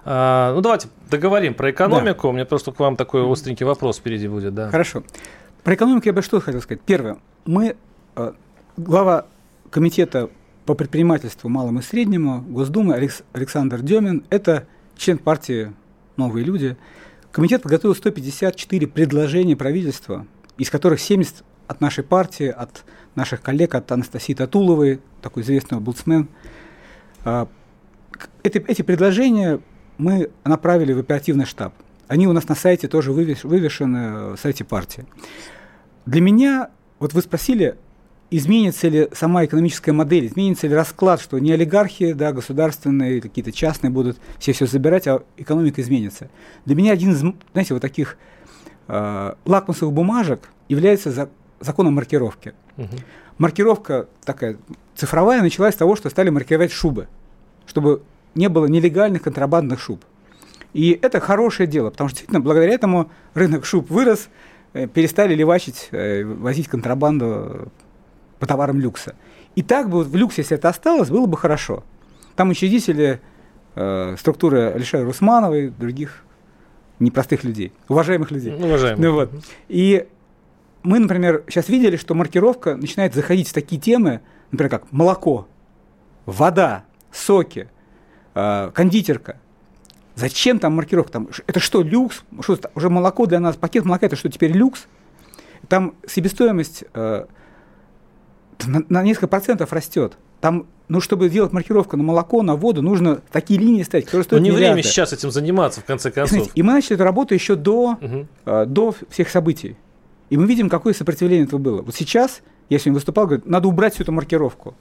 А, 0.03 0.53
ну, 0.53 0.59
давайте 0.59 0.89
договорим 1.09 1.53
про 1.53 1.71
экономику. 1.71 2.23
Да. 2.23 2.27
У 2.27 2.31
меня 2.33 2.43
просто 2.43 2.73
к 2.73 2.79
вам 2.81 2.97
такой 2.97 3.23
остренький 3.23 3.65
вопрос 3.65 3.99
впереди 3.99 4.27
будет. 4.27 4.53
Да. 4.53 4.69
Хорошо. 4.69 5.03
Про 5.63 5.75
экономику 5.75 6.07
я 6.07 6.13
бы 6.13 6.21
что 6.21 6.41
хотел 6.41 6.61
сказать. 6.61 6.81
Первое. 6.85 7.19
Мы, 7.45 7.77
э, 8.17 8.33
глава 8.75 9.27
комитета 9.69 10.29
по 10.65 10.73
предпринимательству 10.73 11.47
малому 11.47 11.79
и 11.79 11.81
среднему 11.81 12.41
Госдумы 12.41 12.95
Алекс, 12.95 13.23
Александр 13.31 13.79
Демин, 13.79 14.25
это 14.29 14.67
член 14.97 15.19
партии 15.19 15.71
«Новые 16.17 16.43
люди». 16.43 16.75
Комитет 17.31 17.61
подготовил 17.61 17.95
154 17.95 18.87
предложения 18.87 19.55
правительства, 19.55 20.27
из 20.57 20.69
которых 20.69 20.99
70 20.99 21.45
от 21.67 21.79
нашей 21.79 22.03
партии, 22.03 22.47
от 22.47 22.83
наших 23.15 23.41
коллег, 23.41 23.75
от 23.75 23.91
Анастасии 23.91 24.33
Татуловой, 24.33 24.99
такой 25.21 25.43
известный 25.43 25.77
облцмен. 25.77 26.27
А, 27.25 27.47
эти, 28.43 28.57
эти 28.67 28.81
предложения 28.81 29.59
мы 29.97 30.29
направили 30.43 30.93
в 30.93 30.99
оперативный 30.99 31.45
штаб. 31.45 31.73
Они 32.07 32.27
у 32.27 32.33
нас 32.33 32.47
на 32.47 32.55
сайте 32.55 32.87
тоже 32.87 33.11
вывеш, 33.11 33.43
вывешены, 33.43 34.31
в 34.31 34.33
э, 34.33 34.37
сайте 34.37 34.63
партии. 34.63 35.05
Для 36.05 36.21
меня, 36.21 36.69
вот 36.99 37.13
вы 37.13 37.21
спросили, 37.21 37.77
изменится 38.29 38.87
ли 38.87 39.09
сама 39.13 39.45
экономическая 39.45 39.93
модель, 39.93 40.27
изменится 40.27 40.67
ли 40.67 40.73
расклад, 40.73 41.21
что 41.21 41.39
не 41.39 41.51
олигархи, 41.51 42.13
да, 42.13 42.33
государственные, 42.33 43.21
какие-то 43.21 43.51
частные 43.51 43.91
будут 43.91 44.17
все 44.39 44.53
все 44.53 44.65
забирать, 44.65 45.07
а 45.07 45.23
экономика 45.37 45.81
изменится. 45.81 46.29
Для 46.65 46.75
меня 46.75 46.91
один 46.91 47.11
из, 47.11 47.19
знаете, 47.19 47.73
вот 47.73 47.81
таких 47.81 48.17
э, 48.87 49.33
лакмусовых 49.45 49.93
бумажек 49.93 50.49
является 50.67 51.11
за, 51.11 51.29
законом 51.59 51.93
маркировки. 51.93 52.53
Угу. 52.77 52.95
Маркировка 53.37 54.07
такая 54.25 54.57
цифровая 54.95 55.41
началась 55.41 55.73
с 55.73 55.77
того, 55.77 55.95
что 55.95 56.09
стали 56.09 56.29
маркировать 56.29 56.71
шубы, 56.71 57.07
чтобы 57.65 58.03
не 58.35 58.49
было 58.49 58.65
нелегальных 58.65 59.21
контрабандных 59.21 59.79
шуб. 59.79 60.03
И 60.73 60.97
это 61.01 61.19
хорошее 61.19 61.67
дело, 61.67 61.91
потому 61.91 62.09
что 62.09 62.15
действительно 62.15 62.39
благодаря 62.39 62.73
этому 62.73 63.11
рынок 63.33 63.65
шуб 63.65 63.89
вырос, 63.89 64.29
э, 64.73 64.87
перестали 64.87 65.35
левачить, 65.35 65.89
э, 65.91 66.23
возить 66.23 66.67
контрабанду 66.67 67.71
по 68.39 68.47
товарам 68.47 68.79
люкса. 68.79 69.15
И 69.55 69.61
так 69.61 69.89
бы 69.89 70.03
в 70.03 70.15
люксе, 70.15 70.41
если 70.41 70.57
это 70.57 70.69
осталось, 70.69 71.09
было 71.09 71.27
бы 71.27 71.37
хорошо. 71.37 71.83
Там 72.35 72.49
учредители 72.49 73.21
э, 73.75 74.15
структуры 74.17 74.71
Алишера 74.71 75.03
Русманова 75.03 75.53
и 75.53 75.69
других 75.69 76.23
непростых 76.99 77.43
людей, 77.43 77.71
уважаемых 77.87 78.31
людей. 78.31 78.53
Уважаемых. 78.53 78.99
Ну, 78.99 79.13
вот. 79.13 79.31
И 79.67 80.07
мы, 80.83 80.99
например, 80.99 81.43
сейчас 81.47 81.69
видели, 81.69 81.97
что 81.97 82.13
маркировка 82.13 82.75
начинает 82.75 83.13
заходить 83.13 83.49
в 83.49 83.53
такие 83.53 83.81
темы, 83.81 84.21
например, 84.51 84.69
как 84.69 84.91
молоко, 84.91 85.47
вода, 86.25 86.83
соки, 87.11 87.69
э, 88.35 88.71
кондитерка. 88.73 89.37
Зачем 90.15 90.59
там 90.59 90.75
маркировка? 90.75 91.11
Там, 91.13 91.29
это 91.47 91.59
что, 91.59 91.81
люкс? 91.81 92.23
Что, 92.41 92.59
уже 92.75 92.89
молоко 92.89 93.25
для 93.25 93.39
нас, 93.39 93.55
пакет 93.55 93.85
молока, 93.85 94.05
это 94.05 94.15
что, 94.15 94.29
теперь 94.29 94.51
люкс? 94.51 94.87
Там 95.69 95.95
себестоимость 96.07 96.83
э, 96.93 97.25
на, 98.65 98.83
на 98.89 99.03
несколько 99.03 99.27
процентов 99.27 99.73
растет. 99.73 100.17
Там, 100.41 100.67
ну, 100.89 100.99
чтобы 100.99 101.29
сделать 101.29 101.53
маркировку 101.53 101.95
на 101.95 102.03
молоко, 102.03 102.41
на 102.43 102.55
воду, 102.55 102.81
нужно 102.81 103.21
такие 103.31 103.59
линии 103.59 103.83
ставить, 103.83 104.05
которые 104.05 104.25
стоят 104.25 104.41
Но 104.41 104.45
не 104.45 104.51
миллиарды. 104.53 104.73
время 104.73 104.83
сейчас 104.83 105.13
этим 105.13 105.31
заниматься, 105.31 105.79
в 105.81 105.85
конце 105.85 106.11
концов. 106.11 106.31
Знаете, 106.31 106.51
и 106.53 106.61
мы 106.61 106.73
начали 106.73 106.95
эту 106.95 107.03
работу 107.05 107.33
еще 107.33 107.55
до, 107.55 107.97
угу. 107.99 108.27
э, 108.45 108.65
до 108.65 108.93
всех 109.09 109.29
событий. 109.29 109.77
И 110.33 110.37
мы 110.37 110.47
видим, 110.47 110.67
какое 110.67 110.95
сопротивление 110.95 111.45
этого 111.45 111.59
было. 111.59 111.83
Вот 111.83 111.93
сейчас, 111.93 112.41
я 112.67 112.79
сегодня 112.79 112.95
выступал, 112.95 113.27
говорю, 113.27 113.43
надо 113.45 113.67
убрать 113.67 113.93
всю 113.93 114.01
эту 114.01 114.13
маркировку. 114.13 114.73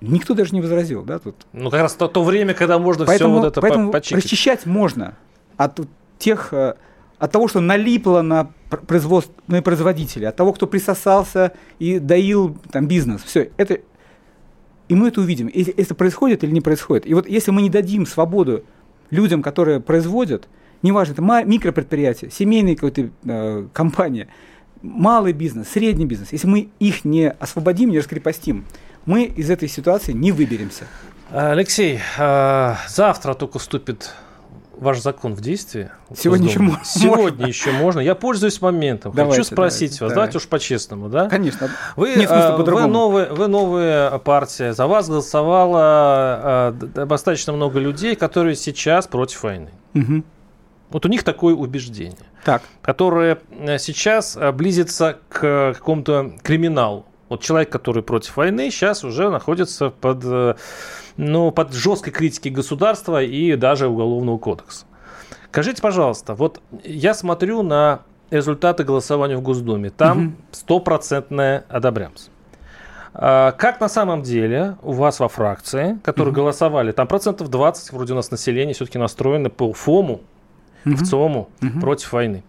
Никто 0.00 0.34
даже 0.34 0.54
не 0.54 0.60
возразил, 0.60 1.02
да, 1.02 1.18
тут. 1.18 1.34
Ну, 1.52 1.68
как 1.68 1.80
раз 1.80 1.94
то, 1.94 2.06
то 2.06 2.22
время, 2.22 2.54
когда 2.54 2.78
можно 2.78 3.06
поэтому, 3.06 3.34
все 3.34 3.40
вот 3.40 3.48
это 3.48 3.60
поэтому 3.60 3.90
почикать. 3.90 4.22
расчищать 4.22 4.66
можно 4.66 5.16
от 5.56 5.80
тех, 6.18 6.52
э, 6.52 6.74
от 7.18 7.32
того, 7.32 7.48
что 7.48 7.58
налипло 7.58 8.22
на 8.22 8.52
производство, 8.86 9.34
на 9.48 9.62
производителя, 9.62 10.28
от 10.28 10.36
того, 10.36 10.52
кто 10.52 10.68
присосался 10.68 11.54
и 11.80 11.98
доил 11.98 12.56
там 12.70 12.86
бизнес. 12.86 13.24
Все, 13.24 13.50
это 13.56 13.80
и 14.86 14.94
мы 14.94 15.08
это 15.08 15.22
увидим, 15.22 15.50
если 15.52 15.74
это 15.74 15.96
происходит 15.96 16.44
или 16.44 16.52
не 16.52 16.60
происходит. 16.60 17.04
И 17.04 17.14
вот 17.14 17.28
если 17.28 17.50
мы 17.50 17.62
не 17.62 17.68
дадим 17.68 18.06
свободу 18.06 18.62
людям, 19.10 19.42
которые 19.42 19.80
производят, 19.80 20.46
неважно, 20.82 21.12
это 21.12 21.22
микропредприятие, 21.22 22.30
семейная 22.30 22.74
какая-то 22.74 23.10
э, 23.24 23.66
компания, 23.72 24.28
малый 24.82 25.32
бизнес, 25.32 25.68
средний 25.68 26.06
бизнес, 26.06 26.32
если 26.32 26.46
мы 26.46 26.68
их 26.78 27.04
не 27.04 27.30
освободим, 27.30 27.90
не 27.90 27.98
раскрепостим, 27.98 28.64
мы 29.06 29.24
из 29.24 29.50
этой 29.50 29.68
ситуации 29.68 30.12
не 30.12 30.32
выберемся. 30.32 30.86
Алексей, 31.32 32.00
а, 32.18 32.78
завтра 32.88 33.34
только 33.34 33.58
вступит 33.58 34.12
ваш 34.80 35.00
закон 35.00 35.34
в 35.34 35.40
действие? 35.40 35.92
Сегодня 36.16 36.48
еще 36.48 36.58
можно. 36.58 36.84
Сегодня 36.84 37.46
еще 37.46 37.70
можно. 37.70 38.00
Я 38.00 38.14
пользуюсь 38.14 38.60
моментом. 38.60 39.12
Давайте, 39.14 39.42
Хочу 39.42 39.52
спросить 39.52 39.98
давайте, 39.98 40.04
вас, 40.04 40.12
давайте 40.14 40.38
уж 40.38 40.48
по-честному, 40.48 41.08
да? 41.08 41.28
Конечно. 41.28 41.68
Вы, 41.96 42.14
Нет 42.16 42.28
смысла 42.28 42.56
вы, 42.56 42.86
новые, 42.86 43.26
вы 43.26 43.46
новая 43.46 44.18
партия, 44.18 44.72
за 44.72 44.86
вас 44.86 45.08
голосовало 45.08 46.74
достаточно 46.94 47.52
много 47.52 47.78
людей, 47.78 48.16
которые 48.16 48.56
сейчас 48.56 49.06
против 49.06 49.42
войны. 49.42 49.70
Угу. 49.94 50.24
Вот 50.90 51.06
у 51.06 51.08
них 51.08 51.22
такое 51.22 51.54
убеждение, 51.54 52.18
так. 52.44 52.62
которое 52.82 53.38
э, 53.50 53.78
сейчас 53.78 54.36
э, 54.36 54.50
близится 54.52 55.18
к 55.28 55.74
какому-то 55.74 56.32
криминалу. 56.42 57.06
Вот 57.28 57.42
человек, 57.42 57.70
который 57.70 58.02
против 58.02 58.36
войны, 58.36 58.70
сейчас 58.70 59.04
уже 59.04 59.30
находится 59.30 59.90
под, 59.90 60.24
э, 60.24 60.56
ну, 61.16 61.52
под 61.52 61.72
жесткой 61.72 62.12
критикой 62.12 62.50
государства 62.50 63.22
и 63.22 63.54
даже 63.54 63.86
Уголовного 63.86 64.38
кодекса. 64.38 64.86
Скажите, 65.50 65.80
пожалуйста, 65.80 66.34
вот 66.34 66.60
я 66.84 67.14
смотрю 67.14 67.62
на 67.62 68.02
результаты 68.30 68.84
голосования 68.84 69.36
в 69.36 69.42
Госдуме. 69.42 69.90
Там 69.90 70.36
стопроцентная 70.52 71.64
одобрямс. 71.68 72.28
А 73.12 73.52
как 73.52 73.80
на 73.80 73.88
самом 73.88 74.22
деле 74.22 74.76
у 74.82 74.92
вас 74.92 75.18
во 75.18 75.28
фракции, 75.28 75.98
которые 76.04 76.32
угу. 76.32 76.42
голосовали, 76.42 76.92
там 76.92 77.08
процентов 77.08 77.48
20 77.48 77.92
вроде 77.92 78.12
у 78.12 78.16
нас 78.16 78.30
населения 78.30 78.72
все-таки 78.72 78.98
настроены 78.98 79.50
по 79.50 79.72
ФОМу, 79.72 80.20
угу. 80.84 80.96
в 80.96 81.02
ЦОМу 81.02 81.48
угу. 81.62 81.80
против 81.80 82.12
войны. 82.12 82.42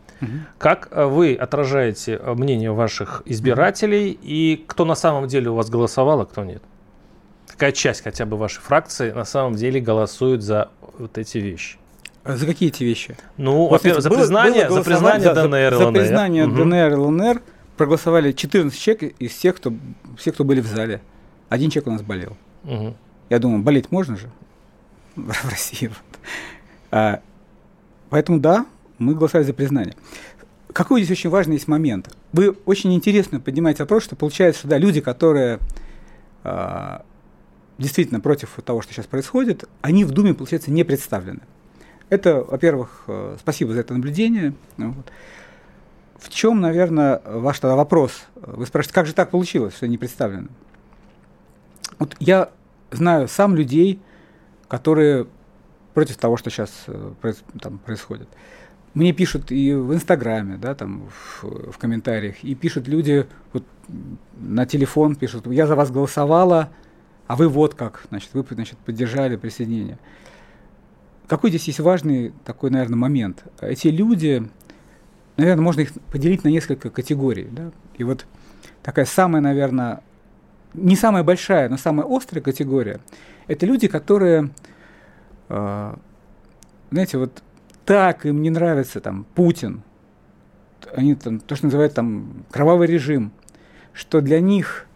Как 0.58 0.90
э, 0.92 1.06
вы 1.06 1.34
отражаете 1.34 2.20
э, 2.22 2.34
мнение 2.34 2.72
ваших 2.72 3.24
избирателей 3.26 4.18
и 4.22 4.64
кто 4.68 4.86
на 4.86 4.96
самом 4.96 5.28
деле 5.28 5.50
у 5.50 5.56
вас 5.56 5.70
голосовал, 5.70 6.22
а 6.22 6.26
кто 6.26 6.44
нет? 6.44 6.62
Какая 7.48 7.72
часть 7.72 8.04
хотя 8.04 8.26
бы 8.26 8.38
вашей 8.38 8.62
фракции 8.62 9.12
на 9.12 9.26
самом 9.26 9.56
деле 9.56 9.82
голосует 9.82 10.44
за 10.44 10.70
вот 10.98 11.18
эти 11.18 11.40
вещи? 11.40 11.78
А 12.24 12.38
за 12.38 12.46
какие 12.46 12.70
эти 12.70 12.84
вещи? 12.84 13.18
Ну, 13.38 13.68
вот 13.68 13.82
за, 13.82 14.10
признание, 14.10 14.68
было 14.68 14.84
за 14.84 14.84
признание 14.84 15.34
ДНР 15.34 15.74
и 15.74 15.76
ЛНР. 15.76 15.86
За 15.86 15.92
признание 15.92 16.48
угу. 16.48 16.56
ДНР 16.56 16.92
и 16.92 16.96
ЛНР 16.96 17.42
проголосовали 17.78 18.32
14 18.32 18.80
человек 18.80 19.16
из 19.18 19.32
всех, 19.32 19.56
кто, 19.56 19.74
все, 20.18 20.32
кто 20.32 20.44
были 20.44 20.62
в 20.62 20.68
зале. 20.68 21.02
Один 21.50 21.72
человек 21.72 21.88
у 21.88 21.92
нас 21.92 22.02
болел. 22.04 22.38
Угу. 22.64 22.96
Я 23.30 23.40
думаю, 23.40 23.64
болеть 23.64 23.92
можно 23.92 24.18
же 24.18 24.30
в 25.16 25.50
России. 25.50 25.90
А, 26.92 27.22
поэтому 28.12 28.40
да, 28.40 28.68
мы 29.00 29.16
голосовали 29.16 29.48
за 29.48 29.54
признание. 29.54 29.96
Какой 30.72 31.02
здесь 31.02 31.18
очень 31.18 31.32
важный 31.32 31.56
есть 31.56 31.68
момент? 31.68 32.16
Вы 32.32 32.56
очень 32.66 32.94
интересно 32.94 33.40
поднимаете 33.40 33.82
вопрос, 33.82 34.04
что 34.04 34.16
получается, 34.16 34.60
что 34.60 34.68
да, 34.70 34.78
люди, 34.78 35.02
которые 35.02 35.60
э, 36.44 37.00
действительно 37.80 38.20
против 38.20 38.58
того, 38.64 38.82
что 38.82 38.94
сейчас 38.94 39.08
происходит, 39.08 39.68
они 39.82 40.06
в 40.06 40.12
Думе, 40.12 40.34
получается, 40.34 40.72
не 40.72 40.84
представлены. 40.84 41.42
Это, 42.10 42.44
во-первых, 42.44 43.06
э, 43.08 43.38
спасибо 43.40 43.74
за 43.74 43.80
это 43.80 43.94
наблюдение. 43.94 44.54
Ну 44.78 44.92
вот. 44.92 45.12
В 46.20 46.30
чем, 46.30 46.62
наверное, 46.62 47.22
ваш 47.26 47.60
тогда 47.60 47.76
вопрос? 47.76 48.26
Вы 48.36 48.66
спрашиваете, 48.68 48.94
как 48.94 49.08
же 49.08 49.14
так 49.14 49.32
получилось, 49.32 49.76
что 49.76 49.88
не 49.88 49.98
представлены? 49.98 50.50
Вот 51.98 52.16
я 52.20 52.52
знаю 52.92 53.28
сам 53.28 53.56
людей, 53.56 54.00
которые 54.68 55.28
против 55.94 56.18
того, 56.18 56.38
что 56.38 56.50
сейчас 56.50 56.72
э, 56.88 57.34
там 57.62 57.78
происходит. 57.80 58.30
Мне 58.94 59.14
пишут 59.14 59.52
и 59.52 59.74
в 59.74 59.94
Инстаграме, 59.94 60.58
да, 60.58 60.76
там 60.76 61.10
в, 61.10 61.72
в 61.72 61.78
комментариях, 61.78 62.44
и 62.44 62.56
пишут 62.56 62.88
люди 62.88 63.26
вот, 63.54 63.64
на 64.38 64.66
телефон, 64.66 65.16
пишут, 65.16 65.48
я 65.48 65.66
за 65.66 65.76
вас 65.76 65.92
голосовала, 65.92 66.70
а 67.28 67.36
вы 67.38 67.48
вот 67.48 67.76
как, 67.76 68.04
значит, 68.10 68.32
вы 68.34 68.46
значит, 68.52 68.78
поддержали 68.80 69.38
присоединение. 69.38 69.98
Какой 71.28 71.50
здесь 71.50 71.66
есть 71.68 71.80
важный 71.80 72.34
такой, 72.44 72.72
наверное, 72.72 72.98
момент? 72.98 73.46
Эти 73.62 73.88
люди, 73.88 74.46
наверное, 75.38 75.64
можно 75.64 75.80
их 75.80 75.94
поделить 76.12 76.44
на 76.44 76.50
несколько 76.50 76.90
категорий. 76.90 77.48
Да? 77.50 77.72
И 77.98 78.04
вот 78.04 78.26
такая 78.84 79.06
самая, 79.06 79.42
наверное, 79.42 80.04
не 80.74 80.98
самая 80.98 81.24
большая, 81.24 81.70
но 81.70 81.78
самая 81.78 82.06
острая 82.10 82.44
категория, 82.44 83.00
это 83.48 83.66
люди, 83.66 83.88
которые, 83.88 84.50
знаете, 86.92 87.18
вот 87.18 87.44
так 87.86 88.26
им 88.26 88.42
не 88.42 88.50
нравится 88.50 89.02
там 89.02 89.26
Путин, 89.36 89.82
они 90.94 91.16
там, 91.16 91.40
то, 91.40 91.56
что 91.56 91.66
называют 91.66 91.94
там 91.94 92.46
кровавый 92.50 92.88
режим, 92.88 93.32
что 93.94 94.22
для 94.22 94.40
них 94.40 94.88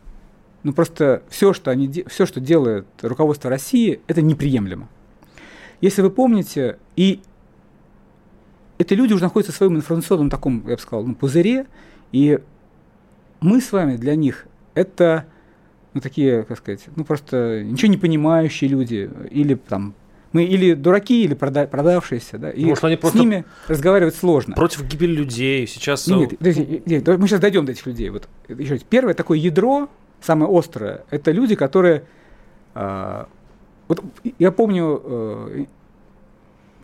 ну 0.66 0.74
просто 0.74 1.22
все, 1.30 1.54
что 1.54 1.70
они, 1.70 2.06
все, 2.08 2.26
что 2.26 2.40
делает 2.40 2.88
руководство 3.04 3.52
России, 3.52 4.02
это 4.08 4.24
неприемлемо. 4.24 4.90
Если 5.80 6.02
вы 6.02 6.10
помните, 6.10 6.80
и 6.96 7.22
эти 8.80 8.96
люди 8.96 9.14
уже 9.14 9.24
находятся 9.24 9.54
в 9.54 9.56
своем 9.56 9.76
информационном 9.76 10.32
таком, 10.32 10.64
я 10.68 10.76
бы 10.76 10.82
сказал, 10.82 11.06
ну, 11.06 11.14
пузыре, 11.14 11.68
и 12.12 12.40
мы 13.42 13.62
с 13.62 13.72
вами 13.72 13.96
для 13.96 14.16
них 14.16 14.48
это 14.74 15.26
ну, 15.94 16.02
такие, 16.02 16.44
как 16.44 16.58
сказать, 16.58 16.84
ну 16.96 17.06
просто 17.06 17.64
ничего 17.64 17.92
не 17.92 17.98
понимающие 17.98 18.68
люди, 18.68 19.10
или 19.30 19.54
там 19.54 19.94
мы 20.36 20.44
или 20.44 20.74
дураки, 20.74 21.24
или 21.24 21.34
прода- 21.34 21.66
продавшиеся, 21.66 22.38
да, 22.38 22.52
и 22.52 22.66
Может, 22.66 22.84
они 22.84 23.00
с 23.02 23.14
ними 23.14 23.46
разговаривать 23.70 24.16
сложно. 24.16 24.54
Против 24.54 24.84
гибели 24.84 25.14
людей 25.14 25.66
сейчас... 25.66 26.08
Нет, 26.08 26.20
нет, 26.20 26.38
подожди, 26.38 26.84
нет, 26.86 27.08
мы 27.08 27.28
сейчас 27.30 27.40
дойдем 27.40 27.66
до 27.66 27.72
этих 27.72 27.86
людей. 27.86 28.10
Вот, 28.10 28.28
еще 28.50 28.78
первое 28.80 29.14
такое 29.14 29.38
ядро, 29.38 29.88
самое 30.20 30.52
острое, 30.52 31.06
это 31.10 31.32
люди, 31.32 31.56
которые... 31.56 32.04
Э, 32.74 33.26
вот 33.88 34.04
я 34.38 34.52
помню 34.52 35.02
э, 35.06 35.66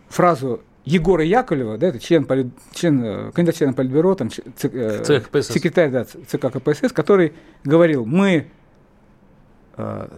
фразу 0.08 0.62
Егора 0.86 1.22
Яковлева, 1.22 1.76
да, 1.76 1.88
это 1.88 1.98
член, 1.98 2.24
поли, 2.24 2.50
член 2.72 3.04
э, 3.04 3.32
кандидат 3.32 3.56
члена 3.56 3.74
Политбюро, 3.74 4.14
там, 4.14 4.30
ц, 4.30 4.42
э, 4.62 5.04
ЦК 5.04 5.28
КПСС. 5.28 5.52
секретарь 5.52 5.90
да, 5.90 6.04
ЦК 6.04 6.50
КПСС, 6.50 6.90
который 6.90 7.34
говорил, 7.64 8.06
мы 8.06 8.50
э, 9.76 10.08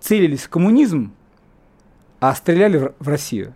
целились 0.00 0.42
в 0.42 0.50
коммунизм, 0.50 1.15
а 2.20 2.34
стреляли 2.34 2.92
в 2.98 3.08
Россию. 3.08 3.54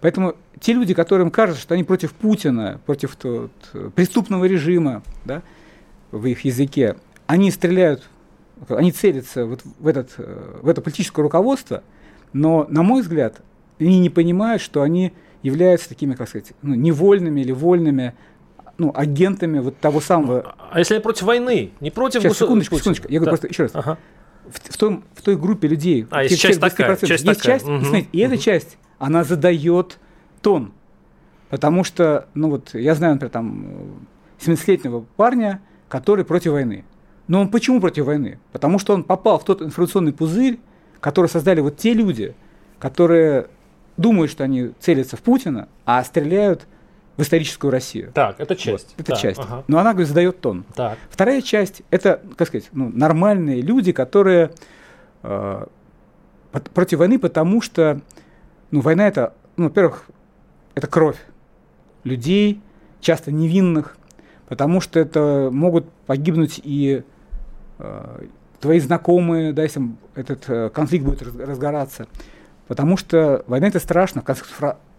Поэтому 0.00 0.34
те 0.60 0.72
люди, 0.72 0.94
которым 0.94 1.30
кажется, 1.30 1.60
что 1.60 1.74
они 1.74 1.84
против 1.84 2.12
Путина, 2.12 2.80
против 2.86 3.16
тот, 3.16 3.50
преступного 3.94 4.44
режима, 4.44 5.02
да, 5.24 5.42
в 6.10 6.26
их 6.26 6.44
языке, 6.44 6.96
они 7.26 7.50
стреляют, 7.50 8.02
они 8.68 8.92
целятся 8.92 9.46
вот 9.46 9.62
в, 9.64 9.86
этот, 9.86 10.14
в 10.16 10.68
это 10.68 10.80
политическое 10.80 11.22
руководство, 11.22 11.82
но, 12.32 12.66
на 12.68 12.82
мой 12.82 13.02
взгляд, 13.02 13.40
они 13.78 13.98
не 13.98 14.10
понимают, 14.10 14.62
что 14.62 14.82
они 14.82 15.12
являются 15.42 15.88
такими, 15.88 16.14
как 16.14 16.28
сказать, 16.28 16.52
ну, 16.62 16.74
невольными 16.74 17.40
или 17.40 17.52
вольными 17.52 18.14
ну, 18.78 18.92
агентами 18.94 19.58
вот 19.58 19.78
того 19.78 20.00
самого... 20.00 20.54
А 20.70 20.78
если 20.78 20.98
против 20.98 21.22
войны, 21.22 21.70
не 21.80 21.90
против... 21.90 22.22
Сейчас, 22.22 22.38
секундочку, 22.38 22.78
секундочку. 22.78 23.08
Я 23.08 23.20
говорю 23.20 23.26
да. 23.26 23.30
просто 23.30 23.48
еще 23.48 23.64
раз. 23.64 23.72
Ага 23.74 23.98
в, 24.48 24.72
в, 24.72 24.76
том, 24.76 25.04
в 25.14 25.22
той 25.22 25.36
группе 25.36 25.68
людей, 25.68 26.06
а, 26.10 26.22
есть 26.22 26.40
часть 26.40 26.60
такая, 26.60 26.96
часть 26.96 27.10
есть 27.10 27.24
такая. 27.24 27.58
часть, 27.58 27.68
угу. 27.68 27.80
смотрите, 27.80 28.08
и 28.12 28.24
угу. 28.24 28.32
эта 28.32 28.42
часть, 28.42 28.78
она 28.98 29.24
задает 29.24 29.98
тон. 30.42 30.72
Потому 31.50 31.84
что, 31.84 32.28
ну 32.34 32.50
вот, 32.50 32.74
я 32.74 32.94
знаю, 32.94 33.14
например, 33.14 33.30
там, 33.30 33.66
17-летнего 34.40 35.04
парня, 35.16 35.60
который 35.88 36.24
против 36.24 36.52
войны. 36.52 36.84
Но 37.28 37.40
он 37.40 37.48
почему 37.48 37.80
против 37.80 38.06
войны? 38.06 38.38
Потому 38.52 38.78
что 38.78 38.94
он 38.94 39.04
попал 39.04 39.38
в 39.38 39.44
тот 39.44 39.62
информационный 39.62 40.12
пузырь, 40.12 40.58
который 41.00 41.26
создали 41.26 41.60
вот 41.60 41.76
те 41.76 41.94
люди, 41.94 42.34
которые 42.78 43.48
думают, 43.96 44.30
что 44.30 44.44
они 44.44 44.72
целятся 44.80 45.16
в 45.16 45.22
Путина, 45.22 45.68
а 45.84 46.02
стреляют 46.04 46.66
в 47.16 47.22
историческую 47.22 47.70
Россию. 47.70 48.10
Так, 48.12 48.40
это 48.40 48.56
часть. 48.56 48.88
Вот, 48.88 49.00
это 49.00 49.12
так, 49.12 49.20
часть. 49.20 49.40
Ага. 49.40 49.64
Но 49.68 49.78
она, 49.78 49.92
говорит, 49.92 50.08
задает 50.08 50.40
тон. 50.40 50.64
Так. 50.74 50.98
Вторая 51.10 51.42
часть– 51.42 51.82
это, 51.90 52.20
как 52.36 52.48
сказать, 52.48 52.68
ну, 52.72 52.90
нормальные 52.92 53.60
люди, 53.60 53.92
которые 53.92 54.50
э, 55.22 55.66
против 56.72 56.98
войны, 56.98 57.18
потому 57.18 57.60
что 57.60 58.00
ну, 58.70 58.80
война– 58.80 59.06
это, 59.08 59.34
ну, 59.56 59.64
во-первых, 59.64 60.06
это 60.74 60.86
кровь 60.86 61.18
людей, 62.02 62.60
часто 63.00 63.30
невинных, 63.30 63.96
потому 64.48 64.80
что 64.80 64.98
это 64.98 65.50
могут 65.52 65.88
погибнуть 66.06 66.60
и 66.64 67.04
э, 67.78 68.26
твои 68.60 68.80
знакомые, 68.80 69.52
да, 69.52 69.62
если 69.62 69.82
этот 70.14 70.44
э, 70.48 70.70
конфликт 70.70 71.04
будет 71.04 71.22
разгораться. 71.22 72.06
Потому 72.66 72.96
что 72.96 73.44
война 73.46 73.68
это 73.68 73.78
страшно. 73.78 74.24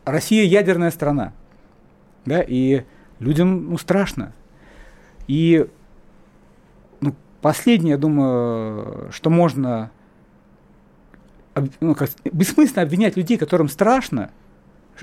Россия 0.06 0.46
ядерная 0.46 0.92
страна. 0.92 1.34
Да, 2.26 2.44
и 2.46 2.84
людям 3.20 3.70
ну, 3.72 3.78
страшно. 3.78 4.34
И 5.28 5.68
ну, 7.02 7.16
последнее, 7.42 7.92
я 7.92 7.98
думаю, 7.98 9.12
что 9.12 9.30
можно 9.30 9.92
ну, 11.80 11.96
как, 11.96 12.10
бессмысленно 12.26 12.82
обвинять 12.82 13.16
людей, 13.16 13.38
которым 13.38 13.70
страшно, 13.70 14.32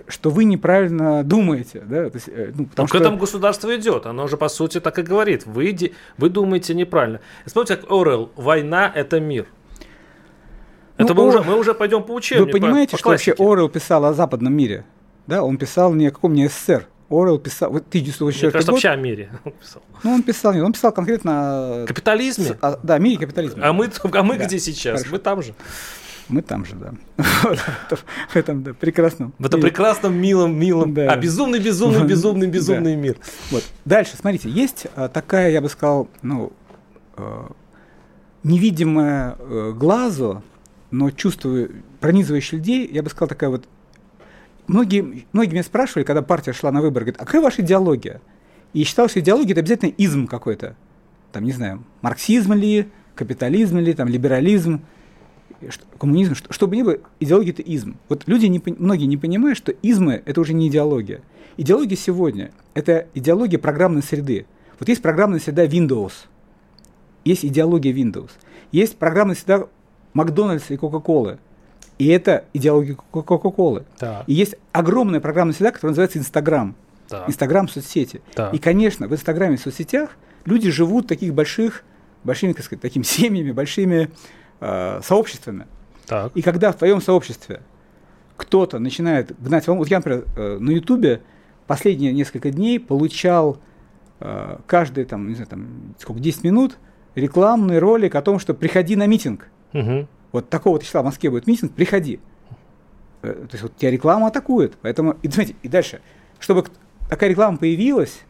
что 0.08 0.30
вы 0.30 0.44
неправильно 0.44 1.22
думаете. 1.22 1.80
Да? 1.80 2.10
То 2.10 2.16
есть, 2.16 2.28
э, 2.28 2.52
ну, 2.54 2.66
потому 2.66 2.84
ну, 2.84 2.86
что... 2.88 2.98
К 2.98 3.00
этому 3.00 3.18
государство 3.18 3.76
идет. 3.76 4.06
Оно 4.06 4.24
уже, 4.24 4.36
по 4.36 4.48
сути, 4.48 4.80
так 4.80 4.98
и 4.98 5.02
говорит. 5.02 5.46
Вы, 5.46 5.92
вы 6.16 6.28
думаете 6.28 6.74
неправильно. 6.74 7.20
Вспомните, 7.46 7.76
как 7.76 7.90
Орел, 7.90 8.30
война– 8.36 8.90
это 8.94 9.20
мир. 9.20 9.46
Ну, 10.98 11.04
это 11.04 11.14
мы, 11.14 11.22
Ор... 11.22 11.28
уже, 11.28 11.42
мы 11.42 11.58
уже 11.58 11.74
пойдем 11.74 12.02
по 12.02 12.12
учению. 12.12 12.46
Вы 12.46 12.52
понимаете, 12.52 12.92
по, 12.92 12.96
по 12.96 12.98
что 12.98 13.08
вообще 13.10 13.32
Орел 13.38 13.68
писал 13.68 14.04
о 14.04 14.12
западном 14.12 14.54
мире? 14.54 14.84
Да, 15.26 15.42
он 15.42 15.56
писал 15.56 15.94
не 15.94 16.06
о 16.06 16.10
каком 16.10 16.34
не 16.34 16.48
СССР. 16.48 16.86
Орел 17.12 17.38
писал, 17.38 17.70
вот 17.70 17.88
1984 17.88 18.48
Мне 18.48 18.52
кажется, 18.52 18.72
вообще 18.72 18.88
о 18.88 18.96
мире 18.96 19.30
он 19.44 19.52
писал. 19.52 19.82
Ну, 20.02 20.14
он 20.14 20.22
писал, 20.22 20.64
он 20.64 20.72
писал 20.72 20.92
конкретно 20.92 21.32
о... 21.32 21.86
Капитализме? 21.86 22.56
О, 22.60 22.78
да, 22.82 22.98
мире 22.98 23.18
капитализме. 23.18 23.62
А 23.62 23.72
мы, 23.72 23.90
а 24.02 24.22
мы 24.22 24.38
да, 24.38 24.46
где 24.46 24.58
сейчас? 24.58 25.00
Хорошо. 25.00 25.12
Мы 25.12 25.18
там 25.18 25.42
же. 25.42 25.54
Мы 26.28 26.42
там 26.42 26.64
же, 26.64 26.76
да. 26.76 26.94
В 28.28 28.36
этом, 28.36 28.62
да, 28.62 28.74
прекрасном. 28.74 29.34
В 29.38 29.46
этом 29.46 29.60
прекрасном, 29.60 30.14
милом, 30.14 30.58
милом, 30.58 30.94
да. 30.94 31.12
а 31.12 31.16
безумный, 31.16 31.60
безумный, 31.60 32.04
безумный, 32.08 32.46
безумный 32.46 32.96
мир. 32.96 33.16
Вот. 33.50 33.64
Дальше, 33.84 34.16
смотрите, 34.16 34.48
есть 34.48 34.86
а, 34.94 35.08
такая, 35.08 35.50
я 35.50 35.60
бы 35.60 35.68
сказал, 35.68 36.08
ну, 36.22 36.52
а, 37.16 37.52
невидимая 38.42 39.36
э, 39.38 39.72
глазу, 39.74 40.42
но 40.90 41.10
чувство 41.10 41.68
пронизывающее 42.00 42.58
людей, 42.58 42.88
я 42.90 43.02
бы 43.02 43.10
сказал, 43.10 43.28
такая 43.28 43.50
вот 43.50 43.66
многие, 44.66 45.26
многие 45.32 45.52
меня 45.52 45.62
спрашивали, 45.62 46.04
когда 46.04 46.22
партия 46.22 46.52
шла 46.52 46.70
на 46.72 46.80
выборы, 46.80 47.06
говорят, 47.06 47.20
а 47.20 47.24
какая 47.24 47.42
ваша 47.42 47.62
идеология? 47.62 48.20
И 48.72 48.84
считал, 48.84 49.08
что 49.08 49.20
идеология– 49.20 49.52
это 49.52 49.60
обязательно 49.60 49.90
изм 49.90 50.26
какой-то. 50.26 50.76
Там, 51.32 51.44
не 51.44 51.52
знаю, 51.52 51.84
марксизм 52.00 52.52
ли, 52.54 52.88
капитализм 53.14 53.78
ли, 53.78 53.92
там, 53.92 54.08
либерализм, 54.08 54.82
коммунизм, 55.98 56.34
что, 56.34 56.52
что 56.52 56.66
бы 56.66 56.76
ни 56.76 56.82
было, 56.82 56.98
идеология– 57.20 57.52
это 57.52 57.62
изм. 57.62 57.96
Вот 58.08 58.24
люди, 58.26 58.46
не, 58.46 58.62
многие 58.78 59.06
не 59.06 59.16
понимают, 59.16 59.58
что 59.58 59.72
измы– 59.72 60.22
это 60.24 60.40
уже 60.40 60.54
не 60.54 60.68
идеология. 60.68 61.20
Идеология 61.56 61.96
сегодня– 61.96 62.52
это 62.74 63.08
идеология 63.14 63.58
программной 63.58 64.02
среды. 64.02 64.46
Вот 64.78 64.88
есть 64.88 65.02
программная 65.02 65.38
среда 65.38 65.66
Windows, 65.66 66.12
есть 67.24 67.44
идеология 67.44 67.92
Windows, 67.92 68.30
есть 68.72 68.96
программная 68.96 69.36
среда 69.36 69.66
Макдональдса 70.14 70.74
и 70.74 70.76
Кока-Колы– 70.76 71.38
и 71.98 72.08
это 72.08 72.44
идеология 72.52 72.94
Кока-Колы. 72.94 73.84
И 74.26 74.34
есть 74.34 74.56
огромная 74.72 75.20
программная 75.20 75.54
среда, 75.54 75.72
которая 75.72 75.92
называется 75.92 76.18
Инстаграм. 76.18 76.74
Инстаграм 77.28 77.68
соцсети. 77.68 78.22
И, 78.52 78.58
конечно, 78.58 79.06
в 79.06 79.12
Инстаграме 79.12 79.54
и 79.54 79.58
соцсетях 79.58 80.10
люди 80.44 80.70
живут 80.70 81.06
таких 81.06 81.34
больших, 81.34 81.84
большими, 82.24 82.52
как 82.52 82.64
сказать, 82.64 82.80
такими 82.80 83.02
семьями, 83.04 83.52
большими 83.52 84.10
э, 84.60 85.00
сообществами. 85.02 85.66
Так. 86.06 86.32
И 86.34 86.42
когда 86.42 86.72
в 86.72 86.76
твоем 86.76 87.00
сообществе 87.00 87.60
кто-то 88.36 88.78
начинает 88.78 89.38
гнать 89.40 89.66
волну, 89.66 89.80
вот 89.80 89.88
я, 89.88 89.98
например, 89.98 90.24
э, 90.36 90.58
на 90.58 90.70
Ютубе 90.70 91.20
последние 91.66 92.12
несколько 92.12 92.50
дней 92.50 92.80
получал 92.80 93.58
э, 94.20 94.56
каждые, 94.66 95.04
там, 95.04 95.28
не 95.28 95.34
знаю, 95.34 95.48
там, 95.48 95.94
сколько, 95.98 96.20
10 96.20 96.44
минут 96.44 96.78
рекламный 97.14 97.78
ролик 97.78 98.14
о 98.14 98.22
том, 98.22 98.38
что 98.38 98.54
приходи 98.54 98.96
на 98.96 99.06
митинг. 99.06 99.48
Угу 99.74 100.08
вот 100.32 100.48
такого 100.48 100.80
числа 100.80 101.02
в 101.02 101.04
Москве 101.04 101.30
будет 101.30 101.46
митинг, 101.46 101.72
приходи. 101.72 102.20
Э, 103.22 103.32
то 103.32 103.48
есть 103.52 103.62
вот 103.62 103.76
тебя 103.76 103.90
реклама 103.90 104.28
атакует. 104.28 104.76
Поэтому, 104.82 105.16
и, 105.22 105.28
смотрите, 105.28 105.56
и 105.62 105.68
дальше, 105.68 106.00
чтобы 106.40 106.64
такая 107.08 107.30
реклама 107.30 107.58
появилась, 107.58 108.22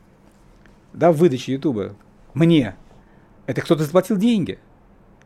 да, 0.93 1.13
в 1.13 1.17
выдаче 1.17 1.53
Ютуба, 1.53 1.95
мне, 2.35 2.77
это 3.47 3.61
кто-то 3.61 3.85
заплатил 3.85 4.17
деньги. 4.17 4.59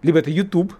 Либо 0.02 0.18
это 0.18 0.30
YouTube, 0.30 0.74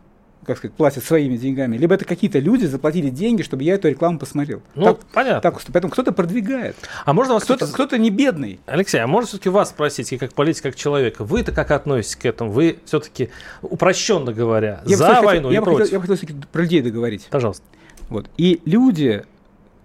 как 0.47 0.59
сказать, 0.59 0.75
платят 0.75 1.05
своими 1.05 1.37
деньгами, 1.37 1.77
либо 1.77 1.95
это 1.95 2.05
какие-то 2.05 2.39
люди 2.39 2.65
заплатили 2.67 3.11
деньги, 3.11 3.43
чтобы 3.43 3.65
я 3.65 3.75
эту 3.75 3.89
рекламу 3.89 4.19
посмотрел. 4.19 4.63
Ну, 4.75 4.85
так, 4.85 4.99
понятно. 5.13 5.41
Так, 5.41 5.61
поэтому 5.73 5.93
кто-то 5.93 6.13
продвигает. 6.13 6.77
А 7.05 7.13
можно 7.13 7.35
вас 7.35 7.45
кто-то, 7.45 7.67
кто-то 7.67 7.99
не 7.99 8.11
бедный. 8.11 8.61
Алексей, 8.67 8.99
а 8.99 9.07
можно 9.07 9.29
все-таки 9.29 9.49
вас 9.49 9.71
спросить, 9.71 10.13
и 10.13 10.19
как 10.19 10.33
политика, 10.33 10.71
как 10.71 10.77
человека, 10.77 11.25
вы-то 11.25 11.53
как 11.53 11.71
относитесь 11.71 12.17
к 12.17 12.25
этому? 12.27 12.51
Вы 12.51 12.79
все-таки, 12.85 13.31
упрощенно 13.63 14.33
говоря, 14.33 14.83
я 14.87 14.97
за 14.97 15.07
хотел, 15.07 15.25
войну 15.25 15.51
я 15.51 15.61
и 15.61 15.63
против? 15.63 15.81
Хотел, 15.81 16.01
я 16.01 16.07
бы 16.07 16.17
хотел 16.17 16.37
про 16.53 16.63
людей 16.63 16.83
договорить. 16.83 17.27
Пожалуйста. 17.31 17.65
Вот. 18.09 18.31
И 18.37 18.61
люди, 18.65 19.25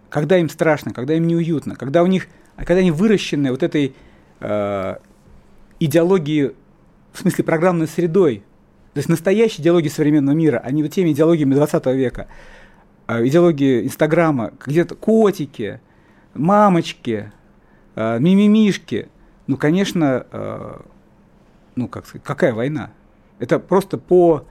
когда 0.09 0.37
им 0.37 0.49
страшно, 0.49 0.93
когда 0.93 1.15
им 1.15 1.25
неуютно, 1.25 1.75
когда 1.75 2.03
у 2.03 2.07
них, 2.07 2.27
когда 2.55 2.75
они 2.75 2.91
выращены 2.91 3.51
вот 3.51 3.63
этой 3.63 3.95
э, 4.39 4.95
идеологией, 5.79 6.51
в 7.13 7.19
смысле 7.19 7.43
программной 7.43 7.87
средой, 7.87 8.43
то 8.93 8.97
есть 8.97 9.09
настоящие 9.09 9.61
идеологии 9.61 9.87
современного 9.87 10.35
мира, 10.35 10.61
а 10.63 10.71
не 10.71 10.83
вот 10.83 10.91
теми 10.91 11.11
идеологиями 11.11 11.53
20 11.53 11.85
века. 11.87 12.27
А 13.07 13.25
идеологии 13.25 13.85
Инстаграма, 13.85 14.51
где-то 14.65 14.95
котики, 14.95 15.79
мамочки, 16.33 17.31
а, 17.95 18.17
мимимишки. 18.19 19.09
Ну, 19.47 19.57
конечно, 19.57 20.25
а, 20.31 20.85
ну, 21.75 21.87
как 21.87 22.05
сказать, 22.05 22.23
какая 22.25 22.53
война? 22.53 22.91
Это 23.39 23.59
просто 23.59 23.97
по 23.97 24.45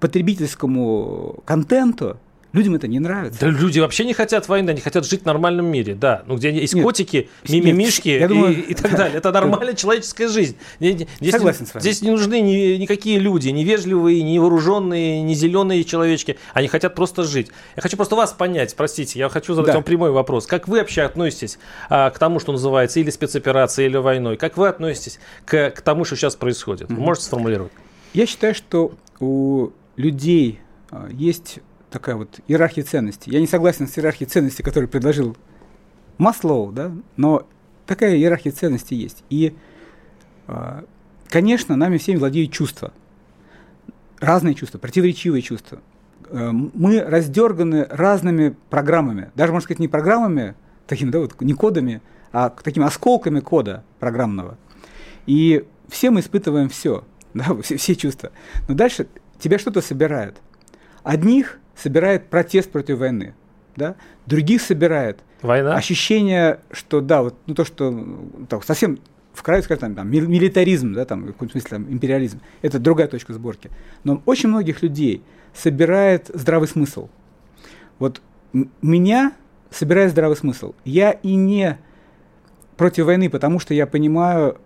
потребительскому 0.00 1.42
контенту 1.44 2.18
Людям 2.52 2.74
это 2.74 2.86
не 2.86 3.00
нравится. 3.00 3.40
Да 3.40 3.46
люди 3.48 3.80
вообще 3.80 4.04
не 4.04 4.12
хотят 4.12 4.46
войны, 4.46 4.70
они 4.70 4.80
хотят 4.80 5.06
жить 5.06 5.22
в 5.22 5.24
нормальном 5.24 5.66
мире, 5.66 5.94
да. 5.94 6.22
Ну, 6.26 6.36
где 6.36 6.52
есть 6.52 6.74
нет, 6.74 6.84
котики, 6.84 7.30
мимимишки 7.48 8.08
нет, 8.08 8.22
и, 8.22 8.26
думаю, 8.26 8.66
и 8.66 8.74
так 8.74 8.94
далее. 8.94 9.16
Это 9.16 9.32
нормальная 9.32 9.72
человеческая 9.74 10.28
жизнь. 10.28 10.56
Здесь, 10.78 11.06
Согласен 11.30 11.66
с 11.66 11.72
вами. 11.72 11.80
Здесь 11.80 12.02
не 12.02 12.10
нужны 12.10 12.40
ни, 12.42 12.76
никакие 12.76 13.18
люди, 13.18 13.48
ни 13.48 13.64
вежливые, 13.64 14.22
ни 14.22 14.36
вооруженные, 14.36 15.22
ни 15.22 15.32
зеленые 15.32 15.82
человечки. 15.84 16.38
Они 16.52 16.68
хотят 16.68 16.94
просто 16.94 17.22
жить. 17.22 17.48
Я 17.74 17.82
хочу 17.82 17.96
просто 17.96 18.16
вас 18.16 18.32
понять, 18.32 18.74
простите, 18.76 19.18
я 19.18 19.30
хочу 19.30 19.54
задать 19.54 19.68
да. 19.68 19.74
вам 19.74 19.84
прямой 19.84 20.10
вопрос. 20.10 20.46
Как 20.46 20.68
вы 20.68 20.78
вообще 20.78 21.02
относитесь 21.02 21.58
а, 21.88 22.10
к 22.10 22.18
тому, 22.18 22.38
что 22.38 22.52
называется 22.52 23.00
или 23.00 23.08
спецоперацией, 23.08 23.88
или 23.88 23.96
войной? 23.96 24.36
Как 24.36 24.58
вы 24.58 24.68
относитесь 24.68 25.20
к, 25.46 25.70
к 25.70 25.80
тому, 25.80 26.04
что 26.04 26.16
сейчас 26.16 26.36
происходит? 26.36 26.90
Вы 26.90 26.96
можете 27.00 27.26
сформулировать? 27.26 27.72
Я 28.12 28.26
считаю, 28.26 28.54
что 28.54 28.92
у 29.20 29.70
людей 29.96 30.60
а, 30.90 31.08
есть 31.10 31.60
такая 31.92 32.16
вот 32.16 32.40
иерархия 32.48 32.82
ценностей. 32.82 33.30
Я 33.30 33.40
не 33.40 33.46
согласен 33.46 33.86
с 33.86 33.96
иерархией 33.98 34.28
ценностей, 34.28 34.62
которую 34.62 34.88
предложил 34.88 35.36
Маслоу, 36.18 36.72
да, 36.72 36.90
но 37.16 37.46
такая 37.86 38.16
иерархия 38.16 38.52
ценностей 38.52 38.96
есть. 38.96 39.22
И, 39.30 39.54
а, 40.48 40.84
конечно, 41.28 41.76
нами 41.76 41.98
всеми 41.98 42.16
владеют 42.16 42.52
чувства. 42.52 42.92
Разные 44.18 44.54
чувства, 44.54 44.78
противоречивые 44.78 45.42
чувства. 45.42 45.80
Э, 46.28 46.50
мы 46.52 47.00
раздерганы 47.00 47.86
разными 47.90 48.56
программами. 48.70 49.30
Даже, 49.34 49.52
можно 49.52 49.64
сказать, 49.64 49.80
не 49.80 49.88
программами, 49.88 50.54
такими, 50.86 51.10
да, 51.10 51.18
вот, 51.18 51.40
не 51.40 51.54
кодами, 51.54 52.00
а 52.32 52.50
такими 52.50 52.86
осколками 52.86 53.40
кода 53.40 53.84
программного. 53.98 54.56
И 55.26 55.64
все 55.88 56.10
мы 56.10 56.20
испытываем 56.20 56.68
все, 56.68 57.04
да, 57.34 57.54
все, 57.62 57.76
все 57.76 57.94
чувства. 57.94 58.32
Но 58.68 58.74
дальше 58.74 59.08
тебя 59.38 59.58
что-то 59.58 59.80
собирает. 59.80 60.36
Одних 61.02 61.58
собирает 61.76 62.28
протест 62.28 62.70
против 62.70 62.98
войны, 62.98 63.34
да? 63.76 63.96
других 64.26 64.62
собирает 64.62 65.20
Война? 65.42 65.74
ощущение, 65.74 66.60
что 66.70 67.00
да, 67.00 67.22
вот 67.22 67.34
ну, 67.46 67.54
то, 67.54 67.64
что 67.64 68.18
так, 68.48 68.64
совсем 68.64 68.98
в 69.32 69.42
краю, 69.42 69.62
скажем, 69.62 69.94
там, 69.94 70.10
милитаризм, 70.10 70.92
да, 70.92 71.04
там, 71.04 71.24
в 71.24 71.32
каком 71.32 71.50
смысле 71.50 71.70
там, 71.70 71.92
империализм, 71.92 72.40
это 72.60 72.78
другая 72.78 73.08
точка 73.08 73.32
сборки. 73.32 73.70
Но 74.04 74.22
очень 74.26 74.50
многих 74.50 74.82
людей 74.82 75.22
собирает 75.54 76.30
здравый 76.32 76.68
смысл. 76.68 77.08
Вот 77.98 78.20
меня 78.82 79.32
собирает 79.70 80.10
здравый 80.10 80.36
смысл. 80.36 80.74
Я 80.84 81.12
и 81.12 81.34
не 81.34 81.78
против 82.76 83.06
войны, 83.06 83.30
потому 83.30 83.58
что 83.58 83.74
я 83.74 83.86
понимаю, 83.86 84.58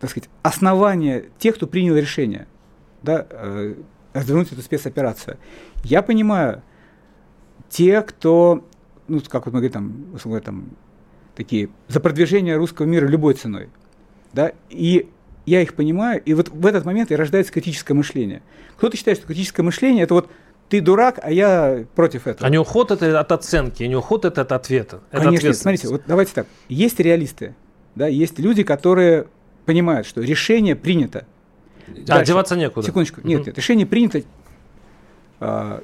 так 0.00 0.10
сказать, 0.10 0.28
основания 0.42 1.24
тех, 1.38 1.56
кто 1.56 1.66
принял 1.66 1.96
решение. 1.96 2.46
Да, 3.02 3.26
э, 3.30 3.74
развернуть 4.12 4.52
эту 4.52 4.62
спецоперацию. 4.62 5.38
Я 5.84 6.02
понимаю, 6.02 6.62
те, 7.68 8.02
кто, 8.02 8.64
ну, 9.08 9.20
как 9.28 9.46
вот 9.46 9.54
мы 9.54 9.60
говорим, 9.60 9.72
там, 9.72 10.06
условно, 10.14 10.40
там, 10.40 10.64
такие, 11.36 11.68
за 11.88 12.00
продвижение 12.00 12.56
русского 12.56 12.86
мира 12.86 13.06
любой 13.06 13.34
ценой, 13.34 13.68
да, 14.32 14.52
и 14.70 15.08
я 15.46 15.60
их 15.60 15.74
понимаю, 15.74 16.22
и 16.24 16.34
вот 16.34 16.48
в 16.48 16.66
этот 16.66 16.84
момент 16.84 17.10
и 17.10 17.16
рождается 17.16 17.52
критическое 17.52 17.94
мышление. 17.94 18.42
Кто-то 18.76 18.96
считает, 18.96 19.18
что 19.18 19.26
критическое 19.26 19.62
мышление– 19.62 20.02
это 20.04 20.14
вот 20.14 20.30
ты 20.68 20.80
дурак, 20.80 21.20
а 21.22 21.30
я 21.30 21.84
против 21.94 22.26
этого. 22.26 22.46
А 22.46 22.50
не 22.50 22.58
уход 22.58 22.90
это 22.90 23.20
от 23.20 23.32
оценки, 23.32 23.82
не 23.82 23.96
уход 23.96 24.24
это 24.24 24.40
от 24.40 24.52
ответа. 24.52 25.00
Это 25.10 25.24
Конечно, 25.24 25.52
смотрите, 25.52 25.88
вот 25.88 26.02
давайте 26.06 26.32
так. 26.32 26.46
Есть 26.68 26.98
реалисты, 27.00 27.54
да, 27.94 28.06
есть 28.06 28.38
люди, 28.38 28.62
которые 28.62 29.26
понимают, 29.66 30.06
что 30.06 30.22
решение 30.22 30.76
принято, 30.76 31.26
А, 31.86 31.92
Дальше. 32.06 32.32
деваться 32.32 32.56
некуда. 32.56 32.86
Секундочку. 32.86 33.20
Нет, 33.24 33.40
угу. 33.40 33.46
нет, 33.48 33.58
решение 33.58 33.86
принято. 33.86 34.22
А, 35.40 35.82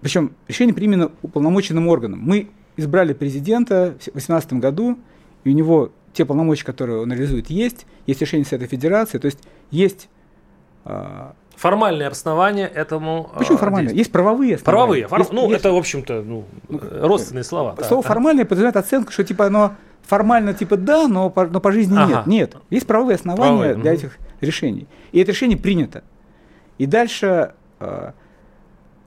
причем 0.00 0.32
решение 0.48 0.74
принято 0.74 1.12
уполномоченным 1.22 1.88
органом. 1.88 2.20
Мы 2.20 2.50
избрали 2.76 3.12
президента 3.12 3.94
в 3.98 4.04
2018 4.04 4.54
году, 4.54 4.98
и 5.44 5.50
у 5.50 5.52
него 5.52 5.90
те 6.12 6.24
полномочия, 6.24 6.64
которые 6.64 7.00
он 7.00 7.12
реализует, 7.12 7.50
есть. 7.50 7.86
Есть 8.06 8.20
решение 8.20 8.44
Совета 8.44 8.66
Федерации, 8.66 9.18
то 9.18 9.26
есть 9.26 9.38
есть 9.70 10.08
а, 10.84 11.34
Формальные 11.56 12.08
основания 12.08 12.66
этому... 12.66 13.30
Почему 13.36 13.56
а, 13.56 13.60
формальные? 13.60 13.94
Есть 13.94 14.10
правовые 14.10 14.56
основания. 14.56 14.64
Правовые. 14.64 15.08
Фор... 15.08 15.18
Есть, 15.20 15.32
ну, 15.32 15.48
есть... 15.48 15.60
это, 15.60 15.72
в 15.72 15.76
общем-то, 15.76 16.22
ну, 16.22 16.44
ну 16.68 16.80
родственные 17.02 17.44
слова. 17.44 17.76
Слово 17.82 18.02
да, 18.02 18.08
формальное 18.08 18.44
подразумевает 18.44 18.76
оценку, 18.76 19.12
что 19.12 19.22
типа 19.22 19.46
оно 19.46 19.74
формально 20.02 20.54
типа 20.54 20.76
да, 20.76 21.06
но 21.06 21.30
по, 21.30 21.46
но 21.46 21.60
по 21.60 21.70
жизни 21.70 21.96
ага. 21.96 22.08
нет. 22.08 22.26
Нет. 22.26 22.56
Есть 22.70 22.86
правовые 22.86 23.14
основания 23.14 23.58
правовые. 23.58 23.74
для 23.76 23.92
этих 23.92 24.18
решений. 24.40 24.88
И 25.12 25.20
это 25.20 25.30
решение 25.30 25.56
принято. 25.56 26.02
И 26.78 26.86
дальше 26.86 27.52
э, 27.78 28.12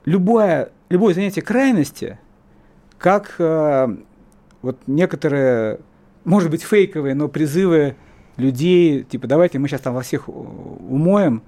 любое, 0.06 0.70
любое 0.88 1.12
занятие 1.12 1.42
крайности, 1.42 2.18
как 2.96 3.34
э, 3.38 3.88
вот 4.62 4.78
некоторые, 4.86 5.80
может 6.24 6.50
быть, 6.50 6.62
фейковые, 6.62 7.14
но 7.14 7.28
призывы 7.28 7.96
людей, 8.38 9.02
типа, 9.02 9.26
давайте 9.26 9.58
мы 9.58 9.68
сейчас 9.68 9.82
там 9.82 9.94
во 9.94 10.00
всех 10.00 10.28
умоем, 10.28 11.42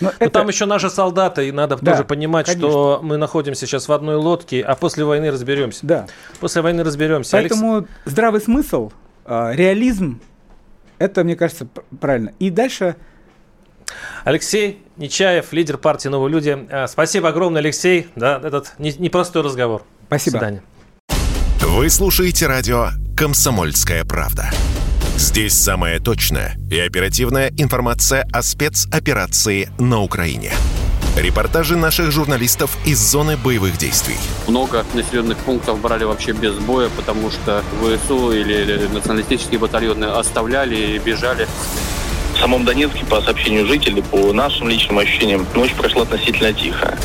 но, 0.00 0.08
Но 0.08 0.14
это... 0.18 0.30
там 0.30 0.48
еще 0.48 0.64
наши 0.64 0.88
солдаты, 0.88 1.48
и 1.48 1.52
надо 1.52 1.76
да, 1.80 1.92
тоже 1.92 2.04
понимать, 2.04 2.46
конечно. 2.46 2.68
что 2.70 3.00
мы 3.02 3.18
находимся 3.18 3.66
сейчас 3.66 3.86
в 3.88 3.92
одной 3.92 4.16
лодке, 4.16 4.62
а 4.62 4.74
после 4.74 5.04
войны 5.04 5.30
разберемся. 5.30 5.80
Да. 5.82 6.06
После 6.38 6.62
войны 6.62 6.82
разберемся. 6.84 7.32
Поэтому 7.32 7.76
Алекс... 7.78 7.90
здравый 8.06 8.40
смысл, 8.40 8.92
э, 9.26 9.50
реализм, 9.54 10.20
это, 10.98 11.22
мне 11.24 11.36
кажется, 11.36 11.68
правильно. 12.00 12.32
И 12.38 12.50
дальше... 12.50 12.96
Алексей 14.24 14.82
Нечаев, 14.96 15.52
лидер 15.52 15.78
партии 15.78 16.08
«Новые 16.08 16.32
люди». 16.32 16.66
А, 16.70 16.86
спасибо 16.86 17.28
огромное, 17.28 17.60
Алексей, 17.60 18.08
да, 18.16 18.40
этот 18.42 18.74
непростой 18.78 19.42
разговор. 19.42 19.84
Спасибо. 20.06 20.38
До 20.38 20.38
свидания. 20.38 20.62
Вы 21.60 21.88
слушаете 21.90 22.46
радио 22.46 22.88
«Комсомольская 23.16 24.04
правда». 24.04 24.50
Здесь 25.16 25.52
самая 25.52 26.00
точная 26.00 26.56
и 26.70 26.78
оперативная 26.78 27.52
информация 27.58 28.26
о 28.32 28.42
спецоперации 28.42 29.68
на 29.78 30.00
Украине. 30.00 30.52
Репортажи 31.16 31.76
наших 31.76 32.10
журналистов 32.10 32.78
из 32.86 32.98
зоны 32.98 33.36
боевых 33.36 33.76
действий. 33.76 34.16
Много 34.46 34.84
населенных 34.94 35.36
пунктов 35.38 35.80
брали 35.80 36.04
вообще 36.04 36.32
без 36.32 36.54
боя, 36.54 36.88
потому 36.96 37.30
что 37.30 37.62
ВСУ 37.82 38.32
или 38.32 38.86
националистические 38.92 39.58
батальоны 39.58 40.04
оставляли 40.06 40.76
и 40.76 40.98
бежали. 40.98 41.46
В 42.34 42.38
самом 42.38 42.64
Донецке, 42.64 43.04
по 43.04 43.20
сообщению 43.20 43.66
жителей, 43.66 44.02
по 44.02 44.32
нашим 44.32 44.68
личным 44.68 44.98
ощущениям, 44.98 45.46
ночь 45.54 45.74
прошла 45.74 46.02
относительно 46.02 46.52
тихо. 46.52 46.96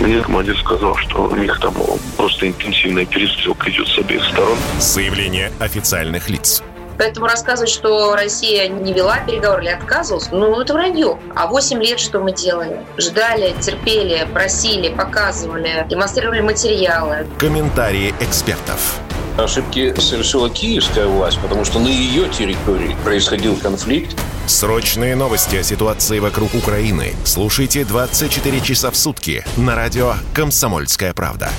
Мне 0.00 0.20
командир 0.20 0.56
сказал, 0.58 0.94
что 0.96 1.24
у 1.24 1.36
них 1.36 1.58
там 1.58 1.74
просто 2.16 2.48
интенсивная 2.48 3.04
перестрелка 3.04 3.70
идет 3.70 3.88
с 3.88 3.98
обеих 3.98 4.24
сторон. 4.24 4.56
Заявление 4.78 5.50
официальных 5.58 6.28
лиц. 6.28 6.62
Поэтому 6.98 7.26
рассказывать, 7.26 7.70
что 7.70 8.14
Россия 8.16 8.68
не 8.68 8.92
вела 8.92 9.18
переговоры 9.18 9.62
или 9.62 9.70
отказывалась, 9.70 10.30
ну, 10.32 10.60
это 10.60 10.74
вранье. 10.74 11.18
А 11.36 11.46
8 11.46 11.80
лет 11.80 12.00
что 12.00 12.18
мы 12.18 12.32
делали? 12.32 12.80
Ждали, 12.96 13.54
терпели, 13.60 14.26
просили, 14.32 14.88
показывали, 14.88 15.86
демонстрировали 15.88 16.40
материалы. 16.40 17.26
Комментарии 17.38 18.14
экспертов. 18.20 18.98
Ошибки 19.38 19.94
совершила 20.00 20.50
киевская 20.50 21.06
власть, 21.06 21.38
потому 21.40 21.64
что 21.64 21.78
на 21.78 21.86
ее 21.86 22.28
территории 22.28 22.96
происходил 23.04 23.54
конфликт. 23.56 24.16
Срочные 24.46 25.14
новости 25.14 25.54
о 25.54 25.62
ситуации 25.62 26.18
вокруг 26.18 26.54
Украины 26.54 27.14
слушайте 27.24 27.84
24 27.84 28.60
часа 28.60 28.90
в 28.90 28.96
сутки 28.96 29.44
на 29.56 29.76
радио 29.76 30.14
«Комсомольская 30.34 31.14
правда». 31.14 31.50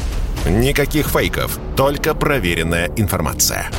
Никаких 0.46 1.08
фейков, 1.08 1.58
только 1.78 2.14
проверенная 2.14 2.92
информация. 2.98 3.70